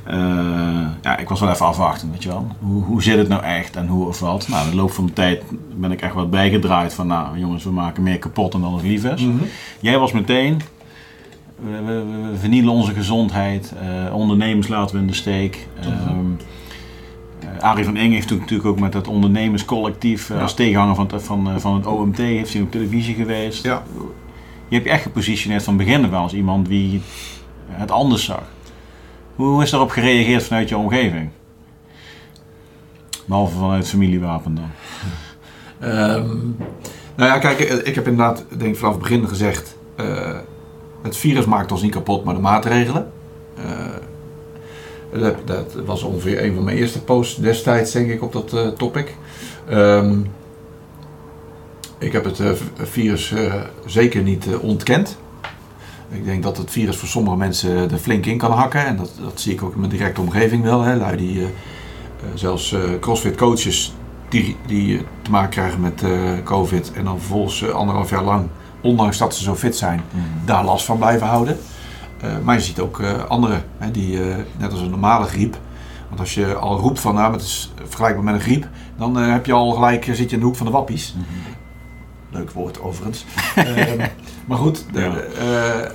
[0.05, 2.47] eh, ja, ik was wel even afwachten, weet je wel.
[2.59, 4.49] Hoe, hoe zit het nou echt en hoe of wat?
[4.49, 5.43] Nou, in de loop van de tijd
[5.77, 9.05] ben ik echt wat bijgedraaid van, nou jongens, we maken meer kapot dan ons lief
[9.05, 9.23] is.
[9.25, 9.45] Mhm.
[9.81, 10.61] Jij was meteen,
[11.59, 13.73] we, we, we- we vernielen onze gezondheid,
[14.13, 15.67] ondernemers laten we in de steek.
[15.81, 15.89] Mhm.
[15.89, 16.15] Ehm, eh,
[17.61, 20.43] Arie van Eng heeft toen natuurlijk ook met het ondernemerscollectief eh, Ja.
[20.43, 23.62] als tegenhanger van het, van, eh, van het OMT, heeft hij op televisie geweest.
[23.64, 23.82] Ja.
[24.68, 27.01] Je hebt je echt gepositioneerd van begin aan als iemand die
[27.68, 28.43] het anders zag.
[29.36, 31.30] Hoe, hoe is daarop gereageerd vanuit je omgeving?
[33.24, 34.70] Behalve vanuit familiewapen dan.
[35.80, 36.26] Ehm,
[37.16, 40.36] nou ja, kijk, eh, ik heb inderdaad, denk ik, vanaf het begin gezegd: eh,
[41.03, 43.12] het virus maakt ons niet kapot, maar de maatregelen.
[43.57, 43.64] Eh,
[45.13, 48.69] dat, dat was ongeveer een van mijn eerste posts destijds, denk ik, op dat eh,
[48.69, 49.17] topic.
[49.69, 50.19] Ehm,
[51.99, 53.55] ik heb het eh, virus eh,
[53.87, 55.19] zeker niet eh, ontkend.
[56.11, 58.87] Ik denk dat het virus voor sommige mensen er flink in kan hakken.
[58.87, 60.81] En dat, dat zie ik ook in mijn directe omgeving wel.
[60.83, 60.97] Hè.
[60.97, 61.51] Lui die, eh, eh,
[62.35, 63.93] zelfs eh, crossfit coaches
[64.33, 66.11] die, die eh, te maken krijgen met eh,
[66.45, 66.93] covid.
[66.93, 68.49] En dan vervolgens eh, anderhalf jaar lang,
[68.81, 70.01] ondanks dat ze zo fit zijn,
[70.45, 71.59] daar last van blijven houden.
[72.23, 75.57] Eh, maar je ziet ook eh, anderen, hè, die, eh, net als een normale griep.
[76.09, 79.47] Want als je al roept van, nou, het is vergelijkbaar met een griep, dan heb
[79.47, 81.14] je al gelijk, zit je in de hoek van de wappies.
[82.31, 83.25] Leuk woord overigens.
[83.55, 84.07] Ehm,
[84.47, 85.12] maar goed, Ja.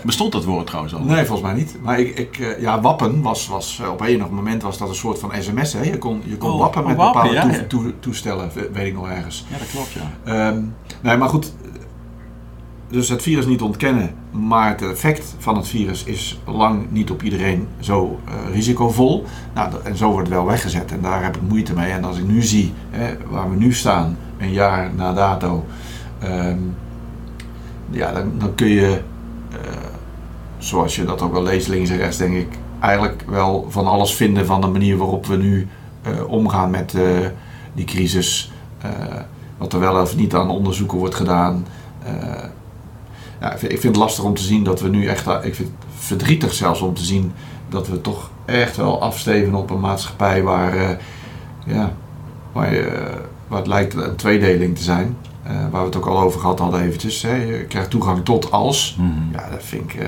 [0.04, 1.00] Bestond dat woord trouwens al?
[1.04, 1.78] Nee, volgens mij niet.
[1.82, 5.32] Maar ik, ik, ja, wappen was, was op enig moment was dat een soort van
[5.40, 5.74] sms.
[5.74, 5.82] Hè?
[5.84, 7.68] Je kon, je kon Oh, wappen oh, met wappen, bepaalde ja, toe- ja.
[7.68, 9.46] toe- toestellen, we- weet ik nog ergens.
[9.52, 10.12] Ja, dat klopt ja.
[10.50, 10.62] Ehm,
[11.02, 11.54] nee, maar goed.
[12.90, 14.16] Dus het virus niet ontkennen,
[14.46, 19.26] maar het effect van het virus is lang niet op iedereen zo eh, risicovol.
[19.54, 21.92] Nou, en zo wordt het wel weggezet en daar heb ik moeite mee.
[21.92, 25.66] En als ik nu zie hè, waar we nu staan, een jaar na dato,
[26.20, 26.58] ehm,
[27.90, 29.02] ja, dan, dan kun je,
[29.52, 29.58] eh,
[30.58, 34.16] zoals je dat ook wel leest links en rechts, denk ik, eigenlijk wel van alles
[34.16, 35.68] vinden van de manier waarop we nu
[36.02, 36.96] eh, omgaan met
[37.74, 38.52] die crisis.
[39.58, 41.66] Wat er wel of niet aan onderzoeken wordt gedaan.
[43.40, 45.70] Eh, ja, ik vind het lastig om te zien dat we nu echt, ik vind
[45.70, 47.32] het verdrietig zelfs om te zien
[47.70, 50.98] dat we toch echt wel afsteven op een maatschappij waar, eh,
[51.66, 51.94] ja,
[52.52, 53.12] waar, je,
[53.48, 55.18] waar het lijkt een tweedeling te zijn.
[55.48, 57.22] Eh, waar we het ook al over gehad hadden eventjes.
[57.22, 57.36] Hè.
[57.36, 58.96] Je krijgt toegang tot als.
[59.00, 59.32] Mhm.
[59.32, 60.08] Ja, dat vind ik, eh,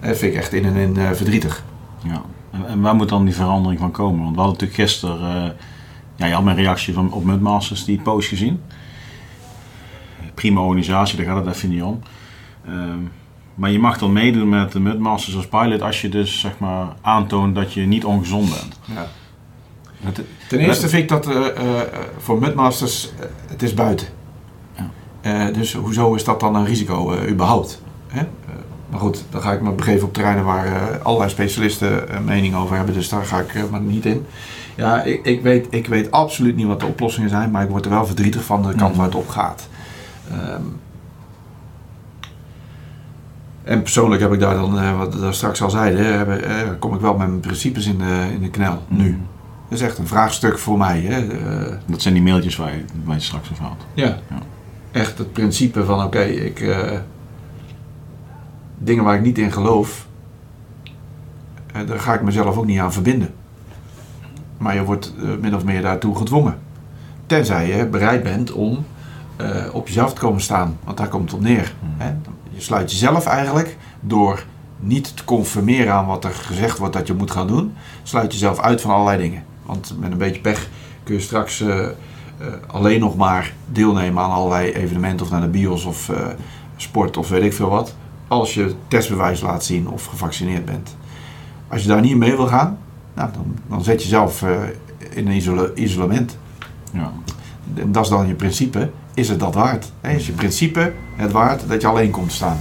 [0.00, 1.64] dat vind ik echt in en in eh, verdrietig.
[2.02, 2.22] Ja.
[2.50, 4.22] En, en waar moet dan die verandering van komen?
[4.22, 5.50] Want we hadden natuurlijk gisteren, eh,
[6.16, 8.60] ja, je had mijn reactie van, op Mudmasters, die post gezien.
[10.34, 12.02] Prima organisatie, daar gaat het even niet om.
[12.66, 12.98] Ehm,
[13.54, 16.86] Maar je mag dan meedoen met de Mudmasters als pilot als je dus zeg maar
[17.00, 18.78] aantoont dat je niet ongezond bent.
[18.84, 19.06] Ja.
[20.00, 21.88] Het- Ten eerste vind ik dat eh, eh,
[22.18, 24.06] voor Mudmasters, eh, het is buiten.
[24.76, 24.90] Ja.
[25.20, 27.82] Eh, dus hoezo is dat dan een risico eh, überhaupt?
[28.06, 28.20] Hè?
[28.20, 28.26] Eh,
[28.90, 32.54] maar goed, dan ga ik me begeven op terreinen waar eh, allerlei specialisten een mening
[32.54, 32.94] over hebben.
[32.94, 34.26] Dus daar ga ik maar niet in.
[34.76, 37.50] Ja, ik, ik, weet, ik weet absoluut niet wat de oplossingen zijn.
[37.50, 39.68] Maar ik word er wel verdrietig van de kant waar het op gaat.
[40.30, 40.62] Ehm,
[43.62, 46.68] en persoonlijk heb ik daar dan, eh, wat we daar straks al zeiden, hè, eh,
[46.78, 48.82] kom ik wel met mijn principes in de, in de knel.
[48.88, 49.10] Nu.
[49.10, 49.18] Mhm.
[49.68, 51.00] Dat is echt een vraagstuk voor mij.
[51.00, 51.26] Hè?
[51.26, 53.76] Eh, Dat zijn die mailtjes waar je, waar je straks over had.
[53.94, 54.06] ja.
[54.06, 54.38] Ja.
[54.90, 56.76] Echt het principe van oké, ik
[58.78, 60.06] dingen waar ik niet in geloof,
[61.86, 63.34] daar ga ik mezelf ook niet aan verbinden.
[64.58, 66.58] Maar je wordt min of meer daartoe gedwongen.
[67.26, 68.84] Tenzij je bereid bent om
[69.72, 70.76] op jezelf te komen staan.
[70.84, 71.74] Want daar komt het op neer.
[71.80, 72.02] Mhm.
[72.02, 72.14] Hè?
[72.60, 74.44] Je sluit jezelf eigenlijk door
[74.78, 77.74] niet te conformeren aan wat er gezegd wordt dat je moet gaan doen.
[78.02, 79.44] Sluit jezelf uit van allerlei dingen.
[79.66, 80.68] Want met een beetje pech
[81.02, 81.92] kun je straks eh, eh,
[82.66, 86.26] alleen nog maar deelnemen aan allerlei evenementen of naar de bios of eh,
[86.76, 87.94] sport of weet ik veel wat.
[88.28, 90.96] Als je testbewijs laat zien of gevaccineerd bent.
[91.68, 92.78] Als je daar niet mee wil gaan,
[93.14, 94.42] nou, dan, dan zet je jezelf
[95.10, 96.38] in een isola- isolement.
[96.92, 97.12] Ja.
[97.74, 98.90] En dat is dan je principe.
[99.20, 99.92] Is het dat waard?
[100.00, 102.58] Hè, Is je principe het waard dat je alleen komt te staan?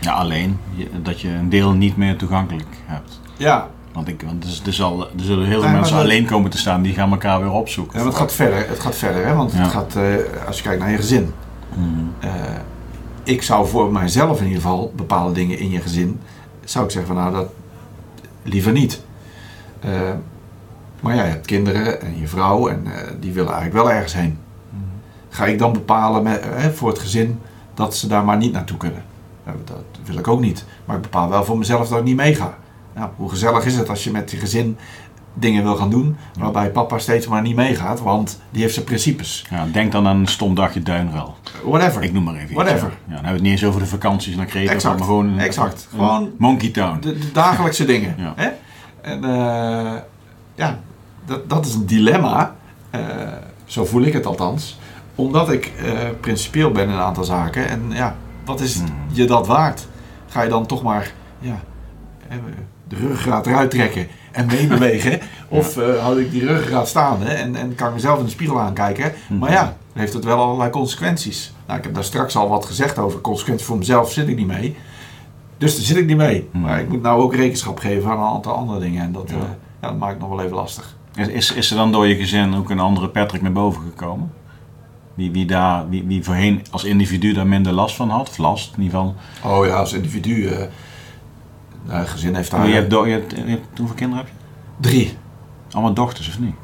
[0.00, 0.58] ja, alleen
[1.02, 3.20] dat je een deel niet meer toegankelijk hebt.
[3.36, 6.50] Ja, Want, ik, want er, er, zal, er zullen heel veel mensen dat- alleen komen
[6.50, 7.92] te staan die gaan elkaar weer opzoeken.
[7.98, 8.68] Ja, maar het gaat verder.
[8.68, 9.34] Het gaat verder, hè?
[9.34, 9.58] want Ja.
[9.58, 10.02] het gaat, eh,
[10.46, 11.32] als je kijkt naar je gezin.
[11.74, 11.86] Mhm.
[12.20, 12.32] Eh,
[13.22, 16.20] ik zou voor mijzelf in ieder geval bepaalde dingen in je gezin,
[16.64, 17.48] zou ik zeggen van nou dat
[18.42, 19.02] liever niet.
[19.80, 19.90] Eh,
[21.00, 22.86] maar ja, je hebt kinderen en je vrouw en
[23.20, 24.38] die willen eigenlijk wel ergens heen.
[25.28, 27.40] Ga ik dan bepalen met, eh, voor het gezin
[27.74, 29.02] dat ze daar maar niet naartoe kunnen?
[29.64, 30.64] Dat wil ik ook niet.
[30.84, 32.58] Maar ik bepaal wel voor mezelf dat ik niet meega.
[32.94, 34.76] Nou, hoe gezellig is het als je met je gezin
[35.34, 39.46] dingen wil gaan doen, waarbij papa steeds maar niet meegaat, want die heeft zijn principes.
[39.50, 41.36] Ja, denk dan aan een stom dagje duinruil.
[41.64, 42.02] Whatever.
[42.02, 42.88] Ik noem maar even iets, Whatever.
[42.88, 42.94] Ja.
[42.94, 44.96] Ja, dan hebben we het niet eens over de vakanties naar Kreta, Exact.
[44.98, 45.38] maar gewoon...
[45.38, 45.86] Exact.
[45.90, 47.00] Gewoon- Monkey Town.
[47.00, 48.14] de, de dagelijkse dingen.
[48.18, 48.32] Ja.
[48.36, 48.48] Hè?
[49.00, 50.00] En eh,
[50.54, 50.78] ja,
[51.26, 52.54] dat, dat is een dilemma.
[52.90, 53.00] eh,
[53.64, 54.77] zo voel ik het althans.
[55.18, 57.68] Omdat ik eh, principieel ben in een aantal zaken.
[57.68, 58.90] En ja, wat is Mhm.
[59.12, 59.86] je dat waard?
[60.28, 61.60] Ga je dan toch maar ja,
[62.28, 62.36] eh,
[62.88, 65.20] de ruggengraat eruit trekken en meebewegen?
[65.48, 68.60] Of eh, houd ik die ruggengraat staande en, en kan ik mezelf in de spiegel
[68.60, 69.12] aankijken?
[69.38, 71.52] Maar ja, heeft het wel allerlei consequenties.
[71.66, 73.20] Nou, ik heb daar straks al wat gezegd over.
[73.20, 74.76] Consequenties voor mezelf zit ik niet mee.
[75.58, 76.48] Dus daar zit ik niet mee.
[76.52, 76.60] Hmm.
[76.60, 79.02] Maar ik moet nou ook rekenschap geven aan een aantal andere dingen.
[79.02, 79.36] En dat, Ja.
[79.82, 80.96] ja, dat maakt nog wel even lastig.
[81.14, 84.32] Is, is, is er dan door je gezin ook een andere Patrick naar boven gekomen?
[85.18, 88.28] Wie, wie, daar, wie, wie voorheen als individu daar minder last van had?
[88.28, 89.14] Of last in ieder geval.
[89.58, 90.46] Oh ja, als individu.
[90.46, 90.66] eh
[91.86, 94.88] nou, gezin heeft daar Maar je hebt, je hebt, je hebt- hoeveel kinderen heb je?
[94.88, 95.16] drie.
[95.70, 96.54] Allemaal dochters of niet?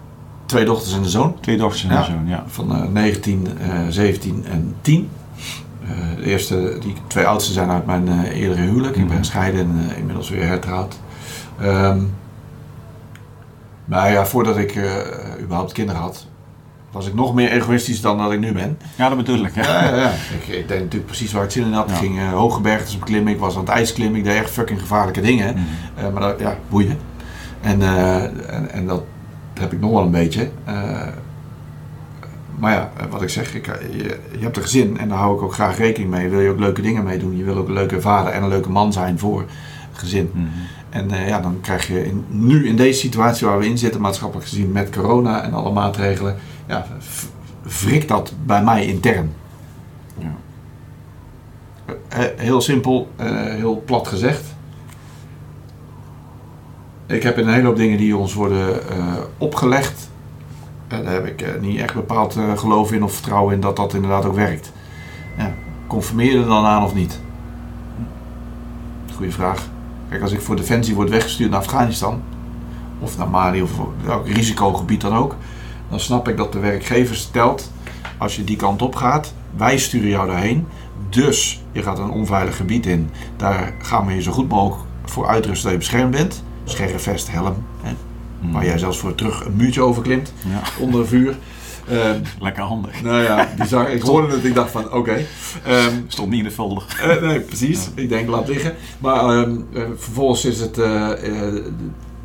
[0.46, 1.40] Twee dochters en een zoon.
[1.40, 1.98] Twee dochters en Ja.
[1.98, 2.44] een zoon, ja.
[2.46, 5.08] Van eh, 19, eh 17 en 10.
[5.82, 8.90] Eh, de eerste, die twee oudste zijn uit mijn eh, eerdere huwelijk.
[8.96, 9.16] Ik ben Mhm.
[9.16, 10.98] gescheiden en eh, inmiddels weer hertrouwd.
[11.60, 12.00] Ehm,
[13.84, 14.92] maar ja, voordat ik eh,
[15.42, 16.26] überhaupt kinderen had,
[16.94, 18.78] was ik nog meer egoïstisch dan dat ik nu ben.
[18.96, 19.54] Ja, dat bedoel ik.
[19.54, 19.62] Ja.
[19.62, 20.10] Ja, ja, ja.
[20.10, 21.90] Ik, ik deed natuurlijk precies waar ik zin in had.
[21.90, 24.50] Ik ging eh, hoge bergtes beklimmen, ik was aan het ijs klimmen, ik deed echt
[24.50, 25.54] fucking gevaarlijke dingen.
[25.54, 26.06] Mhm.
[26.06, 26.98] Eh, maar dat, ja, boeien.
[27.60, 28.22] En, eh,
[28.54, 29.02] en, en dat
[29.54, 30.50] heb ik nog wel een beetje.
[32.58, 35.42] Maar ja, wat ik zeg, ik, je, je hebt een gezin en daar hou ik
[35.42, 36.28] ook graag rekening mee.
[36.28, 37.36] Wil je ook leuke dingen mee doen?
[37.36, 39.40] Je wil ook een leuke vader en een leuke man zijn voor
[39.90, 40.30] het gezin.
[40.32, 40.46] Mhm.
[40.90, 44.48] En ja, dan krijg je in, nu in deze situatie waar we in zitten, maatschappelijk
[44.48, 46.36] gezien met corona en alle maatregelen,
[46.66, 46.86] ja,
[47.62, 49.32] wrikt dat bij mij intern.
[50.18, 50.34] Ja.
[52.08, 54.54] Eh, heel simpel, eh, heel plat gezegd.
[57.06, 60.10] Ik heb een hele hoop dingen die ons worden eh, opgelegd.
[60.88, 63.76] eh, daar heb ik eh, niet echt bepaald eh, geloof in of vertrouwen in dat
[63.76, 64.72] dat inderdaad ook werkt.
[65.38, 65.52] Ja,
[65.86, 67.20] conformeer er dan aan of niet?
[69.16, 69.68] Goeie vraag.
[70.08, 72.22] Kijk, als ik voor Defensie word weggestuurd naar Afghanistan,
[73.00, 73.70] of naar Mali of
[74.04, 75.36] welk risicogebied dan ook,
[75.94, 77.70] dan snap ik dat de werkgever stelt,
[78.18, 80.66] als je die kant op gaat, wij sturen jou daarheen,
[81.08, 83.10] dus je gaat een onveilig gebied in.
[83.36, 86.42] Daar gaan we je zo goed mogelijk voor uitrusten dat je beschermd bent.
[86.64, 87.92] Scherre vest, helm, hè,
[88.40, 88.52] Mhm.
[88.52, 91.36] waar jij zelfs voor terug een muurtje overklimt Ja, onder vuur.
[91.88, 93.02] Ehm, lekker handig.
[93.02, 93.90] nou ja, bizar.
[93.90, 95.24] Ik hoorde het, ik dacht van oké.
[95.64, 96.84] Ehm, Stond niet in de folder.
[97.02, 97.88] eh, nee, precies.
[97.94, 98.74] Ik denk, laat liggen.
[98.98, 101.10] Maar ehm, eh, vervolgens is het eh,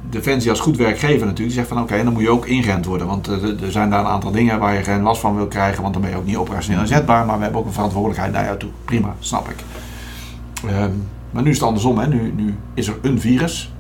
[0.10, 1.56] Defensie als goed werkgever natuurlijk.
[1.56, 3.08] Zegt van oké, dan moet je ook ingerend worden.
[3.08, 5.82] Want eh, er- zijn daar een aantal dingen waar je geen last van wil krijgen.
[5.82, 7.26] Want dan ben je ook niet operationeel inzetbaar.
[7.26, 8.70] Maar we hebben ook een verantwoordelijkheid naar jou toe.
[8.86, 9.56] Prima, snap ik.
[10.70, 10.92] Ehm,
[11.32, 11.98] maar nu is het andersom.
[11.98, 12.08] Hè.
[12.08, 13.74] Nu, nu is er een virus.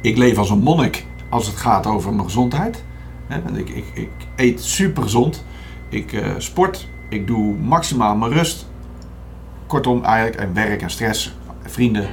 [0.00, 2.84] Ik leef als een monnik als het gaat over mijn gezondheid.
[3.26, 3.58] Hè.
[3.58, 5.44] Ik, ik, ik eet super gezond.
[5.88, 6.88] Ik eh, sport.
[7.08, 8.66] Ik doe maximaal mijn rust.
[9.66, 12.06] Kortom, eigenlijk en werk en stress, vrienden.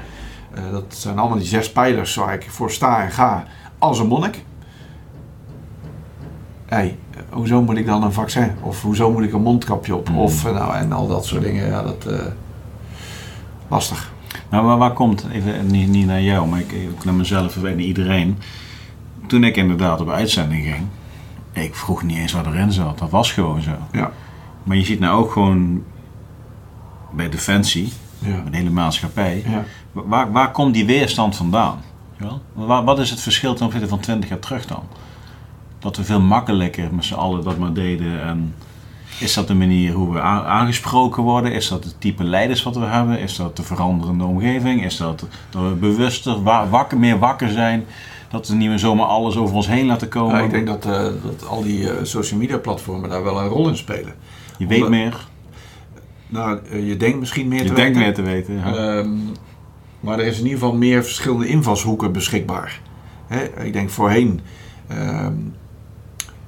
[0.53, 3.45] Eh, dat zijn allemaal die zes pijlers waar ik voor sta en ga
[3.77, 4.43] als een monnik.
[6.65, 6.97] Hey,
[7.29, 8.51] hoezo moet ik dan een vaccin?
[8.61, 10.09] Of hoezo moet ik een mondkapje op?
[10.09, 10.17] Mm.
[10.19, 11.67] Of eh, nou, en al dat soort dingen.
[11.67, 12.25] Ja, dat eh,
[13.67, 14.11] lastig.
[14.49, 17.79] Nou, maar waar komt, even niet, niet naar jou, maar ik, ook naar mezelf en
[17.79, 18.37] iedereen.
[19.27, 20.85] Toen ik inderdaad op uitzending ging,
[21.51, 22.99] ik vroeg niet eens wat erin zat.
[22.99, 23.71] Dat was gewoon zo.
[23.91, 24.11] Ja.
[24.63, 25.83] Maar je ziet nou ook gewoon
[27.11, 28.43] bij Defensie, Ja.
[28.51, 29.63] de hele maatschappij, Ja.
[29.93, 31.81] Waar, waar komt die weerstand vandaan?
[32.19, 32.25] Je?
[32.53, 34.83] Waar, wat is het verschil ten opzichte van 20 jaar terug dan?
[35.79, 38.21] Dat we veel makkelijker met z'n allen dat maar deden.
[38.23, 38.55] En
[39.19, 41.51] is dat de manier hoe we aangesproken worden?
[41.53, 43.19] Is dat het type leiders wat we hebben?
[43.19, 44.83] Is dat de veranderende omgeving?
[44.85, 47.85] Is dat dat we bewuster, wa- wakker, meer wakker zijn?
[48.29, 50.35] Dat we niet meer zomaar alles over ons heen laten komen?
[50.37, 50.91] Ja, ik denk dat, eh,
[51.23, 54.13] dat al die eh, social media platformen daar wel een rol in spelen.
[54.57, 55.27] je weet meer,
[56.27, 58.23] Nou, eh, je denkt misschien meer je te denkt weten.
[58.23, 58.73] meer te weten.
[58.73, 59.05] ja.
[60.03, 62.81] Maar er is in ieder geval meer verschillende invalshoeken beschikbaar.
[63.63, 64.41] Ik denk voorheen
[64.87, 65.33] ehm,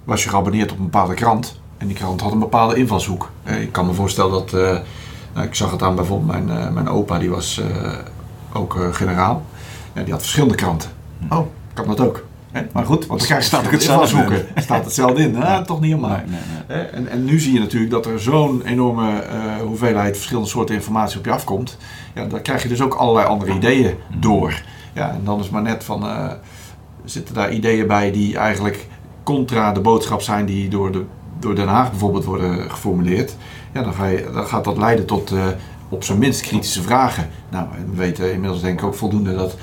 [0.04, 1.60] was je geabonneerd op een bepaalde krant.
[1.78, 3.32] En die krant had een bepaalde invalshoek.
[3.44, 4.54] Ik kan me voorstellen dat...
[4.54, 4.78] eh,
[5.34, 7.92] nou, ik zag het aan bijvoorbeeld mijn, eh, mijn opa, die was eh,
[8.54, 9.46] ook generaal.
[9.94, 10.90] Ja, die had verschillende kranten.
[11.30, 12.26] Oh, kan dat ook.
[12.74, 14.62] Maar goed, want dan Staat ook verschillende hetzelfde invalshoeken.
[14.64, 15.44] Staat hetzelfde in.
[15.44, 16.18] Ah, toch niet helemaal.
[16.18, 16.78] nee, nee, nee.
[16.78, 20.76] Hè, En, en nu zie je natuurlijk dat er zo'n enorme eh, hoeveelheid verschillende soorten
[20.76, 21.78] informatie op je afkomt.
[22.16, 24.62] Ja, dan krijg je dus ook allerlei andere ideeën door.
[24.94, 26.32] Ja, en dan is maar net van, eh,
[27.06, 28.88] zitten daar ideeën bij die eigenlijk
[29.24, 31.04] contra de boodschap zijn die door, de,
[31.40, 33.36] door Den Haag bijvoorbeeld worden geformuleerd.
[33.74, 35.48] Ja, dan, ga je, dan gaat dat leiden tot eh,
[35.90, 37.30] op zijn minst kritische vragen.
[37.50, 39.56] Nou, we weten inmiddels denk ik ook voldoende dat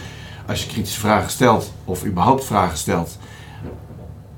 [0.46, 3.18] als je kritische vragen stelt, of überhaupt vragen stelt,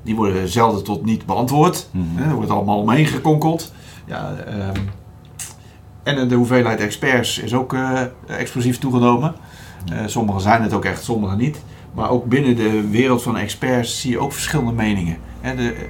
[0.03, 1.89] die worden zelden tot niet beantwoord.
[2.15, 3.73] Hè, Er wordt allemaal omheen gekonkeld.
[4.05, 4.81] Ja, ehm,
[6.03, 9.35] en de hoeveelheid experts is ook eh, explosief toegenomen.
[9.93, 11.63] Eh, sommigen zijn het ook echt, sommigen niet.
[11.95, 15.17] Maar ook binnen de wereld van experts zie je ook verschillende meningen.
[15.43, 15.89] De,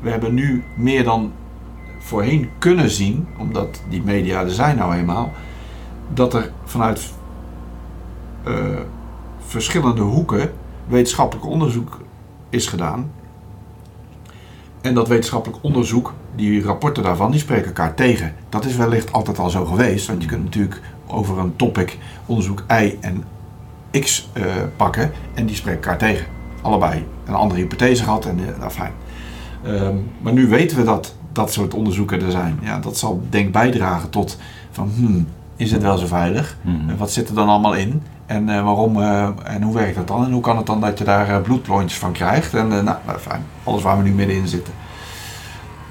[0.00, 1.32] we hebben nu meer dan
[1.98, 5.32] voorheen kunnen zien, omdat die media er zijn nou eenmaal,
[6.14, 7.12] dat er vanuit
[8.44, 8.54] eh,
[9.48, 10.52] verschillende hoeken
[10.86, 12.00] wetenschappelijk onderzoek
[12.50, 13.10] is gedaan.
[14.80, 18.34] En dat wetenschappelijk onderzoek, die rapporten daarvan, die spreken elkaar tegen.
[18.48, 22.64] Dat is wellicht altijd al zo geweest, want je kunt natuurlijk over een topic onderzoek
[22.70, 23.24] Y en
[24.00, 24.44] X eh,
[24.76, 26.26] pakken en die spreken elkaar tegen.
[26.62, 28.92] Allebei een andere hypothese gehad en eh, nou fijn.
[29.62, 32.58] Ehm, maar nu weten we dat dat soort onderzoeken er zijn.
[32.62, 34.38] Ja, dat zal denk ik bijdragen tot
[34.70, 35.26] van, hmm,
[35.56, 36.56] is het wel zo veilig?
[36.64, 38.02] Eh, wat zit er dan allemaal in?
[38.28, 40.24] En eh, waarom eh, en hoe werkt dat dan?
[40.24, 42.54] En hoe kan het dan dat je daar bloedklontjes van krijgt?
[42.54, 44.72] En nou, nou, fijn, alles waar we nu middenin zitten.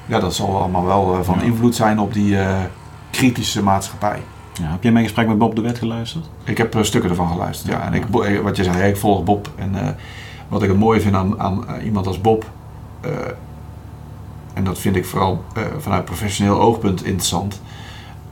[0.05, 1.45] Ja, dat zal allemaal wel van Ja.
[1.45, 2.37] invloed zijn op die
[3.11, 4.21] kritische maatschappij.
[4.53, 6.29] Ja, heb jij mijn gesprek met Bob de Wet geluisterd?
[6.43, 7.73] Ik heb stukken ervan geluisterd.
[7.73, 7.81] Ja.
[7.81, 8.05] En ik,
[8.43, 9.49] wat je zei, ik volg Bob.
[9.55, 9.97] En
[10.47, 12.45] wat ik het mooie vind aan, aan iemand als Bob,
[14.53, 15.43] en dat vind ik vooral
[15.79, 17.61] vanuit professioneel oogpunt interessant.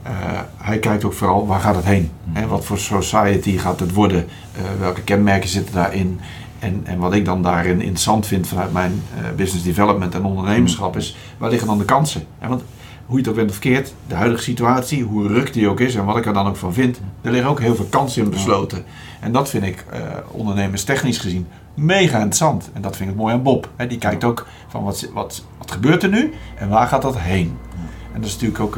[0.06, 2.10] Eh, hij kijkt ook vooral waar gaat het heen?
[2.32, 4.26] Hè, wat voor society gaat het worden?
[4.52, 6.20] Eh, welke kenmerken zitten daarin?
[6.58, 10.96] En, en wat ik dan daarin interessant vind vanuit mijn eh, business development en ondernemerschap
[10.96, 12.24] is, waar liggen dan de kansen?
[12.38, 12.62] En want
[13.06, 15.94] hoe je het ook bent of verkeerd, de huidige situatie, hoe ruk die ook is
[15.94, 18.30] en wat ik er dan ook van vind, er liggen ook heel veel kansen in
[18.30, 18.84] besloten.
[19.20, 20.00] En dat vind ik eh
[20.30, 22.70] ondernemerstechnisch gezien mega interessant.
[22.72, 23.68] En dat vind ik mooi aan Bob.
[23.76, 27.18] Hè, die kijkt ook van wat, wat, wat gebeurt er nu en waar gaat dat
[27.18, 27.58] heen?
[28.12, 28.76] En dat is natuurlijk ook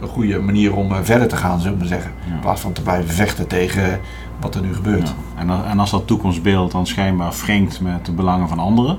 [0.00, 2.10] een goede manier om eh, verder te gaan, zullen we zeggen.
[2.26, 2.32] Ja.
[2.34, 4.00] In plaats van te blijven vechten tegen
[4.40, 5.08] wat er nu gebeurt.
[5.08, 5.40] Ja.
[5.40, 8.98] En, als- en als dat toekomstbeeld dan schijnbaar wringt met de belangen van anderen,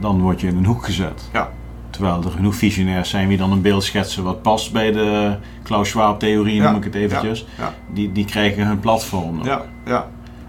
[0.00, 1.28] dan word je in een hoek gezet.
[1.32, 1.50] Ja.
[1.90, 5.88] Terwijl er genoeg visionairs zijn die dan een beeld schetsen wat past bij de Klaus
[5.88, 7.46] Schwab-theorie, Ja, noem ik het eventjes.
[7.58, 9.44] Ja, Die, die krijgen hun platform.
[9.44, 10.06] ja, ja.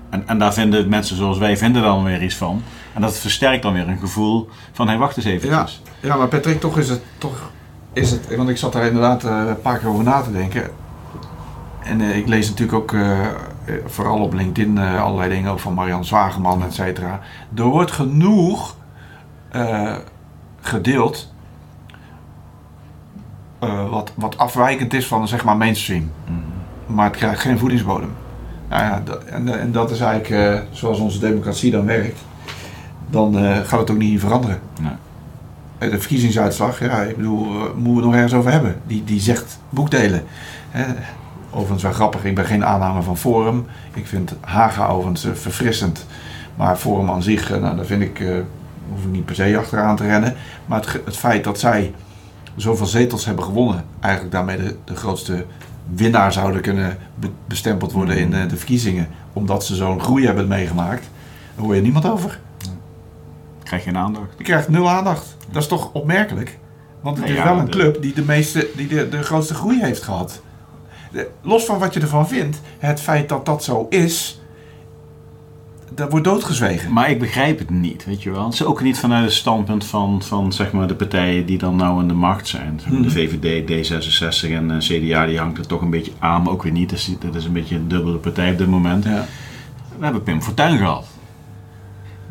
[0.09, 2.61] En, en daar vinden mensen zoals wij vinden dan weer iets van.
[2.93, 5.81] En dat versterkt dan weer een gevoel van, hé, wacht eens eventjes.
[5.99, 7.51] Ja, maar Patrick, toch is het, toch
[7.95, 10.69] is het, want ik zat daar inderdaad eh, een paar keer over na te denken.
[11.83, 13.19] En eh, ik lees natuurlijk ook, eh,
[13.85, 17.19] vooral op LinkedIn, allerlei dingen ook van Marian Zwageman, et cetera.
[17.55, 18.75] Er wordt genoeg
[20.61, 21.33] gedeeld
[23.89, 26.11] wat, wat afwijkend is van zeg maar mainstream.
[26.85, 28.09] Maar het krijgt geen voedingsbodem.
[28.69, 32.19] Nou ja, en, en dat is eigenlijk zoals onze democratie dan werkt.
[33.09, 33.35] Dan
[33.65, 34.59] gaat het ook niet veranderen.
[34.81, 34.93] Nee.
[35.85, 38.75] Eh, de verkiezingsuitslag, ja, ik bedoel, eh, moeten we het nog ergens over hebben.
[38.87, 40.23] Die, die zegt boekdelen.
[40.69, 40.85] Hè.
[41.49, 43.65] Overigens wel grappig, ik ben geen aanhanger van Forum.
[43.93, 46.05] Ik vind Haga overigens eh, verfrissend.
[46.55, 48.23] Maar Forum aan zich, nou, daar vind ik,
[48.89, 50.33] hoef ik niet per se achteraan te rennen.
[50.65, 51.93] Maar het, het feit dat zij
[52.55, 55.45] zoveel zetels hebben gewonnen, eigenlijk daarmee de, de grootste
[55.93, 60.47] winnaar zouden kunnen be- bestempeld worden in eh, de verkiezingen, omdat ze zo'n groei hebben
[60.47, 61.09] meegemaakt,
[61.55, 62.39] daar hoor je niemand over.
[63.65, 64.33] Krijg je een aandacht.
[64.37, 65.37] Je krijgt nul aandacht.
[65.51, 66.57] Dat is toch opmerkelijk?
[67.01, 69.53] Want het is ja, wel een de- club die de, meeste, die de, de grootste
[69.53, 70.41] groei heeft gehad.
[71.11, 74.39] De- los van wat je ervan vindt, het feit dat dat zo is,
[75.93, 76.93] dat wordt doodgezwegen.
[76.93, 78.43] Maar ik begrijp het niet, weet je wel.
[78.45, 81.75] Het is ook niet vanuit het standpunt van, van zeg maar, de partijen die dan
[81.75, 82.79] nou aan de macht zijn.
[82.83, 83.01] Maar Mhm.
[83.03, 86.63] De VVD, D66 en eh, CDA, die hangt er toch een beetje aan, maar ook
[86.63, 86.89] weer niet.
[86.89, 89.03] Dus die- dat is een beetje een dubbele partij op dit moment.
[89.03, 89.25] Ja.
[89.97, 91.05] We hebben Pim Fortuyn gehad.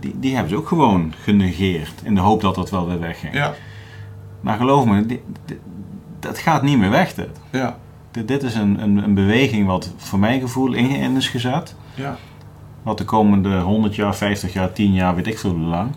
[0.05, 3.35] Die, die hebben ze ook gewoon genegeerd, in de hoop dat dat wel weer wegging.
[3.35, 3.55] Ja.
[4.41, 5.21] Maar geloof me,
[6.21, 7.15] dat gaat niet meer weg.
[7.15, 7.77] Dit, Ja.
[8.11, 11.75] dit, dit is een, een, een beweging wat voor mijn gevoel in, is gezet.
[11.95, 12.17] Ja.
[12.83, 15.91] Wat de komende 100 jaar, 50 jaar, 10 jaar, weet ik veel hoe lang,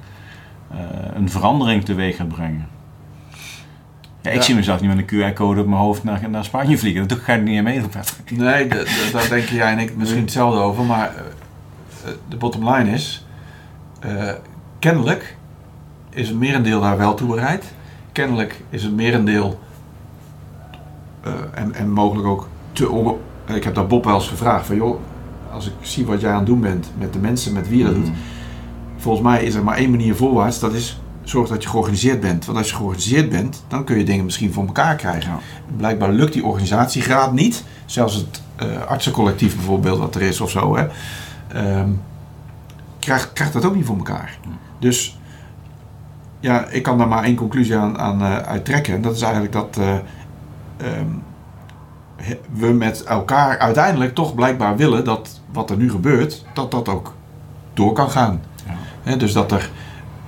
[0.72, 0.78] eh,
[1.14, 2.68] een verandering teweeg gaat brengen.
[4.22, 4.41] Ja, ik Ja.
[4.41, 7.08] zie mezelf niet met een QR-code op mijn hoofd naar, naar Spanje vliegen.
[7.08, 8.32] Dat ga ik niet meer Patrick.
[8.32, 8.68] Nee,
[9.12, 10.84] daar denken jij en ik misschien hetzelfde over.
[10.84, 13.26] Maar eh, de bottom line is,
[13.99, 14.29] eh,
[14.79, 15.37] kennelijk
[16.09, 17.65] is het merendeel daar wel toe bereid.
[18.11, 19.59] Kennelijk is het merendeel
[21.21, 24.75] eh, en, en mogelijk ook te on- Ik heb daar Bob wel eens gevraagd van
[24.75, 24.99] joh,
[25.51, 27.83] als ik zie wat jij aan het doen bent met de mensen met wie je
[27.83, 28.09] dat doet.
[28.97, 32.45] Volgens mij is er maar één manier voorwaarts, dat is zorg dat je georganiseerd bent.
[32.45, 35.31] Want als je georganiseerd bent, dan kun je dingen misschien voor elkaar krijgen.
[35.31, 35.39] Ja.
[35.77, 37.63] Blijkbaar lukt die organisatiegraad niet.
[37.85, 40.87] Zelfs het eh, artsencollectief bijvoorbeeld, wat er is of zo, hè,
[41.47, 41.89] ehm,
[43.08, 44.38] krijgt, krijgt dat ook niet voor elkaar.
[44.80, 45.20] Dus
[46.39, 48.93] ja, ik kan daar maar één conclusie aan, aan eh, uittrekken.
[48.93, 49.95] En dat is eigenlijk dat eh,
[50.78, 51.08] ehm,
[52.51, 57.16] we met elkaar uiteindelijk toch blijkbaar willen dat wat er nu gebeurt, dat dat ook
[57.74, 58.41] door kan gaan.
[59.03, 59.16] Ja.
[59.16, 59.70] Dus dat er,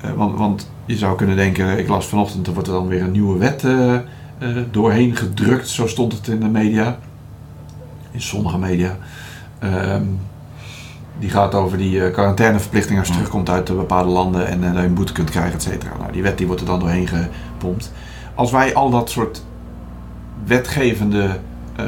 [0.02, 3.02] eh, want, want je zou kunnen denken, ik las vanochtend, er wordt er dan weer
[3.02, 3.66] een nieuwe wet
[4.72, 6.98] doorheen gedrukt, zo stond het in de media,
[8.12, 8.98] in sommige media.
[9.60, 10.04] Ehm,
[11.20, 13.20] die gaat over die eh, quarantaineverplichting als je Ja.
[13.20, 15.91] terugkomt uit bepaalde landen en eh, dat je een boete kunt krijgen, et cetera.
[15.99, 17.91] Nou, die wet die wordt er dan doorheen gepompt.
[18.36, 19.43] Als wij al dat soort
[20.45, 21.39] wetgevende
[21.76, 21.86] eh,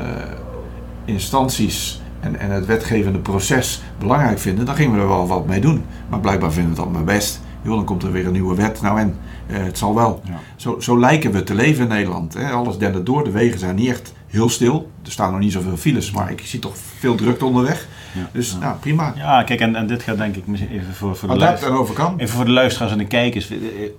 [1.06, 5.62] instanties en, en het wetgevende proces belangrijk vinden, dan gingen we er wel wat mee
[5.62, 5.84] doen.
[6.10, 7.42] Maar blijkbaar vinden we het allemaal best.
[7.62, 8.82] Joh, dan komt er weer een nieuwe wet.
[8.82, 9.16] Nou en,
[9.48, 10.22] het zal wel.
[10.24, 10.40] Ja.
[10.56, 12.34] Zo, zo lijken we te leven in Nederland.
[12.34, 12.50] Hè.
[12.52, 13.24] Alles dendert door.
[13.24, 14.92] De wegen zijn niet echt heel stil.
[15.06, 17.88] Er staan nog niet zoveel files, maar ik zie toch veel drukte onderweg.
[18.14, 18.30] Ja.
[18.32, 18.58] Dus Ja.
[18.60, 19.14] nou, prima.
[19.16, 21.74] Ja, kijk, en, en dit gaat denk ik misschien even voor, voor de luisteraars.
[21.76, 22.14] en overkam.
[22.18, 23.50] Even voor de luisteraars en de kijkers.
[23.50, 23.90] Eh, eh,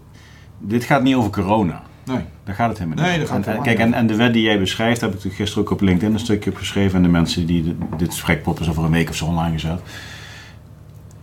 [0.58, 1.82] Dit gaat niet over corona.
[2.04, 2.20] Nee.
[2.44, 3.50] Daar gaat het helemaal Nee, niet daar gaat over.
[3.50, 5.80] het En, Kijk, en, en de wet die jij beschrijft, heb ik gisteren ook op
[5.80, 6.96] LinkedIn een stukje op geschreven.
[6.96, 9.80] En de mensen die dit, dit sprekpop is over een week of zo online gezet.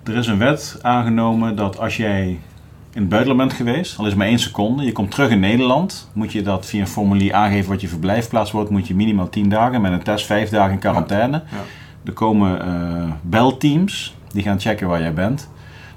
[0.03, 2.27] Er is een wet aangenomen dat als jij
[2.93, 5.39] in het buitenland bent geweest, al is het maar één seconde, je komt terug in
[5.39, 9.29] Nederland, moet je dat via een formulier aangeven wat je verblijfplaats wordt, moet je minimaal
[9.29, 11.41] 10 dagen met een test 5 dagen in quarantaine.
[11.51, 11.57] Ja.
[12.09, 15.49] Er komen eh, belteams die gaan checken waar jij bent.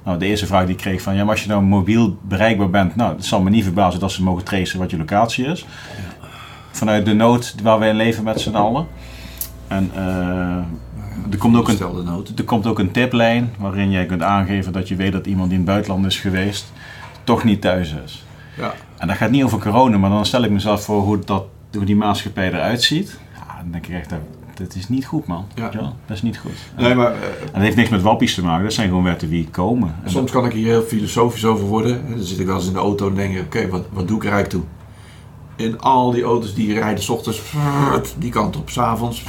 [0.04, 2.70] Nou, de eerste vraag die ik kreeg van, ja, maar als je nou mobiel bereikbaar
[2.70, 5.66] bent, nou, het zal me niet verbazen dat ze mogen tracen wat je locatie is.
[6.70, 8.86] Vanuit de nood waar wij in leven met z'n allen.
[9.68, 14.72] En eh, er, komt ook een, er komt ook een tiplijn waarin jij kunt aangeven
[14.72, 16.72] dat je weet dat iemand die in het buitenland is geweest,
[17.24, 18.24] toch niet thuis is.
[18.56, 18.74] Ja.
[18.98, 21.84] En dat gaat niet over corona, maar dan stel ik mezelf voor hoe, dat, hoe
[21.84, 23.18] die maatschappij eruit ziet.
[23.34, 24.12] Ja, dan denk ik echt,
[24.62, 25.44] dat, is niet goed man.
[25.54, 25.70] Ja.
[25.70, 26.52] Dat is niet goed.
[26.78, 29.28] Nee, maar eh, En dat heeft niks met wappies te maken, dat zijn gewoon wetten
[29.28, 29.94] die komen.
[30.04, 32.02] En soms kan ik hier heel filosofisch over worden.
[32.10, 34.16] Dan zit ik wel eens in de auto en denk ik, oké, wat, wat doe
[34.16, 34.74] ik er eigenlijk toe?
[35.66, 37.42] In al die auto's die rijden, s ochtends
[38.18, 39.24] die kant op, s'avonds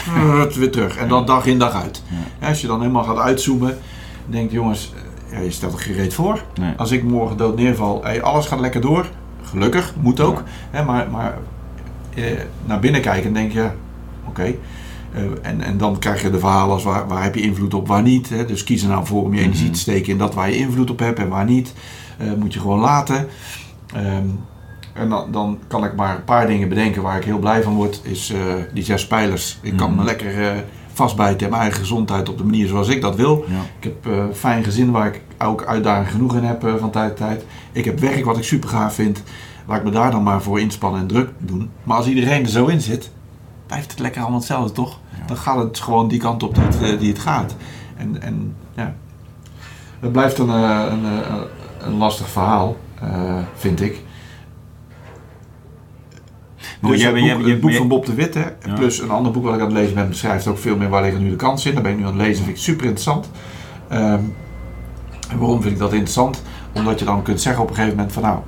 [0.55, 0.97] weer terug.
[0.97, 2.03] En dan dag in dag uit.
[2.39, 2.47] Ja.
[2.47, 3.77] Als je dan helemaal gaat uitzoomen,
[4.25, 4.93] denk je, jongens,
[5.31, 6.43] ja, je stelt er gereed voor.
[6.59, 6.73] nee.
[6.77, 9.05] Als ik morgen dood neerval, hey, alles gaat lekker door.
[9.43, 10.43] Gelukkig, moet ook.
[10.71, 11.38] Hè, maar maar
[12.15, 12.23] eh,
[12.65, 13.69] naar binnen kijken en denk je,
[14.27, 14.55] oké.
[15.14, 17.88] Eh, en, en dan krijg je de verhalen als waar, waar heb je invloed op,
[17.88, 18.30] waar niet.
[18.30, 18.45] Hè?
[18.45, 19.74] Dus kies er nou voor om je energie Mhm.
[19.74, 21.74] te steken in dat waar je invloed op hebt en waar niet.
[22.18, 23.28] Eh, moet je gewoon laten.
[23.93, 24.26] Ehm,
[24.93, 27.74] en dan, dan kan ik maar een paar dingen bedenken waar ik heel blij van
[27.76, 28.01] word.
[28.03, 28.39] Is eh,
[28.74, 29.59] die zes pijlers.
[29.61, 29.97] Ik kan Mhm.
[29.99, 33.45] me lekker vastbijten in mijn eigen gezondheid op de manier zoals ik dat wil.
[33.47, 33.55] Ja.
[33.80, 37.18] Ik heb een fijn gezin waar ik ook uitdaging genoeg in heb van tijd tot
[37.28, 37.45] tijd.
[37.72, 39.24] Ik heb werk wat ik super gaaf vind.
[39.68, 41.70] Laat ik me daar dan maar voor inspannen en druk doen.
[41.84, 43.09] Maar als iedereen er zo in zit,
[43.68, 44.99] blijft het lekker allemaal hetzelfde, toch?
[45.26, 47.55] Dan gaat het gewoon die kant op die het, eh, die het gaat.
[47.97, 48.93] En, en ja,
[49.99, 51.36] het blijft een, eh, een, eh,
[51.80, 52.76] een lastig verhaal,
[53.55, 54.01] vind ik.
[56.82, 58.74] Maar Dus jij het boek, jij- het boek van Bob de Witte, Ja.
[58.74, 61.01] plus een ander boek wat ik aan het lezen ben, beschrijft ook veel meer waar
[61.01, 61.74] liggen nu de kansen in.
[61.76, 63.30] Daar ben ik nu aan het lezen, vind ik super interessant.
[63.88, 64.19] Ehm,
[65.30, 66.41] en waarom vind ik dat interessant?
[66.74, 68.39] Omdat je dan kunt zeggen op een gegeven moment van nou,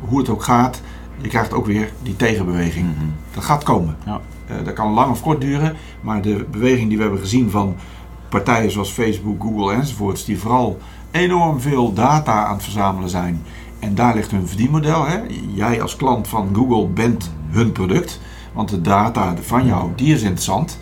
[0.00, 0.80] hoe het ook gaat,
[1.20, 2.86] je krijgt ook weer die tegenbeweging.
[2.86, 3.04] Mhm.
[3.34, 3.96] Dat gaat komen.
[4.06, 4.20] Ja.
[4.50, 7.74] Eh, dat kan lang of kort duren, maar de beweging die we hebben gezien van
[8.28, 10.78] partijen zoals Facebook, Google enzovoorts, die vooral
[11.10, 13.42] enorm veel data aan het verzamelen zijn.
[13.78, 15.06] En daar ligt hun verdienmodel.
[15.06, 15.18] Hè?
[15.54, 18.20] Jij als klant van Google bent hun product,
[18.52, 20.78] want de data van jou, die is interessant.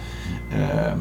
[0.51, 0.97] Ehm,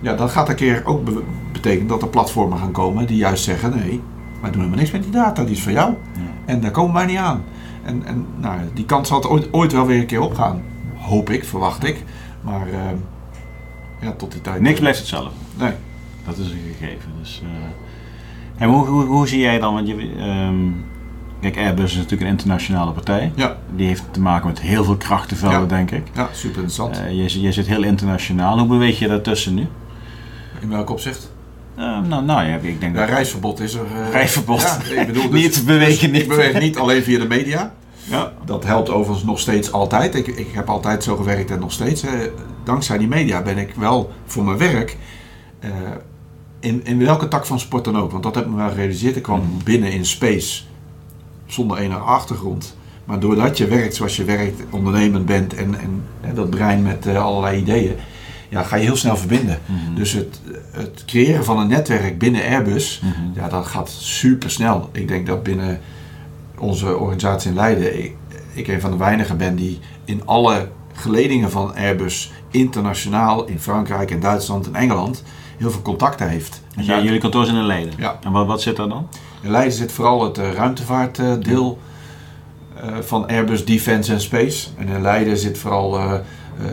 [0.00, 3.44] ja, dat gaat een keer ook be- betekenen dat er platformen gaan komen die juist
[3.44, 4.00] zeggen: nee,
[4.40, 5.90] wij doen helemaal niks met die data, die is van jou.
[6.14, 6.20] Ja.
[6.44, 7.42] En daar komen wij niet aan.
[7.82, 10.62] En, en nou, die kans zal ooit, ooit wel weer een keer opgaan.
[11.06, 12.04] Hoop ik, verwacht ik.
[12.40, 12.94] Maar ehm,
[14.00, 14.60] ja, tot die tijd.
[14.60, 15.30] Niks blijft hetzelfde.
[15.58, 15.72] Nee.
[16.26, 17.10] Dat is een gegeven.
[17.20, 20.56] Dus, eh, en hoe, hoe, hoe zie jij dan, want je, ehm,
[21.40, 23.32] kijk Airbus is natuurlijk een internationale partij.
[23.34, 25.66] Ja, Die heeft te maken met heel veel krachtenvelden, Ja.
[25.66, 26.02] denk ik.
[26.14, 27.00] ja, super interessant.
[27.00, 28.58] Eh, je, zit- je zit heel internationaal.
[28.58, 29.66] Hoe beweeg je daartussen nu?
[30.60, 31.32] In welk opzicht?
[31.74, 33.08] Eh, nou, nou ja, ik denk Ja, dat...
[33.08, 33.84] reisverbod is er.
[33.84, 34.60] eh, Reisverbod.
[34.88, 36.22] Ja, ik bedoel, dus, Niet bewegen, dus niet.
[36.22, 37.72] Ik beweeg niet alleen via de media.
[38.10, 38.32] Ja.
[38.44, 40.14] Dat helpt overigens nog steeds altijd.
[40.14, 42.02] Ik, ik heb altijd zo gewerkt en nog steeds.
[42.02, 42.12] eh,
[42.64, 44.96] dankzij die media ben ik wel voor mijn werk.
[45.60, 45.70] eh,
[46.60, 48.10] in, in welke tak van sport dan ook.
[48.10, 49.16] Want dat heb ik me wel gerealiseerd.
[49.16, 49.64] Ik kwam Mhm.
[49.64, 50.62] binnen in space
[51.46, 52.76] zonder enige achtergrond.
[53.04, 56.02] Maar doordat je werkt zoals je werkt, ondernemend bent en, en,
[56.34, 57.94] dat brein met eh, allerlei ideeën,
[58.48, 59.58] ja, ga je heel snel verbinden.
[59.66, 59.94] Mhm.
[59.94, 60.40] Dus het,
[60.70, 63.38] het creëren van een netwerk binnen Airbus, Mhm.
[63.40, 64.88] ja, dat gaat super snel.
[64.92, 65.80] Ik denk dat binnen
[66.58, 68.14] onze organisatie in Leiden, ik,
[68.52, 74.10] ik een van de weinigen ben die in alle geledingen van Airbus internationaal in Frankrijk
[74.10, 75.22] en Duitsland en Engeland
[75.56, 76.62] heel veel contacten heeft.
[76.76, 77.92] Dus jij- jullie kantoor zijn in Leiden.
[77.98, 78.18] Ja.
[78.22, 79.08] En wat, wat zit daar dan?
[79.40, 81.78] In Leiden zit vooral het eh, ruimtevaartdeel
[82.76, 84.68] eh, van Airbus Defence and Space.
[84.78, 86.12] En in Leiden zit vooral eh,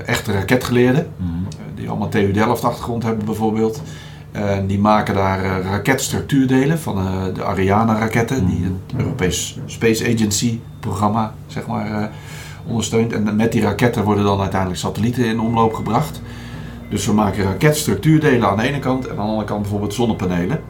[0.05, 1.29] echte raketgeleerden, Mhm.
[1.75, 3.81] die allemaal TU Delft achtergrond hebben bijvoorbeeld.
[4.33, 10.59] En die maken daar eh, raketstructuurdelen van eh, de Ariane-raketten, die het Europees Space Agency
[10.79, 12.07] programma zeg maar, eh,
[12.67, 13.13] ondersteunt.
[13.13, 16.21] En met die raketten worden dan uiteindelijk satellieten in omloop gebracht.
[16.89, 20.61] Dus we maken raketstructuurdelen aan de ene kant en aan de andere kant bijvoorbeeld zonnepanelen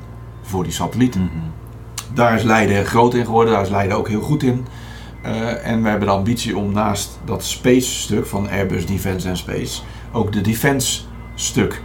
[0.41, 1.21] voor die satellieten.
[1.21, 2.13] Mhm.
[2.13, 4.65] Daar is Leiden groot in geworden, daar is Leiden ook heel goed in.
[5.21, 9.81] Eh, en we hebben de ambitie om naast dat space-stuk van Airbus Defence and Space
[10.11, 11.81] ook de defense-stuk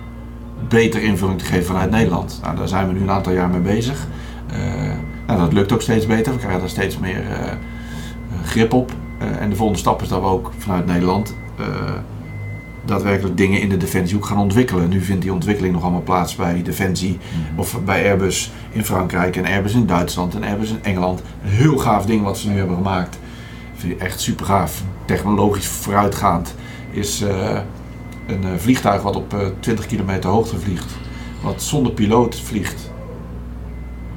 [0.69, 2.39] beter invulling te geven vanuit Nederland.
[2.43, 4.07] Nou, daar zijn we nu een aantal jaar mee bezig.
[4.53, 4.59] Eh,
[5.27, 7.57] nou, dat lukt ook steeds beter, we krijgen daar steeds meer eh, eh,
[8.45, 8.93] grip op.
[9.39, 11.35] En de volgende stap is dat we ook vanuit Nederland
[12.85, 14.89] daadwerkelijk dingen in de defensie ook gaan ontwikkelen.
[14.89, 17.61] Nu vindt die ontwikkeling nog allemaal plaats bij Defensie Mhm.
[17.61, 21.23] of bij Airbus in Frankrijk en Airbus in Duitsland en Airbus in Engeland.
[21.45, 23.19] Een heel gaaf ding wat ze nu hebben gemaakt.
[23.75, 24.83] Vind ik echt super gaaf.
[25.05, 26.55] Technologisch vooruitgaand
[26.91, 27.25] is
[28.29, 30.97] een eh, vliegtuig wat op eh, 20 kilometer hoogte vliegt.
[31.43, 32.91] Wat zonder piloot vliegt.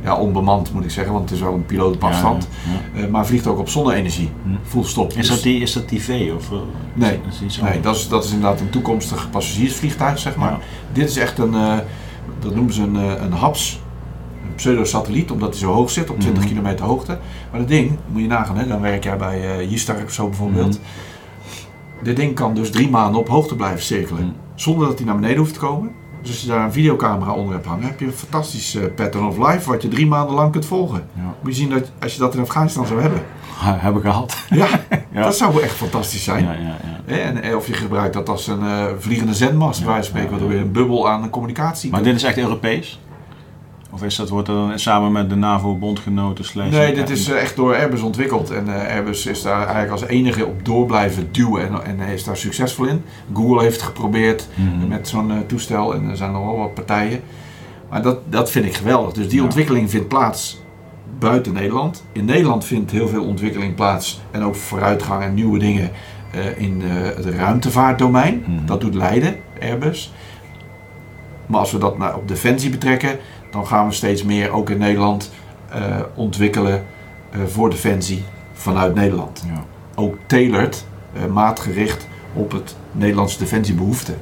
[0.03, 2.47] Ja, onbemand moet ik zeggen, want het is wel een piloot op afstand.
[2.93, 3.05] Ja, ja.
[3.05, 4.29] Eh, maar vliegt ook op zonne-energie.
[4.43, 4.49] Hm.
[4.69, 5.09] Full stop.
[5.09, 6.31] Is, Dus- dat die, is dat die V?
[6.35, 6.49] Of,
[6.93, 7.19] Nee.
[7.45, 7.69] is dat-?
[7.69, 10.51] Nee, dat is, dat is inderdaad een toekomstig passagiersvliegtuig, zeg maar.
[10.51, 10.59] Ja.
[10.91, 11.51] Dit is echt een,
[12.39, 13.81] dat noemen ze een, een HAPS,
[14.47, 16.51] een pseudosatelliet, omdat hij zo hoog zit, op 20 Mhm.
[16.53, 17.19] kilometer hoogte.
[17.51, 20.27] Maar dat ding, moet je nagaan, hè, dan werk jij bij uh, Jistar of zo
[20.27, 20.79] bijvoorbeeld.
[20.79, 20.87] Mhm.
[22.03, 24.31] Dit ding kan dus drie maanden op hoogte blijven cirkelen, Mhm.
[24.55, 25.91] zonder dat hij naar beneden hoeft te komen.
[26.21, 29.25] Dus als je daar een videocamera onder hebt hangen, heb je een fantastisch eh, pattern
[29.25, 31.03] of life, wat je drie maanden lang kunt volgen.
[31.13, 31.21] Ja.
[31.41, 33.21] Moet je zien dat als je dat in Afghanistan zou hebben.
[33.61, 34.37] Ha, Heb ik gehad.
[34.49, 34.67] Ja,
[35.13, 35.21] Ja.
[35.23, 36.43] dat zou echt fantastisch zijn.
[36.43, 36.77] Ja, ja, ja.
[37.05, 40.09] Hè, En eh, of je gebruikt dat als een eh, vliegende zendmast, Ja, wijze van
[40.09, 42.99] spreken, ja, waardoor je een bubbel aan de communicatie Maar kunt- dit is echt Europees?
[43.93, 46.69] Of is dat, wordt er dan samen met de NAVO-bondgenoten slash...
[46.71, 48.49] Nee, dit is eh, echt door Airbus ontwikkeld.
[48.51, 52.23] En eh, Airbus is daar eigenlijk als enige op door blijven duwen en, en is
[52.23, 53.03] daar succesvol in.
[53.33, 54.87] Google heeft het geprobeerd Mhm.
[54.87, 57.21] met zo'n eh, toestel en er zijn nog wel wat partijen.
[57.89, 59.13] Maar dat, dat vind ik geweldig.
[59.13, 59.43] Dus die Ja.
[59.43, 60.61] ontwikkeling vindt plaats
[61.19, 62.03] buiten Nederland.
[62.11, 65.91] In Nederland vindt heel veel ontwikkeling plaats en ook vooruitgang en nieuwe dingen
[66.57, 68.43] in het ruimtevaartdomein.
[68.47, 68.65] Mhm.
[68.65, 70.13] Dat doet Leiden, Airbus.
[71.45, 73.17] Maar als we dat naar, op defensie betrekken,
[73.51, 75.31] dan gaan we steeds meer ook in Nederland
[75.69, 75.81] eh,
[76.15, 76.85] ontwikkelen
[77.31, 78.23] eh, voor defensie
[78.53, 79.43] vanuit Nederland.
[79.53, 79.63] Ja.
[79.95, 84.13] Ook tailored, eh, maatgericht op het Nederlandse defensiebehoefte.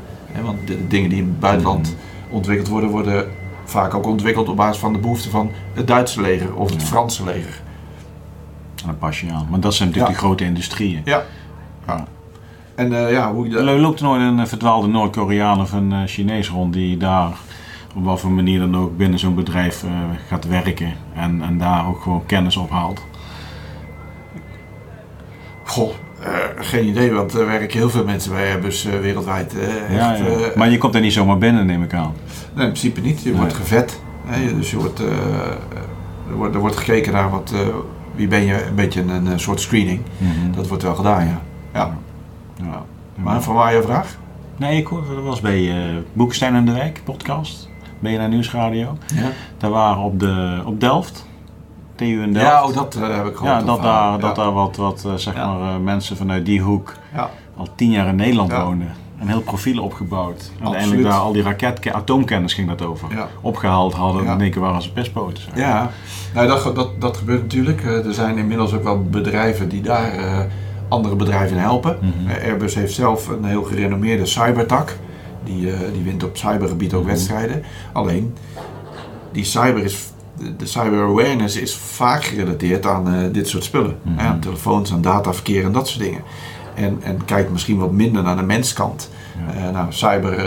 [0.44, 1.96] Want de, de dingen die in het buitenland
[2.28, 2.36] Mhm.
[2.36, 3.28] ontwikkeld worden, worden
[3.66, 6.88] vaak ook ontwikkeld op basis van de behoeften van het Duitse leger of het Ja.
[6.88, 7.62] Franse leger.
[8.86, 9.48] Dat pas je aan.
[9.50, 10.22] Maar dat zijn natuurlijk Ja.
[10.26, 11.02] grote industrieën.
[11.06, 11.24] Ja.
[11.88, 12.06] Ja.
[12.76, 13.68] En ja, hoe je dat...
[13.68, 17.32] Er loopt er nooit een verdwaalde Noord-Koreaan of een Chinees rond die daar
[17.96, 19.90] op wat voor manier dan ook binnen zo'n bedrijf eh,
[20.28, 23.06] gaat werken en, en daar ook gewoon kennis ophaalt.
[25.64, 25.92] Goh,
[26.24, 29.54] eh, geen idee, want er werken heel veel mensen bij Airbus eh, wereldwijd.
[29.90, 30.52] Ja, echt, ja.
[30.56, 32.14] maar je komt er niet zomaar binnen, neem ik aan.
[32.56, 33.22] Nee, in principe niet.
[33.22, 33.40] Je Nee.
[33.40, 34.00] wordt gevet.
[34.26, 34.56] Hè?
[34.56, 37.54] Dus je wordt, er, wordt, er wordt gekeken naar wat,
[38.16, 40.02] wie ben je, een beetje een, een soort screening.
[40.56, 41.42] Dat wordt wel gedaan, ja.
[41.74, 41.98] ja.
[42.56, 42.84] Ja.
[43.16, 44.18] Maar van waar je vraag?
[44.58, 45.74] Nee, ik hoorde, dat was bij
[46.14, 47.69] Boekestein en de Wijk, podcast.
[48.00, 48.98] BNN Nieuwsradio.
[49.16, 51.26] Ja, Daar waren op, de, op Delft,
[51.96, 52.48] TU in Delft.
[52.48, 53.60] ja oh, dat eh, heb ik gehoord.
[53.60, 56.94] Ja, dat daar, dat daar wat, wat eh, zeg maar, eh, mensen vanuit die hoek
[57.58, 58.66] al tien jaar in Nederland Ja.
[58.66, 58.92] woonden.
[59.22, 60.52] Een heel profiel opgebouwd.
[60.60, 63.08] En uiteindelijk daar al die raket, atoomkennis ging dat over.
[63.42, 64.90] Opgehaald hadden en in één keer waren ze.
[65.56, 65.90] Ja,
[66.34, 67.84] nou, dat, dat, dat gebeurt natuurlijk.
[67.84, 70.40] Eh, er zijn inmiddels ook wel bedrijven die daar eh,
[70.88, 71.98] andere bedrijven helpen.
[72.02, 72.30] Mhm.
[72.30, 74.98] Eh, Airbus heeft zelf een heel gerenommeerde cybertak.
[75.44, 77.12] Die, eh, die wint op cybergebied ook Mhm.
[77.12, 77.64] wedstrijden.
[77.94, 78.34] Alleen,
[79.32, 79.98] die cyber is,
[80.58, 83.96] de- cyber awareness is vaak gerelateerd aan eh, dit soort spullen.
[84.02, 84.18] Mhm.
[84.18, 86.22] Hè, aan telefoons, aan dataverkeer en dat soort dingen.
[86.76, 89.10] En, en kijkt misschien wat minder naar de menskant.
[89.48, 89.54] Ja.
[89.68, 90.40] Eh, nou, Cyber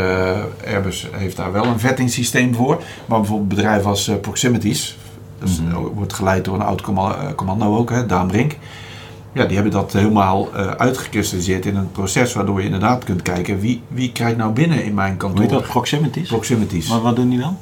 [0.67, 2.83] Airbus heeft daar wel een vettingssysteem voor.
[3.07, 4.99] Maar bijvoorbeeld bedrijven als Proximities,
[5.39, 5.77] dat Mhm.
[5.95, 8.57] wordt geleid door een oud comma- commando ook, hè, Daan Brink.
[9.33, 13.61] Ja, die hebben dat helemaal eh, uitgekristalliseerd in een proces waardoor je inderdaad kunt kijken
[13.61, 15.41] wie, wie krijgt nou binnen in mijn Hoe kantoor.
[15.41, 15.67] heet dat?
[15.67, 16.29] Proximities?
[16.29, 16.89] Proximities.
[16.89, 17.59] Maar wat doen die dan?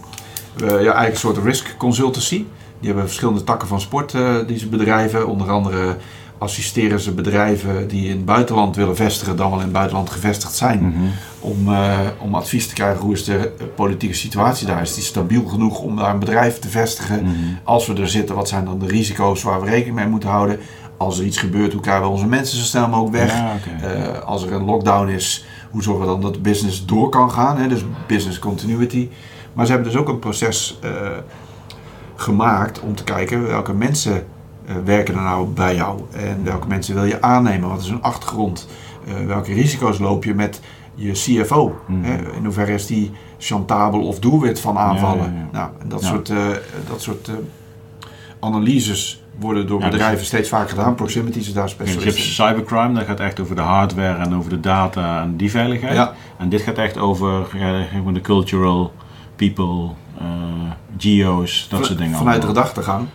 [0.56, 2.44] Eh, ja, eigenlijk een soort risk consultancy.
[2.78, 5.26] Die hebben verschillende takken van sport eh, die ze bedrijven.
[5.28, 5.96] Onder andere
[6.38, 10.54] assisteren ze bedrijven die in het buitenland willen vestigen, dan wel in het buitenland gevestigd
[10.54, 10.78] zijn.
[10.82, 11.04] Mhm.
[11.40, 11.74] Om,
[12.18, 14.82] om advies te krijgen hoe is de politieke situatie daar.
[14.82, 17.22] Is die stabiel genoeg om daar een bedrijf te vestigen?
[17.22, 17.34] Mhm.
[17.64, 20.58] Als we er zitten, wat zijn dan de risico's waar we rekening mee moeten houden?
[21.01, 23.34] Als er iets gebeurt, hoe krijgen we onze mensen zo snel mogelijk weg?
[23.34, 23.59] Ja.
[23.82, 27.30] Eh, als er een lockdown is, hoe zorgen we dan dat de business door kan
[27.30, 27.59] gaan?
[27.59, 27.68] Hè?
[27.68, 29.09] Dus business continuity.
[29.53, 30.90] Maar ze hebben dus ook een proces eh,
[32.14, 34.26] gemaakt om te kijken welke mensen
[34.66, 38.03] eh, werken er nou bij jou en welke mensen wil je aannemen, wat is hun
[38.03, 38.68] achtergrond,
[39.26, 40.61] welke risico's loop je met
[40.94, 42.32] je CFO, hè?
[42.36, 45.24] in hoeverre is die chantabel of doelwit van aanvallen.
[45.24, 45.59] Ja, ja, ja.
[45.59, 46.32] Nou, en dat soort,
[46.88, 47.30] dat soort
[48.40, 50.95] analyses worden door Ja, dus- bedrijven steeds vaker gedaan.
[50.95, 52.22] Proximity is daar je specialist hebt in.
[52.22, 55.95] cybercrime, dat gaat echt over de hardware en over de data en die veiligheid.
[55.95, 56.12] Ja.
[56.39, 58.93] En dit gaat echt over ja, de cultural,
[59.37, 60.24] people, eh,
[60.99, 62.16] geo's, dat soort dingen.
[62.16, 62.62] Vanuit de allemaal.
[62.64, 63.07] gedachtegang,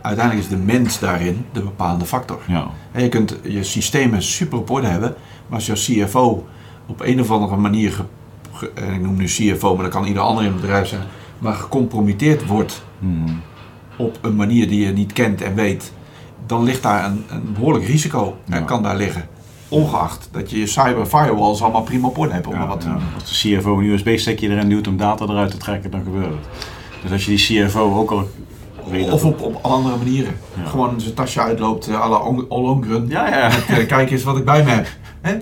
[0.00, 2.38] uiteindelijk is de mens daarin de bepalende factor.
[2.46, 2.66] Ja.
[2.92, 5.14] En je kunt je systemen super op orde hebben,
[5.46, 6.46] maar als jouw CFO
[6.86, 8.04] op een of andere manier,
[8.52, 11.02] ge- ik noem nu CFO, maar dat kan ieder ander in het bedrijf zijn,
[11.38, 13.30] maar gecompromitteerd wordt Mhm.
[14.02, 15.92] Op een manier die je niet kent en weet,
[16.46, 18.56] dan ligt daar een, een behoorlijk risico Ja.
[18.56, 19.28] en kan daar liggen.
[19.68, 22.96] Ongeacht dat je je cyber firewalls allemaal prima op orde hebt om Ja, wat ja.
[23.20, 26.46] Als de CFO een USB-stickje erin duwt om data eruit te trekken, dan gebeurt het.
[27.02, 28.28] Dus als je die CFO ook al...
[29.10, 30.34] Of op, op andere manieren.
[30.56, 30.68] Ja.
[30.68, 32.78] Gewoon zijn tasje uitloopt, eh, à la.
[33.08, 33.48] Ja, ja.
[33.48, 34.86] Met, eh, kijk eens wat ik bij me heb.
[35.20, 35.38] Hè?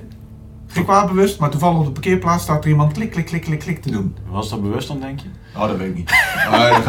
[0.66, 3.58] Geen kwaad bewust, maar toevallig op de parkeerplaats staat er iemand klik, klik, klik, klik,
[3.58, 4.16] klik te doen.
[4.28, 5.26] Was dat bewust dan, denk je?
[5.56, 6.10] Oh, dat weet ik niet.
[6.52, 6.84] Oh,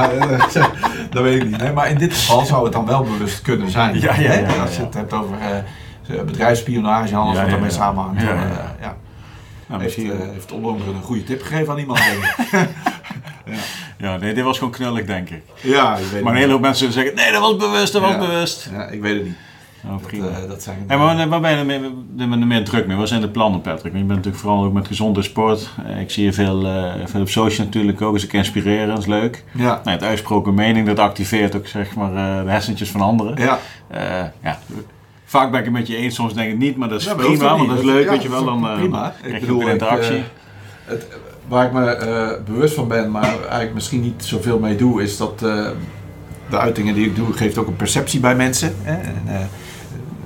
[0.54, 0.70] dat,
[1.12, 1.58] dat weet ik niet.
[1.58, 4.00] Nee, maar in dit geval zou het dan wel bewust kunnen zijn.
[4.00, 4.86] Ja, ja, ja, ja, Als je ja.
[4.86, 7.76] het hebt over eh, bedrijfsspionage en alles Ja, wat ja, daarmee ja.
[7.76, 8.22] samenhangt.
[8.22, 8.76] Ja, dan, ja, eh, ja.
[8.82, 8.96] ja.
[9.68, 10.22] Nou, Heeft, misschien...
[10.22, 12.00] eh, heeft Ollongren een goede tip gegeven aan iemand?
[12.00, 12.36] ik.
[13.98, 15.44] ja, nee, dit was gewoon knullig, denk ik.
[15.62, 18.12] ja, ik weet Maar een hele hoop mensen zeggen, nee, dat was bewust, dat was
[18.12, 18.18] Ja.
[18.18, 18.70] bewust.
[18.72, 19.36] Ja, ik weet het niet.
[19.90, 20.28] Dat, prima.
[20.28, 21.82] eh, dat zijn, maar waar ben je er meer,
[22.28, 22.98] meer, meer druk mee?
[22.98, 23.84] Wat zijn de plannen, Patrick?
[23.92, 25.70] Want je bent natuurlijk vooral ook met gezonde sport.
[25.86, 28.16] Eh, Ik zie je veel, eh, veel op social natuurlijk ook.
[28.16, 29.44] Is ook inspirerend, dat is leuk.
[29.52, 33.42] ja, Nou, het uitsproken mening, dat activeert ook zeg maar de hersentjes van anderen.
[33.42, 33.60] ja.
[34.44, 34.60] Ja.
[35.26, 37.16] Vaak ben ik het met je eens, soms denk ik niet, maar dat is Ja,
[37.16, 38.46] maar prima, want dat is leuk, Ja, weet je wel.
[38.46, 39.08] Dan prima.
[39.08, 40.24] Ik krijg je bedoel, ook een ik, interactie.
[40.86, 41.08] Het,
[41.48, 45.40] waar ik me bewust van ben, maar eigenlijk misschien niet zoveel mee doe, is dat
[45.40, 48.76] de uitingen die ik doe, geeft ook een perceptie bij mensen.
[48.82, 48.94] Hè?
[48.94, 49.50] En,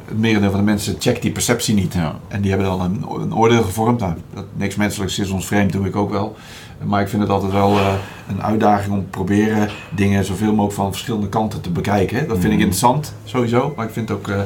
[0.08, 1.94] het merendeel van de mensen checkt die perceptie niet.
[1.94, 2.16] ja.
[2.28, 4.00] En die hebben dan een, een oordeel gevormd.
[4.00, 6.36] Nou, dat, niks menselijks is ons vreemd, doe ik ook wel.
[6.84, 7.94] Maar ik vind het altijd wel eh,
[8.30, 12.18] een uitdaging om te proberen dingen zoveel mogelijk van verschillende kanten te bekijken.
[12.18, 12.22] hè.
[12.26, 12.60] Dat vind ik Mhm.
[12.60, 13.74] interessant, sowieso.
[13.76, 14.46] Maar ik vind het ook eh, eh,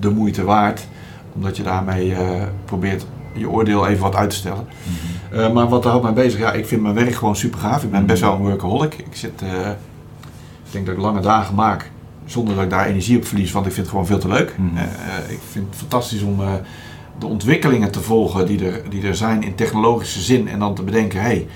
[0.00, 0.86] de moeite waard.
[1.34, 2.14] Omdat je daarmee
[2.64, 4.66] probeert je oordeel even wat uit te stellen.
[5.30, 5.40] Mhm.
[5.40, 6.40] Eh, maar wat houdt mij bezig?
[6.40, 7.82] Ja, ik vind mijn werk gewoon super gaaf.
[7.82, 8.94] Ik ben best wel een workaholic.
[8.94, 9.42] Ik zit,
[10.64, 11.90] ik denk dat ik lange dagen maak
[12.30, 14.54] zonder dat ik daar energie op verlies, want ik vind het gewoon veel te leuk.
[14.58, 14.76] Mhm.
[14.76, 16.52] Eh, eh, ik vind het fantastisch om eh,
[17.18, 20.82] de ontwikkelingen te volgen die er, die er zijn in technologische zin en dan te
[20.82, 21.46] bedenken, hey,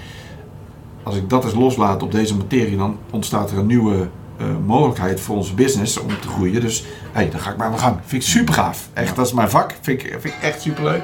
[1.03, 4.09] als ik dat eens loslaat op deze materie, dan ontstaat er een nieuwe
[4.67, 6.61] mogelijkheid voor onze business om te groeien.
[6.61, 7.97] Dus hey, dan ga ik maar aan de gang.
[8.05, 8.89] Vind ik super gaaf.
[8.93, 9.15] Echt, Ja.
[9.15, 9.75] dat is mijn vak.
[9.81, 11.03] Vind ik, vind ik echt super leuk.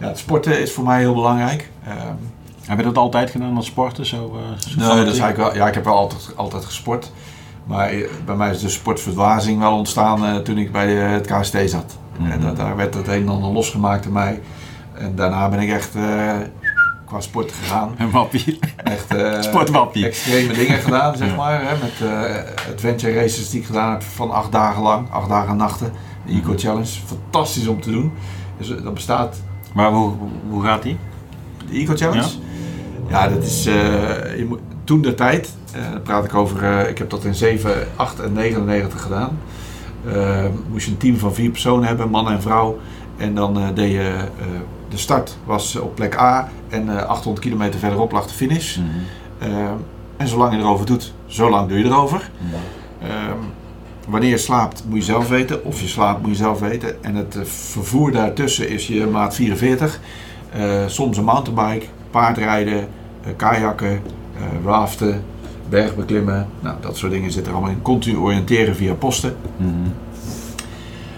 [0.00, 1.70] Ja, het sporten is voor mij heel belangrijk.
[1.84, 1.96] Ehm,
[2.62, 4.06] Heb je dat altijd gedaan, dat sporten?
[4.06, 7.10] Zo, zo Nee, dat is eigenlijk wel, ja, ik heb wel altijd, altijd gesport.
[7.64, 11.26] Maar eh, bij mij is de sportverzwazing wel ontstaan eh, toen ik bij eh, het
[11.26, 11.98] KST zat.
[12.18, 12.30] Mhm.
[12.30, 14.40] En dat, daar werd het een en ander losgemaakt door mij.
[14.94, 15.90] En daarna ben ik echt
[17.06, 17.94] qua sport gegaan.
[17.98, 18.58] Een wappie.
[18.76, 20.06] Echt Sportwappie.
[20.06, 21.34] extreme dingen gedaan, zeg Ja.
[21.34, 21.60] maar.
[21.62, 22.10] Hè, met
[22.74, 25.10] adventure races die ik gedaan heb van acht dagen lang.
[25.10, 25.92] Acht dagen en nachten.
[26.26, 26.86] De Eco Challenge.
[27.06, 28.12] Fantastisch om te doen.
[28.58, 29.42] Dus dat bestaat
[29.74, 30.12] Maar hoe,
[30.50, 30.96] hoe gaat die?
[31.70, 32.28] de Eco Challenge?
[33.08, 35.54] Ja, dat is je moet, toen de tijd.
[35.72, 39.38] eh, praat ik over, eh, ik heb dat in 7, 8 en 99 gedaan.
[40.06, 42.78] Eh, moest je een team van vier personen hebben, man en vrouw.
[43.16, 44.14] En dan deed je,
[44.88, 48.76] de start was op plek A en eh, 800 kilometer verderop lag de finish.
[48.76, 48.88] Mhm.
[50.16, 52.30] En zolang je erover doet, zolang doe je erover.
[53.02, 53.38] Ehm,
[54.08, 55.64] wanneer je slaapt moet je zelf weten.
[55.64, 57.04] Of je slaapt moet je zelf weten.
[57.04, 60.00] En het vervoer daartussen is je maat 44.
[60.52, 62.88] Eh, soms een mountainbike, paardrijden,
[63.22, 64.00] eh, kajakken,
[64.64, 65.24] raften,
[65.68, 66.46] bergbeklimmen.
[66.60, 67.82] Nou, dat soort dingen zitten er allemaal in.
[67.82, 69.36] Continu oriënteren via posten.
[69.56, 69.70] Mhm.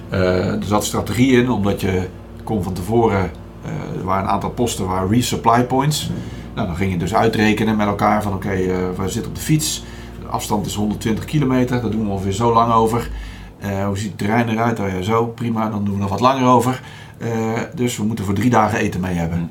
[0.09, 2.09] Eh, er zat strategie in, omdat je
[2.45, 3.31] kon van tevoren,
[3.64, 6.11] eh, er waren een aantal posten waar resupply points.
[6.55, 9.43] Nou, dan ging je dus uitrekenen met elkaar van oké, eh, we zitten op de
[9.43, 9.85] fiets.
[10.20, 13.11] De afstand is 120 kilometer, daar doen we ongeveer zo lang over.
[13.59, 14.81] Eh, hoe ziet het terrein eruit?
[14.81, 16.81] Oh ja, zo, prima, dan doen we nog wat langer over.
[17.18, 17.31] Eh,
[17.75, 19.51] dus we moeten voor drie dagen eten mee hebben.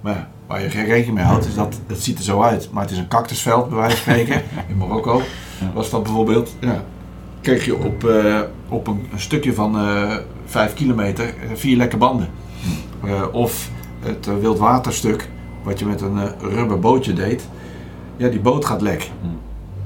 [0.00, 2.68] Maar ja, waar je geen rekening mee houdt, is dat het ziet er zo uit.
[2.72, 4.42] Maar het is een cactusveld, bij wijze van spreken.
[4.68, 5.22] In Marokko
[5.74, 6.54] was dat bijvoorbeeld.
[6.60, 6.84] Ja,
[7.40, 11.96] kreeg je op, eh, op een, een stukje van eh 5 kilometer eh, vier lekke
[11.96, 12.28] banden.
[13.04, 13.70] Eh, of
[14.00, 15.28] het wildwaterstuk,
[15.62, 17.48] wat je met een rubber bootje deed.
[18.16, 19.10] Ja, die boot gaat lek.
[19.20, 19.38] Hmm.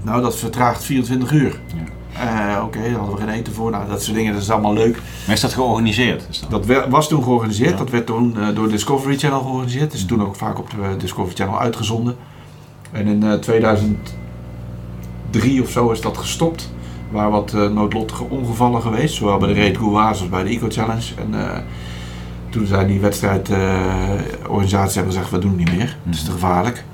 [0.03, 1.61] Nou, dat vertraagt 24 uur.
[1.67, 1.94] Ja.
[2.19, 3.71] Eh, Oké, daar hadden we geen eten voor.
[3.71, 4.95] Nou, dat soort dingen, dat is allemaal leuk.
[5.27, 6.27] Maar is dat georganiseerd?
[6.31, 6.51] Is dat?
[6.51, 7.71] Dat wer- was toen georganiseerd.
[7.71, 7.77] Ja.
[7.77, 9.93] Dat werd toen eh, door Discovery Channel georganiseerd.
[9.93, 12.17] is toen ook vaak op de eh, Discovery Channel uitgezonden.
[12.93, 16.73] En in eh, 2003 of zo is dat gestopt.
[17.09, 19.15] Er waren wat noodlottige ongevallen geweest.
[19.15, 21.05] Zowel bij de Raid Gouaz als bij de Eco Challenge.
[21.19, 21.35] En
[22.51, 25.97] toen zijn die wedstrijdorganisaties hebben gezegd, we doen het niet meer.
[26.05, 26.85] Het is te gevaarlijk.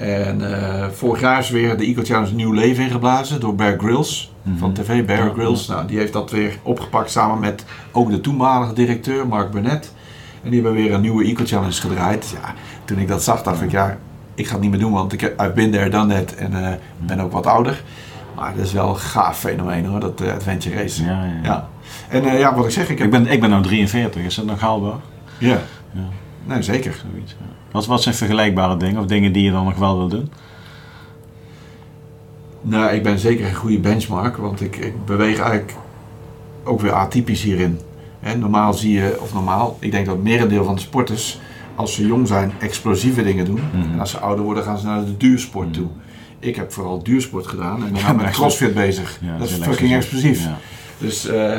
[0.00, 4.32] En eh, vorig jaar is weer de Eco Challenge nieuw leven ingeblazen door Bear Grylls
[4.58, 4.82] van Mhm.
[4.82, 5.66] tv, Bear Ja, Grylls.
[5.66, 9.94] Nou, die heeft dat weer opgepakt samen met ook de toenmalige directeur, Mark Burnett.
[10.42, 12.34] En die hebben weer een nieuwe Eco Challenge gedraaid.
[12.42, 13.98] Ja, toen ik dat zag, dacht ik, ja,
[14.34, 17.20] ik ga het niet meer doen, want ik heb there, done that en eh, ben
[17.20, 17.82] ook wat ouder.
[18.36, 21.04] Maar dat is wel een gaaf fenomeen hoor, dat eh, adventure race.
[21.04, 21.40] Ja, ja.
[21.42, 21.68] Ja.
[22.08, 23.06] En ja, wat ik zeg, ik heb...
[23.06, 24.98] Ik, ben, ik ben nu 43, is dat nog haalbaar?
[25.38, 25.58] Ja.
[25.92, 26.00] Ja.
[26.44, 27.02] Nee, zeker.
[27.12, 27.46] Zoiets, ja.
[27.70, 30.30] Wat, wat zijn vergelijkbare dingen of dingen die je dan nog wel wil doen?
[32.62, 35.74] Nou, ik ben zeker een goede benchmark, want ik, ik beweeg eigenlijk
[36.64, 37.78] ook weer atypisch hierin.
[38.38, 41.40] Normaal zie je, of normaal, ik denk dat het merendeel van de sporters,
[41.74, 43.60] als ze jong zijn, explosieve dingen doen.
[43.72, 43.92] Mhm.
[43.92, 45.86] En als ze ouder worden, gaan ze naar de duursport toe.
[46.38, 49.18] Ik heb vooral duursport gedaan en ben Ja, met crossfit bezig.
[49.20, 50.44] Ja, dat is fucking explosief.
[50.44, 50.58] Ja.
[50.98, 51.58] Dus, eh,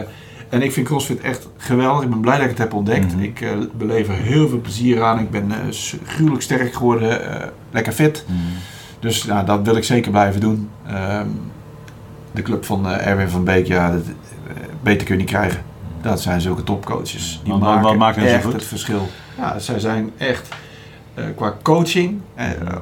[0.51, 2.03] en ik vind CrossFit echt geweldig.
[2.03, 3.13] Ik ben blij dat ik het heb ontdekt.
[3.15, 3.23] Mhm.
[3.23, 5.19] Ik eh, beleef er heel veel plezier aan.
[5.19, 8.25] Ik ben s- gruwelijk sterk geworden, eh, lekker fit.
[8.27, 8.37] Mhm.
[8.99, 10.69] Dus nou, dat wil ik zeker blijven doen.
[10.87, 11.27] Ehm,
[12.31, 14.03] de club van Erwin van Beek, ja, dat,
[14.83, 15.61] beter kun je niet krijgen.
[16.01, 17.41] Dat zijn zulke topcoaches.
[17.43, 19.07] Die Wat- maken wat maakt echt het verschil.
[19.37, 20.49] Ja, zij zijn echt
[21.35, 22.19] qua coaching,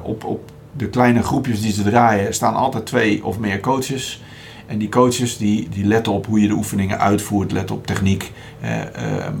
[0.02, 4.22] op, op de kleine groepjes die ze draaien, staan altijd twee of meer coaches.
[4.70, 8.32] En die coaches die, die letten op hoe je de oefeningen uitvoert, letten op techniek,
[8.60, 9.34] eh, ehm,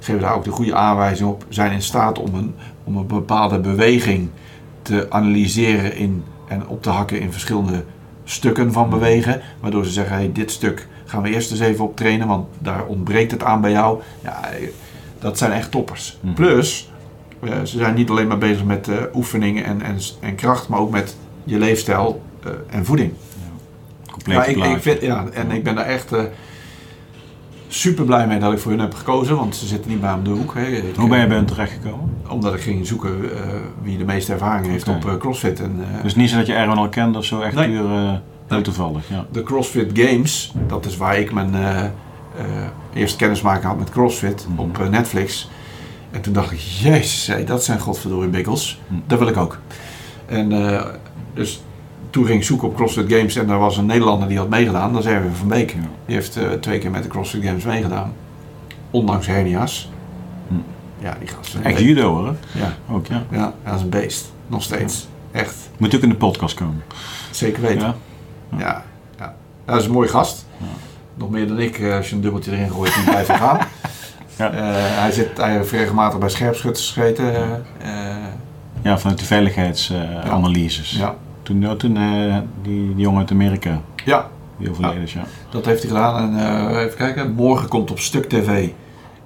[0.00, 2.54] geven daar ook de goede aanwijzing op, zijn in staat om een,
[2.84, 4.28] om een bepaalde beweging
[4.82, 7.84] te analyseren in, en op te hakken in verschillende
[8.24, 9.40] stukken van bewegen.
[9.60, 12.86] Waardoor ze zeggen, hey, dit stuk gaan we eerst eens even op trainen, want daar
[12.86, 14.00] ontbreekt het aan bij jou.
[14.22, 14.68] Ja, eh,
[15.18, 16.18] dat zijn echt toppers.
[16.20, 16.34] Mhm.
[16.34, 16.90] Plus,
[17.40, 20.90] eh, ze zijn niet alleen maar bezig met oefeningen en, en, en kracht, maar ook
[20.90, 22.22] met je leefstijl
[22.70, 23.12] en voeding.
[24.24, 26.22] Ja, ik, ik vind, ja, en ik ben daar echt eh,
[27.68, 30.24] super blij mee dat ik voor hun heb gekozen, want ze zitten niet bij om
[30.24, 30.54] de hoek.
[30.54, 30.66] Hè.
[30.66, 32.16] Ik, Hoe ben je eh, bij hen terechtgekomen?
[32.28, 33.46] Omdat ik ging zoeken eh,
[33.82, 35.60] wie de meeste ervaring heeft op CrossFit.
[35.60, 37.68] En, Dus niet zo dat je Erwin al kende of zo, echt Nee.
[37.68, 38.60] puur Nee.
[38.62, 39.08] toevallig.
[39.08, 39.26] Ja.
[39.32, 41.54] de CrossFit Games, dat is waar ik mijn
[42.94, 44.58] eerste kennismaking had met CrossFit Mhm.
[44.60, 45.50] op Netflix.
[46.10, 48.80] En toen dacht ik, jezus, hé, dat zijn godverdorie biggels.
[48.86, 49.00] Mhm.
[49.06, 49.58] Dat wil ik ook.
[50.26, 50.48] En
[51.34, 51.62] dus
[52.12, 54.92] toen ging ik zoeken op CrossFit Games en er was een Nederlander die had meegedaan.
[54.92, 55.76] Dat is Erwin van Beek.
[56.06, 58.12] Die heeft eh, twee keer met de CrossFit Games meegedaan.
[58.90, 59.90] Ondanks hernia's.
[60.48, 60.54] Hm.
[61.04, 61.54] Ja, die gast.
[61.62, 62.34] Echt judo hoor.
[62.52, 63.22] Ja, Ook ja.
[63.30, 64.32] ja, dat is een beest.
[64.46, 65.08] Nog steeds.
[65.30, 65.54] Echt.
[65.76, 66.82] Moet ook in de podcast komen.
[67.30, 67.94] Zeker weten.
[68.50, 68.58] Ja.
[68.58, 68.84] Ja,
[69.18, 69.34] ja.
[69.64, 70.46] dat is een mooie gast.
[71.14, 73.58] Nog meer dan ik, eh, als je een dubbeltje erin gooit, die blijft gaan.
[74.36, 74.50] Ja.
[74.52, 74.60] Eh,
[75.00, 77.34] hij, zit, hij heeft regelmatig bij scherpschutters gezeten.
[77.80, 77.90] eh,
[78.82, 80.90] Ja, vanuit de veiligheidsanalyses.
[80.92, 81.14] ja.
[81.42, 83.80] Toen, ja, toen eh, die, die jongen uit Amerika.
[84.04, 85.24] ja, Die overleden is, ja.
[85.50, 86.34] Dat heeft hij gedaan.
[86.38, 87.32] En eh, even kijken.
[87.34, 88.68] Morgen komt op Stuk TV.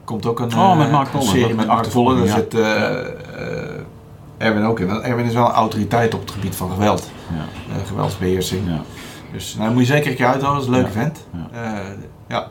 [0.04, 1.26] Komt ook een, Oh, met eh, Mark Pollen.
[1.26, 2.16] serie met Mark Pollen.
[2.16, 2.54] Daar achtervolging, zit
[4.38, 4.86] Erwin ook in.
[4.86, 7.10] Want Erwin is wel een autoriteit op het gebied van geweld.
[7.28, 7.74] ja.
[7.74, 8.62] eh, geweldsbeheersing.
[8.68, 8.80] ja.
[9.32, 10.60] Dus nou, moet je zeker een keer uithouden.
[10.64, 11.26] Dat is een leuke vent.
[11.32, 11.82] Ja.
[12.28, 12.46] Ja.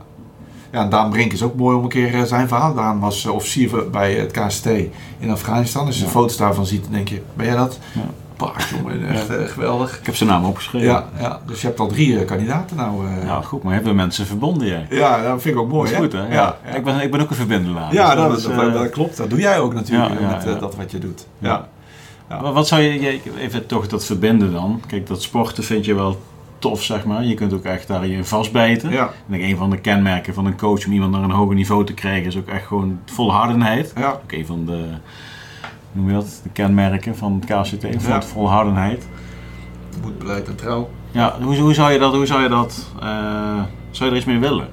[0.72, 2.74] Ja, en Daan Brink is ook mooi om een keer zijn verhaal.
[2.74, 4.66] Daan was officier bij het KST
[5.20, 5.86] in Afghanistan.
[5.86, 6.10] Als je Ja.
[6.10, 7.80] foto's daarvan ziet, dan denk je, ben jij dat?
[7.92, 8.02] Ja.
[8.38, 10.00] Paard, jongen, echt eh, geweldig.
[10.00, 10.88] Ik heb zijn naam opgeschreven.
[10.88, 13.08] Ja, ja, dus je hebt al drie eh, kandidaten nou.
[13.08, 13.26] eh.
[13.26, 14.86] Ja, goed, maar hebben we mensen verbonden, jij?
[14.90, 15.92] Ja, dat vind ik ook mooi.
[15.92, 16.20] dat is goed, hè?
[16.28, 16.34] Ja.
[16.34, 16.76] Ja, ja.
[16.76, 17.94] Ik, ben, ik ben ook een verbindelaar.
[17.94, 19.18] Ja, Dus dat, is, dat, eh, dat klopt.
[19.18, 20.54] Dat doe jij ook natuurlijk Ja, ja, met ja.
[20.54, 21.28] dat wat je doet.
[21.40, 21.48] Ja.
[21.50, 21.68] Ja.
[22.30, 22.42] Ja.
[22.42, 24.82] Maar Wat zou je, je- even toch dat verbinden dan?
[24.88, 26.22] Kijk, dat sporten vind je wel
[26.60, 27.24] tof, zeg maar.
[27.26, 28.92] Je kunt ook echt daar je vastbijten.
[28.92, 29.06] Ja.
[29.06, 31.86] Ik denk een van de kenmerken van een coach om iemand naar een hoger niveau
[31.86, 33.94] te krijgen is ook echt gewoon volhardenheid.
[33.98, 34.10] Ja.
[34.12, 34.84] Ook een van de,
[35.96, 38.08] noem je dat, de kenmerken van het KCT, van Ja.
[38.08, 38.22] Ja.
[38.22, 39.08] volhardenheid.
[40.02, 40.90] Moed, beleid en trouw.
[41.12, 43.08] Ja, hoe, hoe zou je dat, hoe zou je dat, eh,
[43.92, 44.68] zou je er iets mee willen?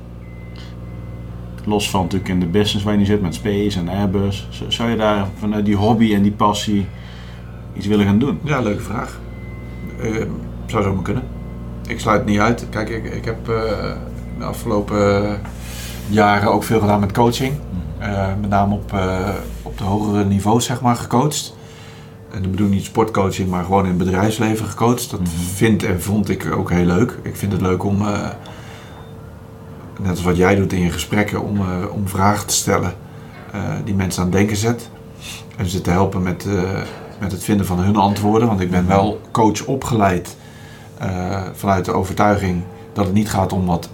[1.65, 4.49] Los van natuurlijk in de business waar je nu zit met Space en Airbus.
[4.69, 6.87] Zou je daar vanuit die hobby en die passie
[7.77, 8.39] iets willen gaan doen?
[8.45, 9.21] Ja, leuke vraag.
[10.01, 10.11] Eh,
[10.67, 11.23] zou zomaar kunnen.
[11.87, 12.67] Ik sluit het niet uit.
[12.71, 13.55] Kijk, ik, ik heb eh,
[14.39, 15.41] de afgelopen
[16.09, 17.53] jaren ook veel gedaan met coaching.
[17.99, 18.93] Eh, met name op,
[19.73, 21.55] op de hogere niveaus, zeg maar, gecoacht.
[22.31, 25.11] En dat bedoel ik niet sportcoaching, maar gewoon in het bedrijfsleven gecoacht.
[25.11, 25.31] Dat Mhm.
[25.55, 27.19] vind en vond ik ook heel leuk.
[27.23, 28.29] Ik vind het leuk om, eh,
[30.01, 32.95] net als wat jij doet in je gesprekken, om, eh, om vragen te stellen
[33.53, 34.91] eh, die mensen aan het denken zet.
[35.57, 36.47] En ze te helpen met,
[37.19, 38.49] met het vinden van hun antwoorden.
[38.49, 40.37] Want ik ben wel coach opgeleid
[41.53, 42.63] vanuit de overtuiging
[42.93, 43.89] dat het niet gaat om wat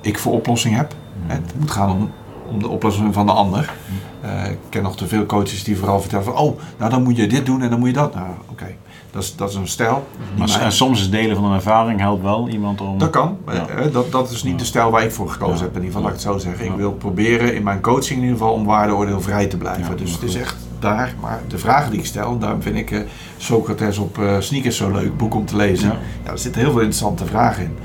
[0.00, 0.94] ik voor oplossing heb.
[1.26, 2.10] Het moet gaan om,
[2.48, 3.72] om de oplossing van de ander.
[4.20, 6.36] Eh, ik ken nog te veel coaches die vooral vertellen van...
[6.36, 8.14] oh, nou dan moet je dit doen en dan moet je dat.
[8.14, 8.66] Nou, oké.
[9.10, 10.06] Dat, is, dat is een stijl.
[10.38, 12.98] Maar en soms is delen van een ervaring helpt wel iemand om...
[12.98, 13.36] dat kan.
[13.46, 13.66] Ja.
[13.66, 14.58] Eh, Dat, dat is niet Ja.
[14.58, 15.62] de stijl waar ik voor gekozen Ja.
[15.62, 15.76] heb.
[15.76, 16.66] In ieder geval, laat ik het zo zeggen.
[16.66, 19.96] Ik wil proberen in mijn coaching in ieder geval om waardeoordeelvrij te blijven.
[19.96, 20.28] Dus het goed.
[20.28, 21.14] is echt daar.
[21.20, 23.00] Maar de vragen die ik stel, daarom vind ik eh,
[23.36, 25.88] Socrates op eh, sneakers zo leuk boek om te lezen.
[26.24, 26.30] Ja.
[26.32, 27.76] Er zitten heel veel interessante vragen in.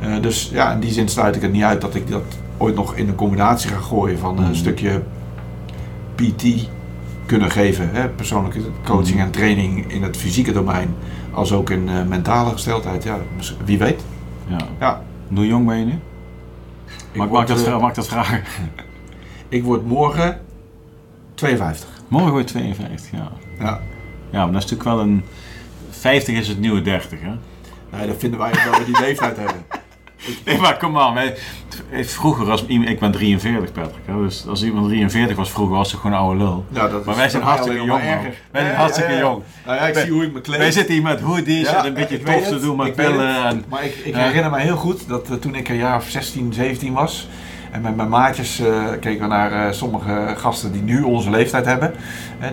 [0.00, 2.22] Eh, dus ja, in die zin sluit ik het niet uit dat ik dat
[2.56, 4.44] ooit nog in een combinatie ga gooien van Mhm.
[4.44, 5.02] een stukje
[6.14, 6.68] PT
[7.26, 7.90] kunnen geven.
[7.92, 8.08] Hè?
[8.08, 9.24] Persoonlijke coaching Mhm.
[9.26, 10.94] en training in het fysieke domein.
[11.32, 13.02] Als ook in eh, mentale gesteldheid.
[13.02, 14.04] Ja, mis- wie weet.
[14.46, 14.56] Ja.
[14.80, 15.02] Ja.
[15.34, 15.98] Hoe jong ben je nu?
[17.28, 18.42] Word, ik dat, eh, mag ik dat vragen?
[19.48, 20.40] Ik word morgen
[21.34, 21.88] 52.
[22.08, 23.30] Morgen word je 52, ja.
[23.58, 23.80] Ja.
[24.30, 25.22] Ja, maar dat is natuurlijk wel een...
[25.90, 27.30] 50 is het nieuwe 30, hè?
[27.98, 29.56] Nee, dat vinden wij dat we die leeftijd hebben.
[30.44, 31.14] Nee, maar kom aan.
[31.14, 31.36] wij-
[32.04, 32.90] Vroeger was iemand...
[32.90, 34.02] Ik ben 43, Patrick.
[34.04, 34.22] Hè?
[34.22, 36.64] Dus als iemand 43 was vroeger, was het gewoon een oude lul.
[36.68, 38.22] Ja, dat Maar wij zijn hartstikke jong, maar.
[38.50, 39.42] Wij zijn hartstikke ja, jong.
[39.66, 40.58] Nou ja, ik Wij- zie hoe ik me kleed.
[40.58, 43.44] Wij zitten hier met hoodies en een beetje tof te doen met pillen.
[43.44, 46.08] En, Maar ik, ik herinner me heel goed dat eh, toen ik een jaar of
[46.08, 47.28] 16, 17 was.
[47.70, 51.64] En met mijn maatjes eh, keken we naar eh, sommige gasten die nu onze leeftijd
[51.64, 51.94] hebben.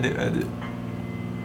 [0.00, 0.30] de-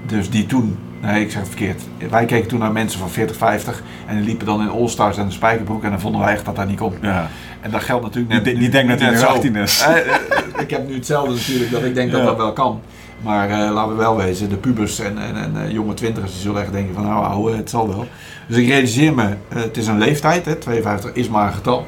[0.06, 1.82] dus die toen, nee ik zeg het verkeerd.
[2.10, 3.82] Wij keken toen naar mensen van 40, 50.
[4.08, 5.84] En die liepen dan in All-Stars en een spijkerbroek.
[5.84, 6.94] En dan vonden wij echt dat dat niet kon.
[7.02, 7.28] ja.
[7.62, 8.44] En dat geldt natuurlijk net.
[8.44, 9.36] die, die denkt dat hij net nog zo.
[9.36, 9.82] 18 is.
[9.82, 10.16] Eh, eh,
[10.58, 12.26] ik heb nu hetzelfde natuurlijk, dat ik denk dat Ja.
[12.26, 12.82] dat wel kan.
[13.22, 16.42] Maar eh, laten we wel wezen, de pubers en, en, en eh, jonge twintigers die
[16.42, 18.08] zullen echt denken van nou ouwe, het zal wel.
[18.48, 21.86] Dus ik realiseer me, eh, het is een leeftijd, hè, 52 is maar een getal.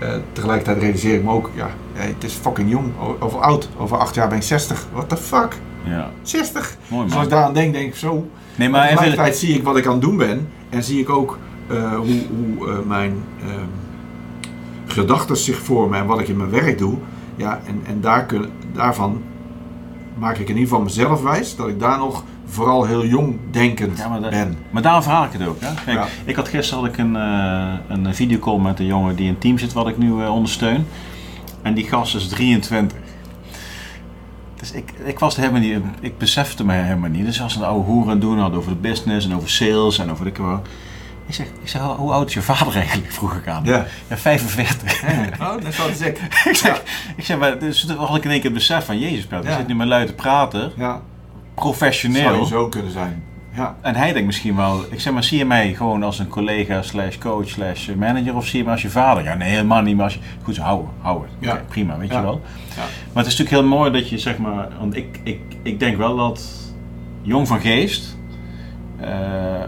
[0.00, 3.68] Eh, tegelijkertijd realiseer ik me ook, ja, het is fucking jong, over oud.
[3.78, 4.86] Over acht jaar ben ik 60.
[4.92, 5.56] What the fuck?
[5.84, 6.76] Ja, 60?
[6.88, 8.30] mooi Dus als ik daaraan denk, denk ik zo.
[8.60, 10.48] Nee, Maar tegelijkertijd zie ik wat ik aan het doen ben.
[10.68, 13.68] En zie ik ook eh, hoe, hoe eh, mijn ehm
[14.86, 16.94] gedachten zich vormen en wat ik in mijn werk doe.
[17.36, 19.22] Ja, en, en daar kun, daarvan
[20.18, 23.98] maak ik in ieder geval mezelf wijs dat ik daar nog vooral heel jong denkend
[23.98, 24.56] Ja, maar dat- ben.
[24.70, 25.60] Maar daarom vraag ik het ook.
[25.60, 25.74] Hè?
[25.84, 26.06] Kijk, Ja.
[26.24, 29.38] Ik had gisteren had ik een, eh, een videocall met een jongen die in een
[29.38, 30.86] team zit wat ik nu ondersteun.
[31.62, 32.98] En die gast is 23.
[34.60, 37.24] Dus ik, ik was er helemaal niet, ik besefte me helemaal niet.
[37.24, 39.98] Dus als een oude hoer aan het doen had over de business en over sales
[39.98, 40.58] en over de.
[41.26, 43.12] Ik zeg, ik zeg, hoe oud is je vader eigenlijk?
[43.12, 43.64] Vroeg ik aan.
[43.64, 43.86] Ja.
[44.08, 45.02] Ja, 45.
[45.40, 46.18] Oh, net zoals ik.
[46.44, 46.82] ik zeg,
[47.16, 49.38] ik zeg maar, dus toen had ik in één keer het besef van, jezus je
[49.42, 49.56] Ja.
[49.56, 51.00] zit nu met lui te praten, Ja,
[51.54, 52.22] professioneel.
[52.22, 53.22] zou je zo kunnen zijn.
[53.60, 53.74] Ja.
[53.80, 56.82] En hij denkt misschien wel, ik zeg maar, zie je mij gewoon als een collega
[56.82, 59.24] slash coach slash manager of zie je me als je vader?
[59.24, 60.20] Ja, nee, helemaal niet, maar als je...
[60.42, 61.28] Goed zo, houden, houden.
[61.38, 61.52] Ja.
[61.52, 62.16] Oké, prima, weet Ja.
[62.16, 62.40] je wel.
[62.76, 62.82] Ja.
[63.12, 65.96] Maar het is natuurlijk heel mooi dat je, zeg maar, want ik, ik, ik denk
[65.96, 66.50] wel dat
[67.22, 68.16] jong van geest
[69.00, 69.08] eh,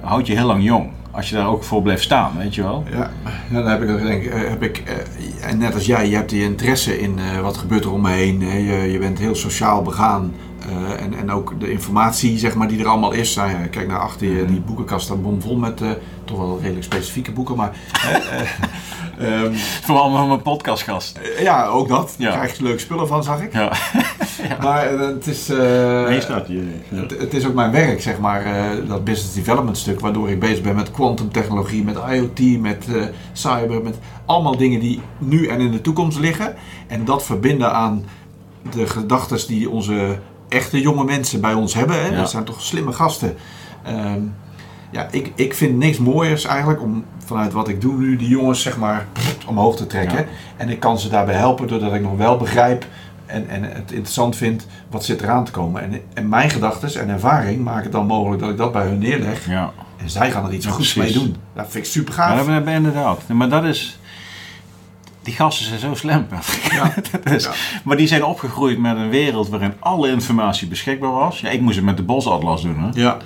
[0.03, 0.91] houdt je heel lang jong.
[1.11, 2.85] Als je daar ook voor blijft staan, weet je wel.
[2.91, 3.11] Ja,
[3.51, 6.17] ja, dan heb ik, denk, ik, eh, heb ik eh, en net als jij, je
[6.17, 8.41] hebt die interesse in wat gebeurt er om me heen.
[8.41, 10.33] Je, je bent heel sociaal begaan
[10.69, 13.35] Eh, en, en ook de informatie zeg maar, die er allemaal is.
[13.35, 15.91] Nou kijk naar achter je, die boekenkast staat bomvol met eh,
[16.25, 17.57] toch wel redelijk specifieke boeken.
[17.57, 18.41] Maar eh,
[19.29, 19.53] eh, ehm,
[19.83, 21.21] Vooral met mijn podcastgast.
[21.41, 22.15] ja, ook dat.
[22.19, 22.37] Daar Ja.
[22.37, 23.53] krijg je leuke spullen van, zag ik.
[23.53, 23.73] Ja.
[24.63, 25.47] Maar het is...
[25.49, 26.63] Nee, staat hier.
[26.89, 26.97] Ja.
[27.01, 28.45] Het, het is ook mijn werk, zeg maar,
[28.89, 32.87] dat business development stuk, waardoor ik bezig ben met quantumtechnologie, met IoT, met
[33.33, 36.55] cyber, met allemaal dingen die nu en in de toekomst liggen.
[36.87, 38.05] En dat verbinden aan
[38.71, 40.19] de gedachten die onze
[40.53, 42.01] echte jonge mensen bij ons hebben.
[42.03, 42.07] Hè?
[42.09, 42.17] Ja.
[42.17, 43.37] Dat zijn toch slimme gasten.
[43.83, 44.21] Ehm,
[44.91, 48.63] ja, ik, ik vind niks mooiers eigenlijk om vanuit wat ik doe nu die jongens
[48.63, 49.07] zeg maar
[49.47, 50.19] omhoog te trekken.
[50.19, 50.25] Ja.
[50.57, 52.87] En ik kan ze daarbij helpen doordat ik nog wel begrijp
[53.27, 55.83] en, en het interessant vind wat zit eraan te komen.
[55.83, 58.99] En, en mijn gedachten en ervaring maken het dan mogelijk dat ik dat bij hun
[58.99, 59.47] neerleg.
[59.47, 59.73] Ja.
[59.97, 61.37] En zij gaan er iets Ja, goeds mee doen.
[61.55, 62.37] Dat vind ik super Ja, gaaf.
[62.37, 63.21] dat hebben we inderdaad.
[63.29, 63.99] Maar dat is...
[65.23, 66.73] Die gasten zijn zo slim, Patrick.
[66.73, 66.95] Ja.
[67.25, 67.51] Dat is- Ja.
[67.85, 71.41] Maar die zijn opgegroeid met een wereld waarin alle informatie beschikbaar was.
[71.41, 72.79] Ja, ik moest het met de bosatlas doen.
[72.81, 72.89] Hè?
[72.93, 73.17] Ja,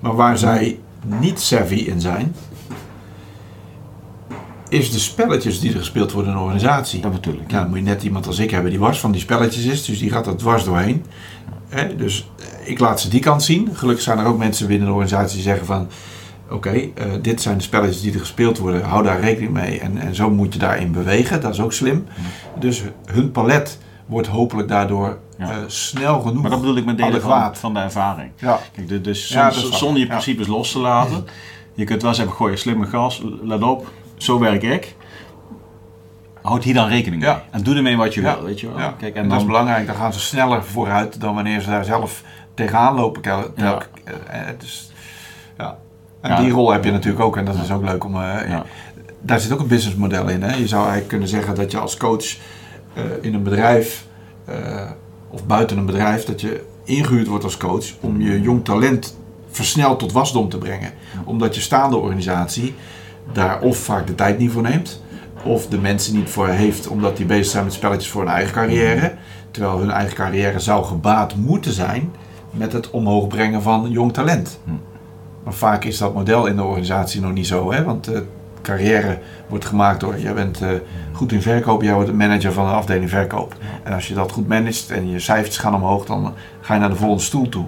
[0.00, 2.34] maar waar zij niet savvy in zijn,
[4.68, 7.00] is de spelletjes die er gespeeld worden in een organisatie.
[7.00, 7.50] Dat bedoel ik.
[7.50, 9.84] Ja, dan moet je net iemand als ik hebben die was van die spelletjes is,
[9.84, 11.04] dus die gaat er dwars doorheen.
[11.96, 13.68] Dus eh, ik laat ze die kant zien.
[13.72, 15.88] Gelukkig zijn er ook mensen binnen de organisatie die zeggen van...
[16.52, 16.88] Oké, eh,
[17.22, 18.82] dit zijn de spelletjes die er gespeeld worden.
[18.84, 19.80] Hou daar rekening mee.
[19.80, 21.40] En, en zo moet je daarin bewegen.
[21.40, 22.06] Dat is ook slim.
[22.58, 25.50] Dus hun palet wordt hopelijk daardoor Ja.
[25.50, 28.30] eh, snel genoeg Maar dat bedoel ik met delen van, van de ervaring.
[28.36, 28.58] Ja.
[28.74, 29.52] Kijk, de- dus is waar.
[29.52, 31.24] zonder je principes los te laten.
[31.74, 34.94] Je kunt wel zeggen, gooi je slimme gas, let op, zo werk ik.
[36.42, 37.30] Houd hier dan rekening mee.
[37.30, 37.44] Ja.
[37.50, 38.34] En doe ermee wat je Ja.
[38.34, 38.78] wil, weet je wel.
[38.78, 39.86] Ja, Kijk, en en dat is dan, belangrijk.
[39.86, 42.22] Dan gaan ze sneller vooruit dan wanneer ze daar zelf
[42.54, 43.22] tegenaan lopen.
[43.24, 43.44] Ja.
[44.04, 44.92] eh, Het is,
[45.58, 45.78] ja.
[46.22, 46.40] En Ja.
[46.40, 47.36] die rol heb je natuurlijk ook.
[47.36, 48.14] En dat is ook leuk om...
[48.14, 48.64] eh, Ja.
[49.20, 50.42] Daar zit ook een businessmodel in.
[50.42, 50.54] Hè?
[50.56, 52.24] Je zou eigenlijk kunnen zeggen dat je als coach
[52.94, 54.06] eh, in een bedrijf...
[54.44, 54.54] eh,
[55.30, 56.24] of buiten een bedrijf...
[56.24, 57.84] dat je ingehuurd wordt als coach...
[58.00, 59.16] om je jong talent
[59.50, 60.90] versneld tot wasdom te brengen.
[61.24, 62.74] Omdat je staande organisatie
[63.32, 65.02] daar of vaak de tijd niet voor neemt...
[65.44, 66.88] of de mensen niet voor heeft...
[66.88, 69.14] omdat die bezig zijn met spelletjes voor hun eigen carrière...
[69.50, 72.12] terwijl hun eigen carrière zou gebaat moeten zijn...
[72.50, 74.60] met het omhoog brengen van jong talent.
[75.44, 77.72] Maar vaak is dat model in de organisatie nog niet zo.
[77.72, 77.84] Hè?
[77.84, 78.24] Want de
[78.62, 80.18] carrière wordt gemaakt door...
[80.18, 80.68] jij bent eh,
[81.12, 83.54] goed in verkoop, jij wordt de manager van de afdeling verkoop.
[83.82, 86.04] En als je dat goed managt en je cijfers gaan omhoog...
[86.04, 87.64] dan ga je naar de volgende stoel toe.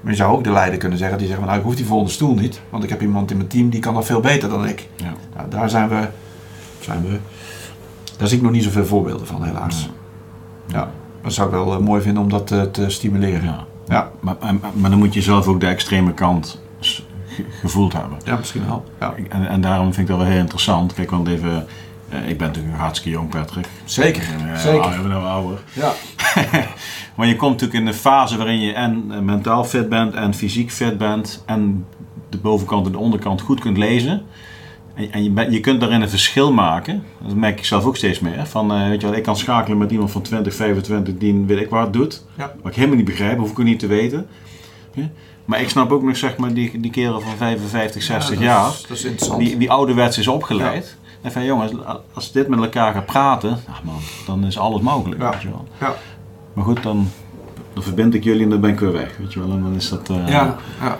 [0.00, 1.18] Maar je zou ook de leider kunnen zeggen...
[1.18, 2.60] die zegt, nou ik hoef die volgende stoel niet...
[2.70, 4.88] want ik heb iemand in mijn team die kan dat veel beter dan ik.
[4.96, 5.14] ja.
[5.36, 6.08] Nou, daar zijn we,
[6.80, 7.18] zijn we...
[8.16, 9.90] Daar zie ik nog niet zoveel voorbeelden van, helaas.
[10.66, 10.90] Ja,
[11.22, 13.44] dat zou ik wel eh, mooi vinden om dat eh, te stimuleren.
[13.44, 13.64] Ja.
[13.88, 16.61] Ja, Maar, maar, maar dan moet je zelf ook de extreme kant
[17.60, 18.18] gevoeld hebben.
[18.24, 18.84] ja misschien wel.
[19.00, 19.14] Ja.
[19.28, 20.94] En, en daarom vind ik dat wel heel interessant.
[20.94, 21.66] Kijk, want even...
[22.08, 23.66] eh, ik ben natuurlijk nog hartstikke jong, Patrick.
[23.84, 24.90] Zeker, Eh, zeker.
[24.94, 25.62] Ik ben nou ouder.
[25.72, 25.92] Ja.
[27.16, 30.34] Maar je komt natuurlijk in een fase waarin je en eh, mentaal fit bent en
[30.34, 31.86] fysiek fit bent en
[32.28, 34.22] de bovenkant en de onderkant goed kunt lezen.
[34.94, 37.02] En, en je, je kunt daarin een verschil maken.
[37.26, 38.46] Dat merk ik zelf ook steeds meer.
[38.46, 41.70] Van, weet je wat, ik kan schakelen met iemand van 20, 25 die weet ik
[41.70, 42.24] wat doet.
[42.36, 42.52] Ja.
[42.62, 44.26] Wat ik helemaal niet begrijp, hoef ik ook niet te weten.
[44.94, 45.08] Ja?
[45.44, 48.44] Maar ik snap ook nog zeg maar die, die kerel van 55, 60 Ja, dat
[48.44, 48.68] jaar.
[48.70, 49.40] is- dat is interessant.
[49.40, 50.96] Die, die ouderwets is opgeleid.
[51.20, 51.72] En van jongens,
[52.12, 53.94] als dit met elkaar gaat praten, ach man,
[54.26, 55.20] dan is alles mogelijk.
[55.20, 55.30] Ja.
[55.30, 55.64] Weet je wel.
[55.80, 55.94] Ja.
[56.52, 57.08] Maar goed, dan,
[57.72, 59.16] dan verbind ik jullie en dan ben ik weer weg.
[59.18, 60.08] Weet je wel, en dan is dat...
[60.10, 60.98] eh, Ja, ja.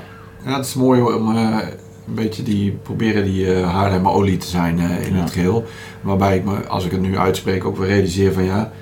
[0.56, 1.58] het is mooi om eh,
[2.06, 5.64] een beetje die, proberen die uh, Haarlemmer olie te zijn eh, in het geheel.
[6.00, 8.72] Waarbij ik me, als ik het nu uitspreek, ook weer realiseer van ja,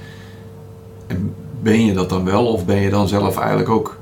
[1.07, 2.47] en ben je dat dan wel?
[2.47, 3.99] Of ben je dan zelf eigenlijk ook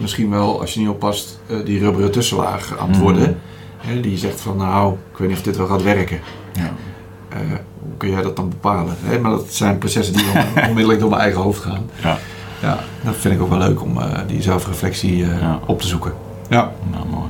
[0.00, 3.02] misschien wel, als je niet oppast, eh, die rubberen tussenlaag aan het Mhm.
[3.04, 3.38] worden?
[3.76, 6.20] Hè, die zegt van nou, ik weet niet of dit wel gaat werken.
[6.52, 6.70] ja.
[7.28, 7.38] Eh,
[7.80, 8.94] hoe kun jij dat dan bepalen?
[9.00, 10.24] Hè, maar dat zijn processen die
[10.68, 11.90] onmiddellijk door mijn eigen hoofd gaan.
[12.02, 12.18] Ja.
[12.62, 15.58] Ja, dat vind ik ook wel leuk om eh, die zelfreflectie eh, Ja.
[15.66, 16.12] op te zoeken.
[16.48, 16.72] Ja.
[16.90, 17.24] Nou, mooi.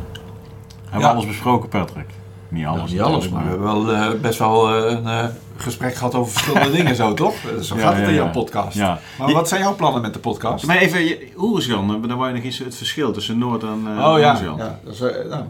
[0.83, 1.07] Hebben Ja.
[1.07, 2.07] we alles besproken, Patrick?
[2.49, 2.79] Niet alles.
[2.81, 5.25] Nou, niet alles, maar we hebben wel eh, best wel eh, een eh,
[5.63, 7.35] gesprek gehad over verschillende dingen zo, toch?
[7.61, 8.77] Zo gaat het in jouw podcast.
[8.77, 10.67] Maar wat zijn jouw plannen met de podcast?
[10.67, 14.19] Maar even, Oerisgan, dan wou je nog eens het verschil tussen Noord en uh, oh
[14.19, 15.45] ja, ja dat, is, eh, nou,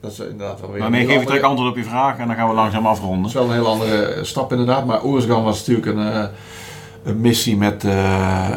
[0.00, 2.36] dat is inderdaad wel weer Daarmee geef ik direct antwoord op je vraag en dan
[2.36, 3.26] gaan we langzaam Dat afronden.
[3.26, 4.86] is wel een heel andere eh, stap inderdaad.
[4.86, 6.28] Maar Oersgan was natuurlijk een,
[7.04, 7.84] een missie met...
[7.84, 8.50] eh,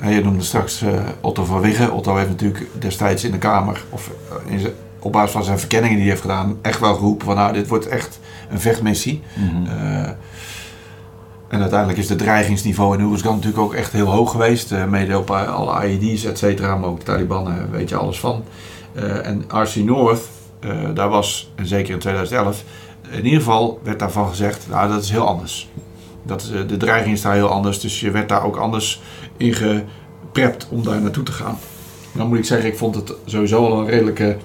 [0.00, 0.84] eh, je noemde straks
[1.20, 1.92] Otto van Wiggen.
[1.92, 3.82] Otto heeft natuurlijk destijds in de Kamer...
[3.90, 4.10] Of
[4.46, 4.66] in
[4.98, 6.58] op basis van zijn verkenningen die hij heeft gedaan...
[6.62, 8.18] echt wel geroepen van nou, dit wordt echt
[8.52, 9.22] een vechtmissie.
[9.34, 9.66] Mhm.
[9.66, 10.08] Eh,
[11.48, 14.72] en uiteindelijk is het dreigingsniveau in Oeruzgan natuurlijk ook echt heel hoog geweest.
[14.72, 18.20] Eh, mede op alle IED's, et cetera, maar ook de Taliban, eh, weet je alles
[18.20, 18.44] van.
[19.22, 20.28] En RC North,
[20.94, 22.64] daar was, en zeker in 2011,
[23.10, 25.68] in ieder geval werd daarvan gezegd, nou dat is heel anders.
[26.22, 29.02] Dat, de dreiging is daar heel anders, dus je werd daar ook anders
[29.36, 31.58] in geprept om daar naartoe te gaan.
[32.12, 34.36] Dan moet ik zeggen, ik vond het sowieso al een redelijke.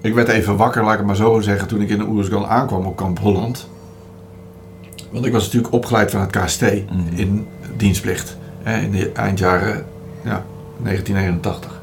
[0.00, 2.86] Ik werd even wakker, laat ik het maar zo zeggen, toen ik in Oeruzgan aankwam
[2.86, 3.68] op kamp Holland.
[5.10, 7.14] Want ik was natuurlijk opgeleid van het KST Mhm.
[7.14, 7.46] in
[7.76, 8.36] dienstplicht.
[8.62, 9.84] Hè, in de eindjaren
[10.24, 10.44] ja,
[10.82, 11.76] 1981.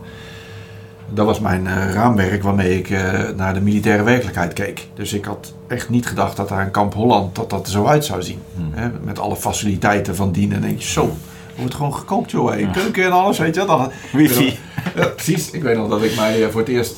[1.09, 4.87] Dat was mijn eh, raamwerk waarmee ik eh, naar de militaire werkelijkheid keek.
[4.93, 7.85] Dus ik had echt niet gedacht dat daar een kamp Holland dat dat er zo
[7.85, 8.39] uit zou zien.
[8.55, 8.69] Hmm.
[8.73, 10.53] Hè, met alle faciliteiten van dien.
[10.53, 11.09] En denk je, zo,
[11.55, 12.51] wordt gewoon gekookt joh.
[12.51, 12.69] hè.
[12.71, 13.65] Keuken en alles, weet je.
[13.65, 14.59] Dat, Wifi.
[14.95, 15.51] ja, precies.
[15.51, 16.97] Ik weet nog dat ik mij eh, voor het eerst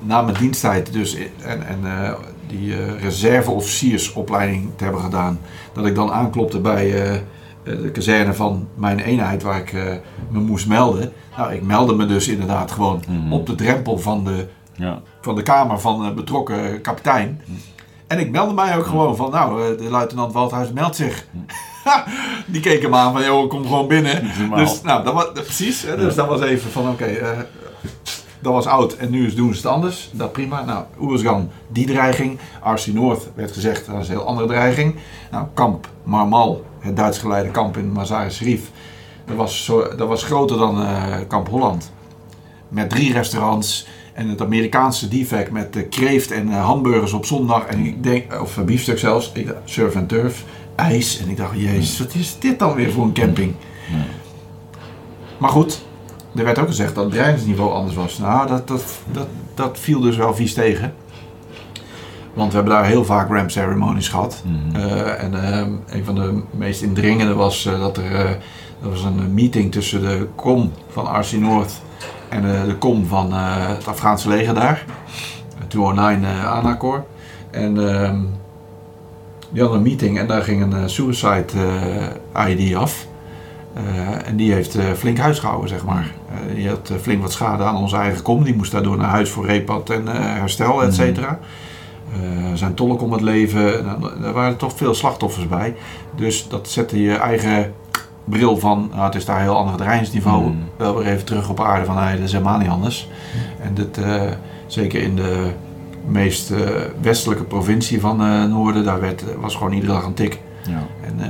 [0.00, 2.12] na mijn diensttijd dus en, en eh,
[2.46, 5.40] die eh, reserveofficiersopleiding te hebben gedaan,
[5.72, 7.18] dat ik dan aanklopte bij eh,
[7.64, 9.72] de kazerne van mijn eenheid waar ik
[10.30, 11.12] me moest melden.
[11.36, 13.32] Nou, ik meldde me dus inderdaad gewoon Mhm.
[13.32, 15.00] op de drempel van de, Ja.
[15.20, 17.40] van de kamer van de betrokken kapitein.
[18.06, 21.26] En ik meldde mij ook gewoon van, nou, de luitenant Waldhuis meldt zich.
[22.46, 24.22] Die keek hem aan van, joh, kom gewoon binnen.
[24.56, 25.82] Dus, nou, dat was, precies.
[25.82, 27.06] Hè, dus dat was even van, oké,
[28.40, 30.10] dat was oud en nu doen ze het anders.
[30.12, 30.64] Dat prima.
[30.64, 32.38] Nou, Oeruzgan, die dreiging.
[32.64, 34.94] RC Noord werd gezegd, dat is een heel andere dreiging.
[35.30, 38.70] Nou, kamp Marmal, het Duits geleide kamp in Mazar Sharif.
[39.24, 41.92] Dat was, zo, dat was groter dan eh, kamp Holland.
[42.68, 43.86] Met drie restaurants
[44.20, 47.66] en het Amerikaanse defect met eh, kreeft en eh, hamburgers op zondag.
[47.66, 50.44] En ik denk, of eh, biefstuk zelfs, ik dacht, surf en turf,
[50.74, 51.20] ijs.
[51.20, 53.54] En ik dacht, jezus, wat is dit dan weer voor een camping?
[55.38, 55.82] Maar goed,
[56.34, 58.18] er werd ook gezegd dat het dreigingsniveau anders was.
[58.18, 60.94] Nou, dat, dat, dat, dat viel dus wel vies tegen.
[62.34, 64.42] Want we hebben daar heel vaak ramp ceremonies gehad.
[64.44, 64.76] Mhm.
[64.76, 68.30] Eh, en ehm, een van de meest indringende was eh, dat er, eh,
[68.82, 71.80] er was een meeting tussen de kom van RC Noord
[72.28, 74.84] en eh, de kom van eh, het Afghaanse leger daar.
[75.58, 77.04] Eh, 209 eh Anacor.
[77.50, 78.18] En ehm,
[79.50, 81.44] die hadden een meeting en daar ging een eh, suicide
[82.32, 83.06] eh, ID af.
[83.74, 86.12] Eh, en die heeft eh, flink huis gehouden, zeg maar.
[86.30, 88.44] Eh, die had flink wat schade aan onze eigen kom.
[88.44, 91.38] Die moest daardoor naar huis voor repad en herstel, et cetera.
[92.12, 92.18] Eh,
[92.54, 93.84] zijn tolk om het leven.
[93.84, 95.74] Nou, Er waren toch veel slachtoffers bij.
[96.16, 97.72] Dus dat zette je eigen
[98.24, 100.42] bril van, nou, het is daar een heel ander dreigingsniveau.
[100.42, 100.64] Mm.
[100.76, 103.08] Wel weer even terug op aarde van, nee, dat is helemaal niet anders.
[103.60, 104.00] En dit,
[104.66, 105.50] zeker in de
[106.06, 106.52] meest
[107.00, 108.16] westelijke provincie van
[108.50, 110.40] Noorden, daar werd, was gewoon iedere dag een tik.
[110.62, 110.82] Ja.
[111.06, 111.20] En,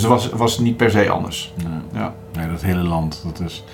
[0.00, 1.52] dus dat was, was niet per se anders.
[1.64, 2.00] Nee.
[2.02, 2.14] Ja.
[2.36, 3.22] Nee, dat hele land.
[3.24, 3.64] Dat is,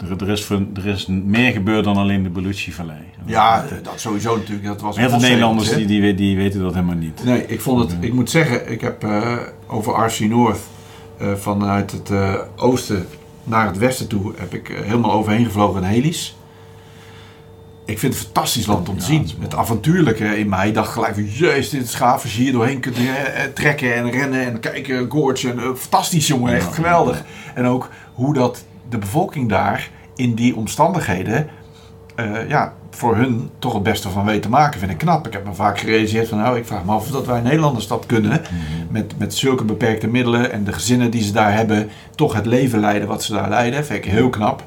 [0.00, 3.00] er, er, is voor, er is meer gebeurd dan alleen de Belushi-vallei.
[3.24, 4.66] Ja, dat sowieso natuurlijk.
[4.66, 7.24] Dat was Heel veel Nederlanders die, die, die weten dat helemaal niet.
[7.24, 7.96] Nee, ik vond het.
[8.00, 9.36] Ik moet zeggen, ik heb eh,
[9.66, 10.60] over RC North
[11.18, 13.06] eh, vanuit het eh, oosten
[13.44, 16.35] naar het westen toe heb ik helemaal overheen gevlogen in helis.
[17.86, 19.30] Ik vind het een fantastisch land om te zien.
[19.40, 22.80] Het avontuurlijke in mij dacht gelijk van, jezus, dit is gaaf als je hier doorheen
[22.80, 22.96] kunt
[23.54, 25.50] trekken en rennen en kijken, gorge.
[25.50, 27.24] En, fantastisch jongen, echt geweldig.
[27.54, 31.48] En ook hoe dat de bevolking daar in die omstandigheden
[32.16, 35.26] eh, ja, voor hun toch het beste van weten te maken, vind ik knap.
[35.26, 37.86] Ik heb me vaak gerealiseerd van, nou, ik vraag me af of dat wij Nederlanders
[37.86, 38.42] dat kunnen.
[38.90, 42.80] Met, met zulke beperkte middelen en de gezinnen die ze daar hebben, toch het leven
[42.80, 43.84] leiden wat ze daar leiden.
[43.84, 44.64] Vind ik heel knap.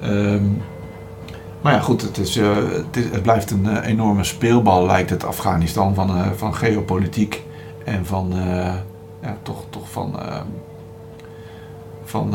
[0.00, 0.44] Ehm,
[1.60, 5.10] maar ja, goed, het, is, eh, het, is, het blijft een eh, enorme speelbal, lijkt
[5.10, 7.42] het Afghanistan, van, eh, van geopolitiek
[7.84, 8.32] en van,
[9.22, 10.20] ja, toch, toch van,
[12.04, 12.34] van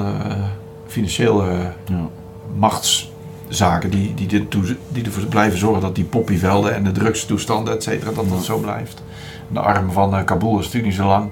[0.88, 2.08] financiële Ja.
[2.56, 7.84] machtszaken die, die, ertoe, die ervoor blijven zorgen dat die poppyvelden en de drugstoestanden, et
[7.84, 9.04] cetera, dat dat zo blijft.
[9.48, 11.30] De arm van Kabul is natuurlijk niet zo lang.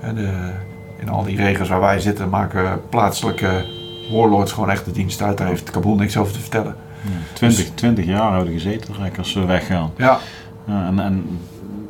[0.00, 0.16] En
[0.98, 3.66] in al die regio's waar wij zitten maken plaatselijke
[4.12, 5.38] warlords gewoon echt de dienst uit.
[5.38, 6.76] Daar heeft Kabul niks over te vertellen.
[7.02, 7.10] Ja.
[7.32, 9.90] 20, 20 jaar houden gezeten als we weggaan.
[9.96, 10.18] Ja,
[10.66, 11.38] en, en,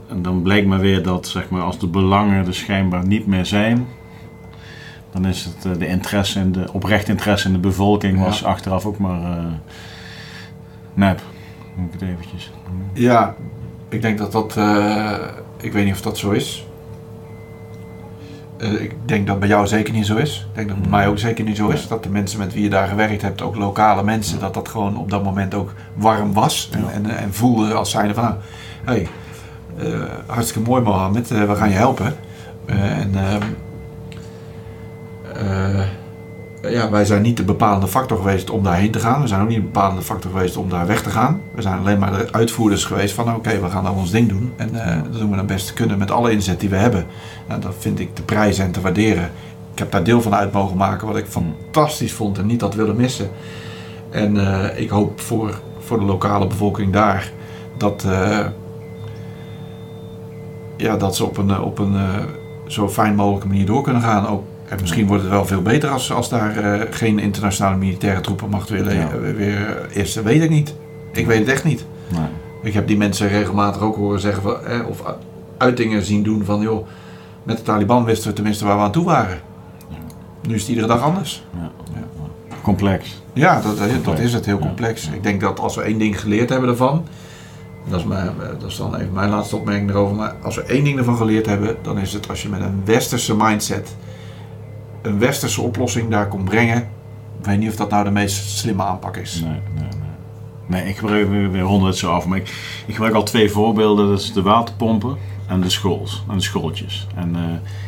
[0.09, 3.47] en dan blijkt maar weer dat zeg maar, als de belangen er schijnbaar niet meer
[3.47, 3.87] zijn,
[5.13, 8.25] dan is het eh, de interesse en de oprecht interesse in de bevolking Ja.
[8.25, 9.45] was achteraf ook maar eh
[10.95, 11.21] nep.
[11.75, 12.51] Moet ik het eventjes.
[12.93, 13.35] ja,
[13.89, 15.15] ik denk dat dat, eh,
[15.61, 16.67] ik weet niet of dat zo is.
[18.61, 20.47] Eh, ik denk dat bij jou zeker niet zo is.
[20.49, 21.89] Ik denk dat het bij mij ook zeker niet zo is.
[21.89, 24.97] Dat de mensen met wie je daar gewerkt hebt, ook lokale mensen, dat dat gewoon
[24.97, 26.71] op dat moment ook warm was.
[26.73, 28.37] En, en, en voelden als zijnde van, nou,
[28.85, 29.09] hey,
[29.79, 32.15] eh, hartstikke mooi Mohammed, eh, we gaan je helpen.
[32.67, 33.43] En ehm,
[35.35, 35.87] eh,
[36.63, 39.21] ja, wij zijn niet de bepalende factor geweest om daarheen te gaan.
[39.21, 41.41] We zijn ook niet de bepalende factor geweest om daar weg te gaan.
[41.55, 44.53] We zijn alleen maar de uitvoerders geweest van oké, we gaan dan ons ding doen.
[44.57, 47.07] En eh, dat doen we het beste kunnen met alle inzet die we hebben.
[47.49, 49.31] Nou, dat vind ik te prijzen en te waarderen.
[49.73, 52.75] Ik heb daar deel van uit mogen maken wat ik fantastisch vond en niet had
[52.75, 53.31] willen missen.
[54.11, 57.33] En eh, ik hoop voor, voor de lokale bevolking daar
[57.81, 58.47] dat, eh,
[60.77, 62.25] ja, dat ze op een, eh, op een eh,
[62.67, 64.27] zo fijn mogelijke manier door kunnen gaan.
[64.27, 68.21] Ook, en misschien wordt het wel veel beter als, als daar eh, geen internationale militaire
[68.21, 69.19] troepenmacht weer, Ja.
[69.19, 70.13] weer, weer is.
[70.13, 70.75] Dat weet ik niet.
[71.13, 71.85] Ik weet het echt niet.
[72.09, 72.27] Nee.
[72.63, 75.03] Ik heb die mensen regelmatig ook horen zeggen van, eh, of
[75.57, 76.87] uitingen zien doen van joh,
[77.43, 79.41] met de Taliban wisten we tenminste waar we aan toe waren.
[80.47, 81.45] Nu is het iedere dag anders.
[81.61, 81.71] Ja.
[82.63, 83.23] Complex.
[83.33, 85.09] Ja, dat, dat is het, heel complex.
[85.09, 87.05] Ik denk dat als we één ding geleerd hebben daarvan,
[87.89, 88.31] dat is, mijn,
[88.61, 91.47] dat is dan even mijn laatste opmerking erover, maar als we één ding ervan geleerd
[91.47, 93.97] hebben, dan is het als je met een westerse mindset
[95.03, 96.89] een westerse oplossing daar komt brengen,
[97.39, 99.41] ik weet niet of dat nou de meest slimme aanpak is.
[99.41, 100.09] Nee, nee, nee.
[100.67, 102.49] Nee, ik gebruik, we we ronden het zo af, maar ik,
[102.87, 104.09] ik gebruik al twee voorbeelden.
[104.09, 105.17] Dat is de waterpompen
[105.47, 107.07] en de schools, en de schooltjes.
[107.15, 107.43] En eh,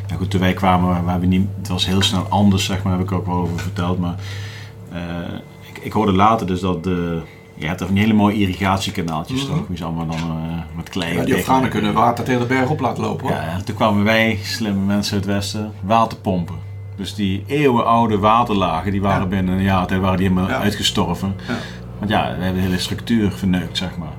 [0.06, 3.02] ja goed, toen wij kwamen, we niet, het was heel snel anders, zeg maar, heb
[3.02, 3.98] ik ook wel over verteld.
[3.98, 4.14] Maar
[4.92, 5.00] eh,
[5.72, 7.20] ik, ik hoorde later dus dat de,
[7.54, 10.88] je hebt er van die hele mooie irrigatiekanaaltjes toch, die ze allemaal dan eh, met
[10.88, 11.14] klei.
[11.14, 13.36] Ja, die Afghanen kunnen water tegen de berg op laten lopen hoor.
[13.36, 16.70] Ja, en toen kwamen wij, slimme mensen uit het Westen, waterpompen.
[16.96, 19.26] Dus die eeuwenoude waterlagen, die waren Ja.
[19.26, 20.60] binnen een jaar tijd waren die helemaal Ja.
[20.60, 21.34] uitgestorven.
[21.48, 21.54] Ja.
[21.98, 24.12] Want ja, we hebben de hele structuur verneukt, zeg maar.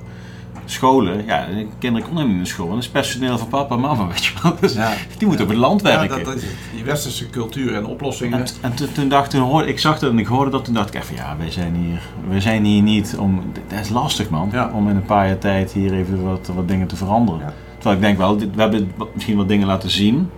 [0.66, 2.66] Scholen, ja, de kinderen konden niet naar school.
[2.68, 4.56] want Dat is personeel van papa en mama, weet je wel.
[4.60, 4.72] Dus
[5.18, 6.24] die moeten op het land werken.
[6.24, 6.44] dat,
[6.74, 8.38] die westerse cultuur en oplossingen.
[8.38, 10.74] En, en toen, toen dacht toen hoorde, ik zag dat en ik hoorde dat, toen
[10.74, 14.30] dacht ik even, ja, wij zijn hier, wij zijn hier niet om, dat is lastig
[14.30, 17.52] man, om in een paar jaar tijd hier even wat, wat dingen te veranderen.
[17.74, 20.30] Terwijl ik denk wel, we hebben misschien wat dingen laten zien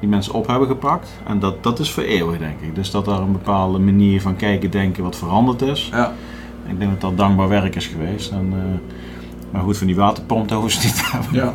[0.00, 2.74] die mensen op hebben gepakt en dat, dat is voor eeuwig denk ik.
[2.74, 5.88] Dus dat daar een bepaalde manier van kijken, denken wat veranderd is.
[5.92, 6.12] Ja.
[6.66, 8.30] Ik denk dat dat dankbaar werk is geweest.
[8.30, 8.94] En, eh,
[9.50, 11.34] maar goed, van die waterpomp daar hoeven ze niet te hebben.
[11.34, 11.52] Ja.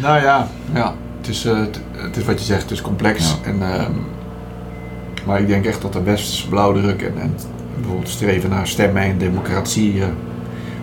[0.00, 0.94] Nou ja, ja.
[1.18, 3.36] Het, is, eh, het, het is wat je zegt, het is complex.
[3.42, 3.50] Ja.
[3.50, 3.92] En, ehm,
[5.26, 7.34] maar ik denk echt dat de westerse blauwdruk en, en
[7.76, 10.00] bijvoorbeeld streven naar stemmen en democratie.
[10.02, 10.08] eh,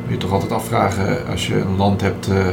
[0.04, 2.46] moet je toch altijd afvragen als je een land hebt eh,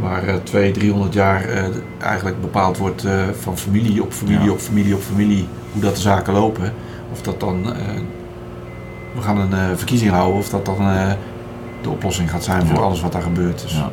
[0.00, 1.64] waar eh 200, 300 jaar eh,
[1.98, 4.50] eigenlijk bepaald wordt eh, van familie op familie Ja.
[4.52, 6.72] op familie op familie hoe dat de zaken lopen.
[7.12, 7.80] Of dat dan, eh,
[9.14, 11.12] we gaan een eh, verkiezing houden, of dat dan eh,
[11.82, 12.82] de oplossing gaat zijn voor Ja.
[12.82, 13.62] alles wat daar gebeurt.
[13.62, 13.90] Dus, Ja.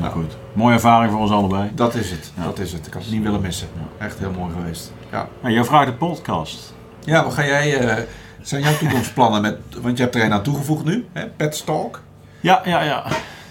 [0.00, 1.70] Nou goed, mooie ervaring voor ons allebei.
[1.74, 2.86] dat is het, dat is het.
[2.86, 3.68] Ik had het niet willen missen.
[3.98, 4.92] Echt heel mooi geweest.
[5.10, 6.74] Ja, Nou, jij vraagt de podcast.
[7.04, 8.02] ja wat ga jij, eh,
[8.42, 11.26] zijn jouw toekomstplannen met, want je hebt er een aan toegevoegd nu, hè?
[11.26, 12.00] Pet Talk.
[12.40, 13.04] Ja, ja, ja.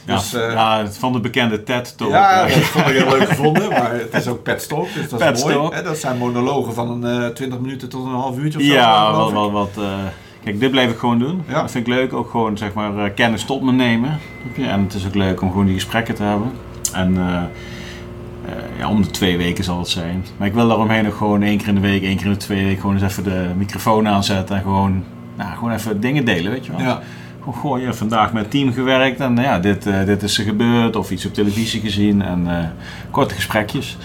[0.08, 2.10] Ja, Dus, eh, ja, van de bekende TED Talk.
[2.10, 5.38] Ja, dat vond ik heel leuk gevonden, maar het is ook Pet Talk, dus dat
[5.38, 5.76] is mooi.
[5.76, 5.84] Hè?
[5.84, 8.74] Dat zijn monologen van een eh 20 minuten tot een half uurtje of zo.
[8.74, 9.34] Ja, wat, ik.
[9.34, 9.94] wat, wat, eh,
[10.44, 11.44] kijk, dit blijf ik gewoon doen.
[11.48, 11.62] Ja.
[11.62, 12.14] Dat vind ik leuk.
[12.14, 14.20] Ook gewoon, zeg maar, eh, kennis tot me nemen.
[14.58, 16.52] En het is ook leuk om gewoon die gesprekken te hebben.
[16.94, 17.36] En eh,
[18.46, 20.26] eh, ja, om de twee weken zal het zijn.
[20.38, 22.38] Maar ik wil daaromheen nog gewoon één keer in de week, één keer in de
[22.38, 24.56] twee weken gewoon eens even de microfoon aanzetten.
[24.56, 25.04] En gewoon,
[25.36, 26.82] nou, gewoon even dingen delen, weet je wel.
[26.82, 27.02] Ja,
[27.54, 30.44] goh, je hebt vandaag met het team gewerkt en ja, dit, eh, dit is er
[30.44, 32.66] gebeurd of iets op televisie gezien en eh,
[33.12, 33.98] korte gesprekjes.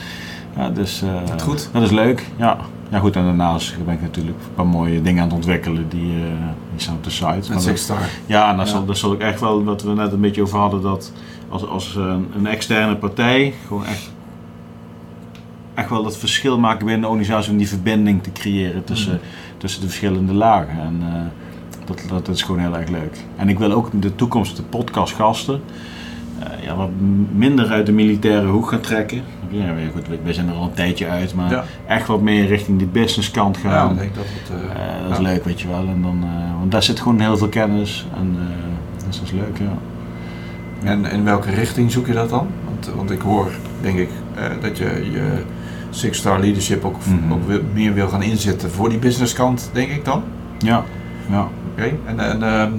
[0.57, 1.69] Ja, dus eh, Wat goed.
[1.73, 2.27] dat is leuk.
[2.37, 2.57] Ja.
[2.91, 3.17] ja, goed.
[3.17, 6.13] En daarnaast ben ik natuurlijk een paar mooie dingen aan het ontwikkelen die,
[6.71, 7.27] die staan op de site.
[7.27, 7.99] Met dat- Six Star.
[8.27, 8.73] ja, en dat, Ja.
[8.73, 11.13] Zal, dat zal ik echt wel, wat we net een beetje over hadden, dat
[11.49, 14.11] als, als een, een externe partij gewoon echt,
[15.75, 19.21] echt wel het verschil maken binnen de organisatie om die verbinding te creëren tussen,
[19.59, 20.81] tussen de verschillende lagen.
[20.81, 21.03] En
[21.85, 23.17] dat, dat, dat is gewoon heel erg leuk.
[23.37, 25.61] En ik wil ook in de toekomst de podcastgasten
[26.39, 26.89] eh, ja, wat
[27.35, 29.23] minder uit de militaire hoek gaan trekken.
[29.49, 31.65] Ja, goed, we, zijn er al een tijdje uit, maar Ja.
[31.87, 33.91] echt wat meer richting de business kant Ja, gaan.
[33.93, 34.51] ik denk dat het...
[34.51, 34.57] eh,
[34.97, 35.23] Eh, dat is ja.
[35.33, 35.87] leuk, weet je wel.
[35.89, 36.25] En dan,
[36.59, 38.07] want daar zit gewoon heel veel kennis.
[38.17, 38.37] En
[39.07, 39.73] dus dat is leuk, ja.
[40.89, 42.47] En in welke richting zoek je dat dan?
[42.65, 43.51] Want, want ik hoor,
[43.81, 44.09] denk ik,
[44.61, 45.43] dat je je
[45.91, 47.33] Six Star Leadership ook, Mhm.
[47.33, 50.23] ook meer wil gaan inzetten voor die businesskant, denk ik dan.
[50.59, 50.85] Ja,
[51.31, 51.49] ja.
[51.73, 51.91] Oké.
[52.07, 52.71] En, en ehm,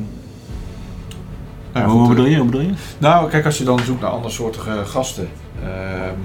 [1.73, 2.35] nou, ja, Hoe goed, bedoel je?
[2.37, 2.73] Hoe bedoel je?
[2.97, 5.27] Nou, kijk, als je dan zoekt naar andersoortige gasten.
[5.63, 6.19] ehm,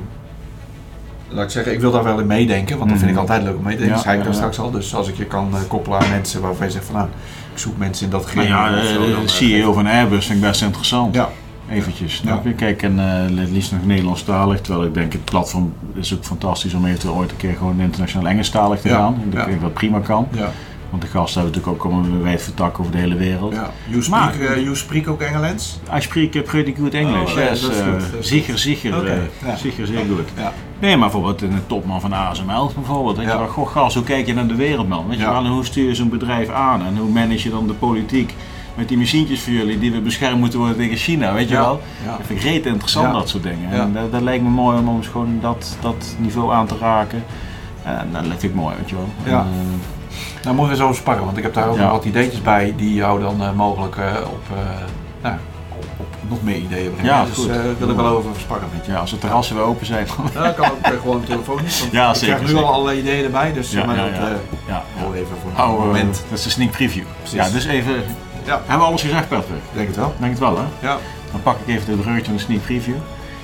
[1.31, 3.27] laat ik zeggen, ik wil daar wel in meedenken, want dat vind ik Mhm.
[3.27, 3.97] altijd leuk om mee te denken.
[3.97, 4.49] Ja, zei ik ja, daar ja.
[4.49, 4.71] straks al.
[4.71, 7.09] Dus als ik je kan eh, koppelen aan mensen waarvan je zegt van nou,
[7.53, 8.49] ik zoek mensen in dat Nou gebied.
[8.49, 11.15] ja, zo, eh, de eh, CEO van Airbus vind ik best interessant.
[11.15, 11.29] Ja,
[11.71, 12.53] Eventjes, snap je?
[12.53, 14.61] Kijk, en eh, het liefst nog Nederlandstalig.
[14.61, 18.29] Terwijl ik denk, het platform is ook fantastisch om eventueel ooit een keer gewoon internationaal
[18.29, 19.23] Engelstalig te Ja, gaan.
[19.27, 19.39] Ik ja.
[19.45, 20.29] denk dat dat prima kan.
[20.33, 20.51] ja,
[20.91, 23.53] Want de gasten hebben natuurlijk ook allemaal wijd vertak over de hele wereld.
[23.53, 23.71] ja.
[23.89, 25.81] You Maar- speak, eh, you speak ook Engels?
[25.97, 27.61] I speak uh, pretty good English, Oh, ja, yes.
[27.61, 30.29] dat is eh, dat Zeker, zeker, eh, zeker, zeer goed.
[30.37, 30.53] Ja.
[30.79, 33.17] Nee, maar bijvoorbeeld een topman van ASML bijvoorbeeld.
[33.17, 33.23] Ja.
[33.23, 35.09] je wel, goh, gast, hoe kijk je naar de wereld, man?
[35.09, 36.87] Weet je wel, en hoe stuur je zo'n bedrijf aan?
[36.87, 38.35] En hoe manage je dan de politiek
[38.75, 41.61] met die machientjes voor jullie die we beschermd moeten worden tegen China, weet je Ja.
[41.61, 41.81] wel?
[42.05, 42.17] Ja.
[42.17, 43.13] Dat vind ik reet interessant, Ja.
[43.13, 43.71] dat soort dingen.
[43.71, 47.25] En dat, dat lijkt me mooi om eens gewoon dat, dat niveau aan te raken.
[47.85, 49.09] En dat vind ik mooi, weet je wel.
[49.25, 49.41] Ja.
[49.41, 49.98] En, eh,
[50.45, 51.83] Nou, moeten we zo sparren, want ik heb daar ook Ja.
[51.83, 54.65] nog wat ideetjes bij die jou dan eh, mogelijk eh, op, eh,
[55.23, 55.35] nou,
[55.79, 57.13] op, op nog meer ideeën brengen.
[57.13, 57.51] Ja, dus goed.
[57.79, 58.93] wil ik wel over sparren met je.
[58.93, 60.07] Ja, als de terrassen weer open zijn.
[60.35, 61.81] Ja, dat kan ook gewoon telefonisch.
[61.81, 62.65] Want Ja, ik zeker, krijg nu zeker.
[62.67, 64.21] al allerlei ideeën erbij, dus Ja, maar ja, dat ja.
[64.29, 64.33] eh,
[64.67, 66.23] ja, hou even voor een moment.
[66.29, 67.05] dat is de sneak preview.
[67.19, 67.39] Precies.
[67.39, 67.93] Ja, dus even...
[68.45, 68.55] Ja.
[68.55, 69.61] Hebben we alles gezegd, Patrick?
[69.73, 70.15] Denk het wel.
[70.19, 70.65] Denk het wel, hè?
[70.89, 70.97] Ja.
[71.31, 72.95] Dan pak ik even de bruggetje van de sneak preview.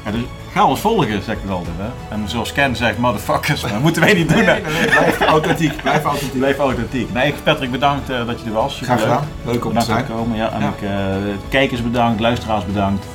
[0.04, 0.20] Ja, dus
[0.54, 1.74] ga ons volgen, zeg ik altijd.
[1.78, 2.14] Hè?
[2.14, 4.44] En zoals Ken zegt, motherfuckers, maar dat moeten wij niet doen.
[4.44, 4.60] Nee, hè?
[4.60, 5.82] nee, nee, blijf authentiek.
[5.82, 6.38] Blijf authentiek.
[6.38, 7.12] Blijf authentiek.
[7.12, 8.80] Nee, Patrick, bedankt eh, dat je er was.
[8.82, 9.18] Graag Superleuk.
[9.20, 9.52] gedaan.
[9.52, 10.06] Leuk om te zijn.
[10.06, 10.36] komen.
[10.36, 10.68] Ja, en Ja.
[10.68, 10.90] ik, eh,
[11.48, 13.06] kijkers bedankt, luisteraars bedankt.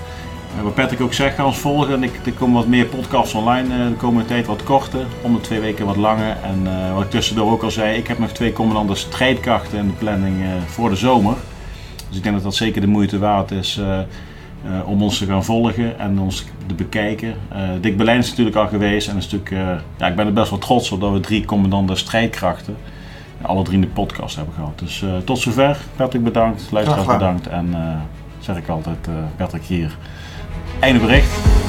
[0.58, 1.94] Eh, wat Patrick ook zegt, ga ons volgen.
[1.94, 5.06] En ik, er komen wat meer podcasts online eh, de komende tijd, wat korter.
[5.22, 6.38] Om de twee weken wat langer.
[6.44, 9.88] En eh, wat ik tussendoor ook al zei, ik heb nog twee commandante strijdkrachten in
[9.88, 11.36] de planning eh, voor de zomer.
[12.08, 13.80] Dus ik denk dat dat zeker de moeite waard is
[14.64, 17.34] eh, om ons te gaan volgen en ons te bekijken.
[17.50, 19.60] Eh Dick Berlijn is natuurlijk al geweest en een stuk, eh,
[19.98, 22.78] ja, ik ben er best wel trots op dat we drie commandante strijdkrachten
[23.42, 24.80] alle drie in de podcast hebben gehad.
[24.80, 25.78] Dus tot zover.
[25.96, 27.76] Patrick bedankt, luisteraars bedankt en
[28.40, 29.98] zeg ik altijd, Patrick hier.
[30.80, 31.69] Einde bericht.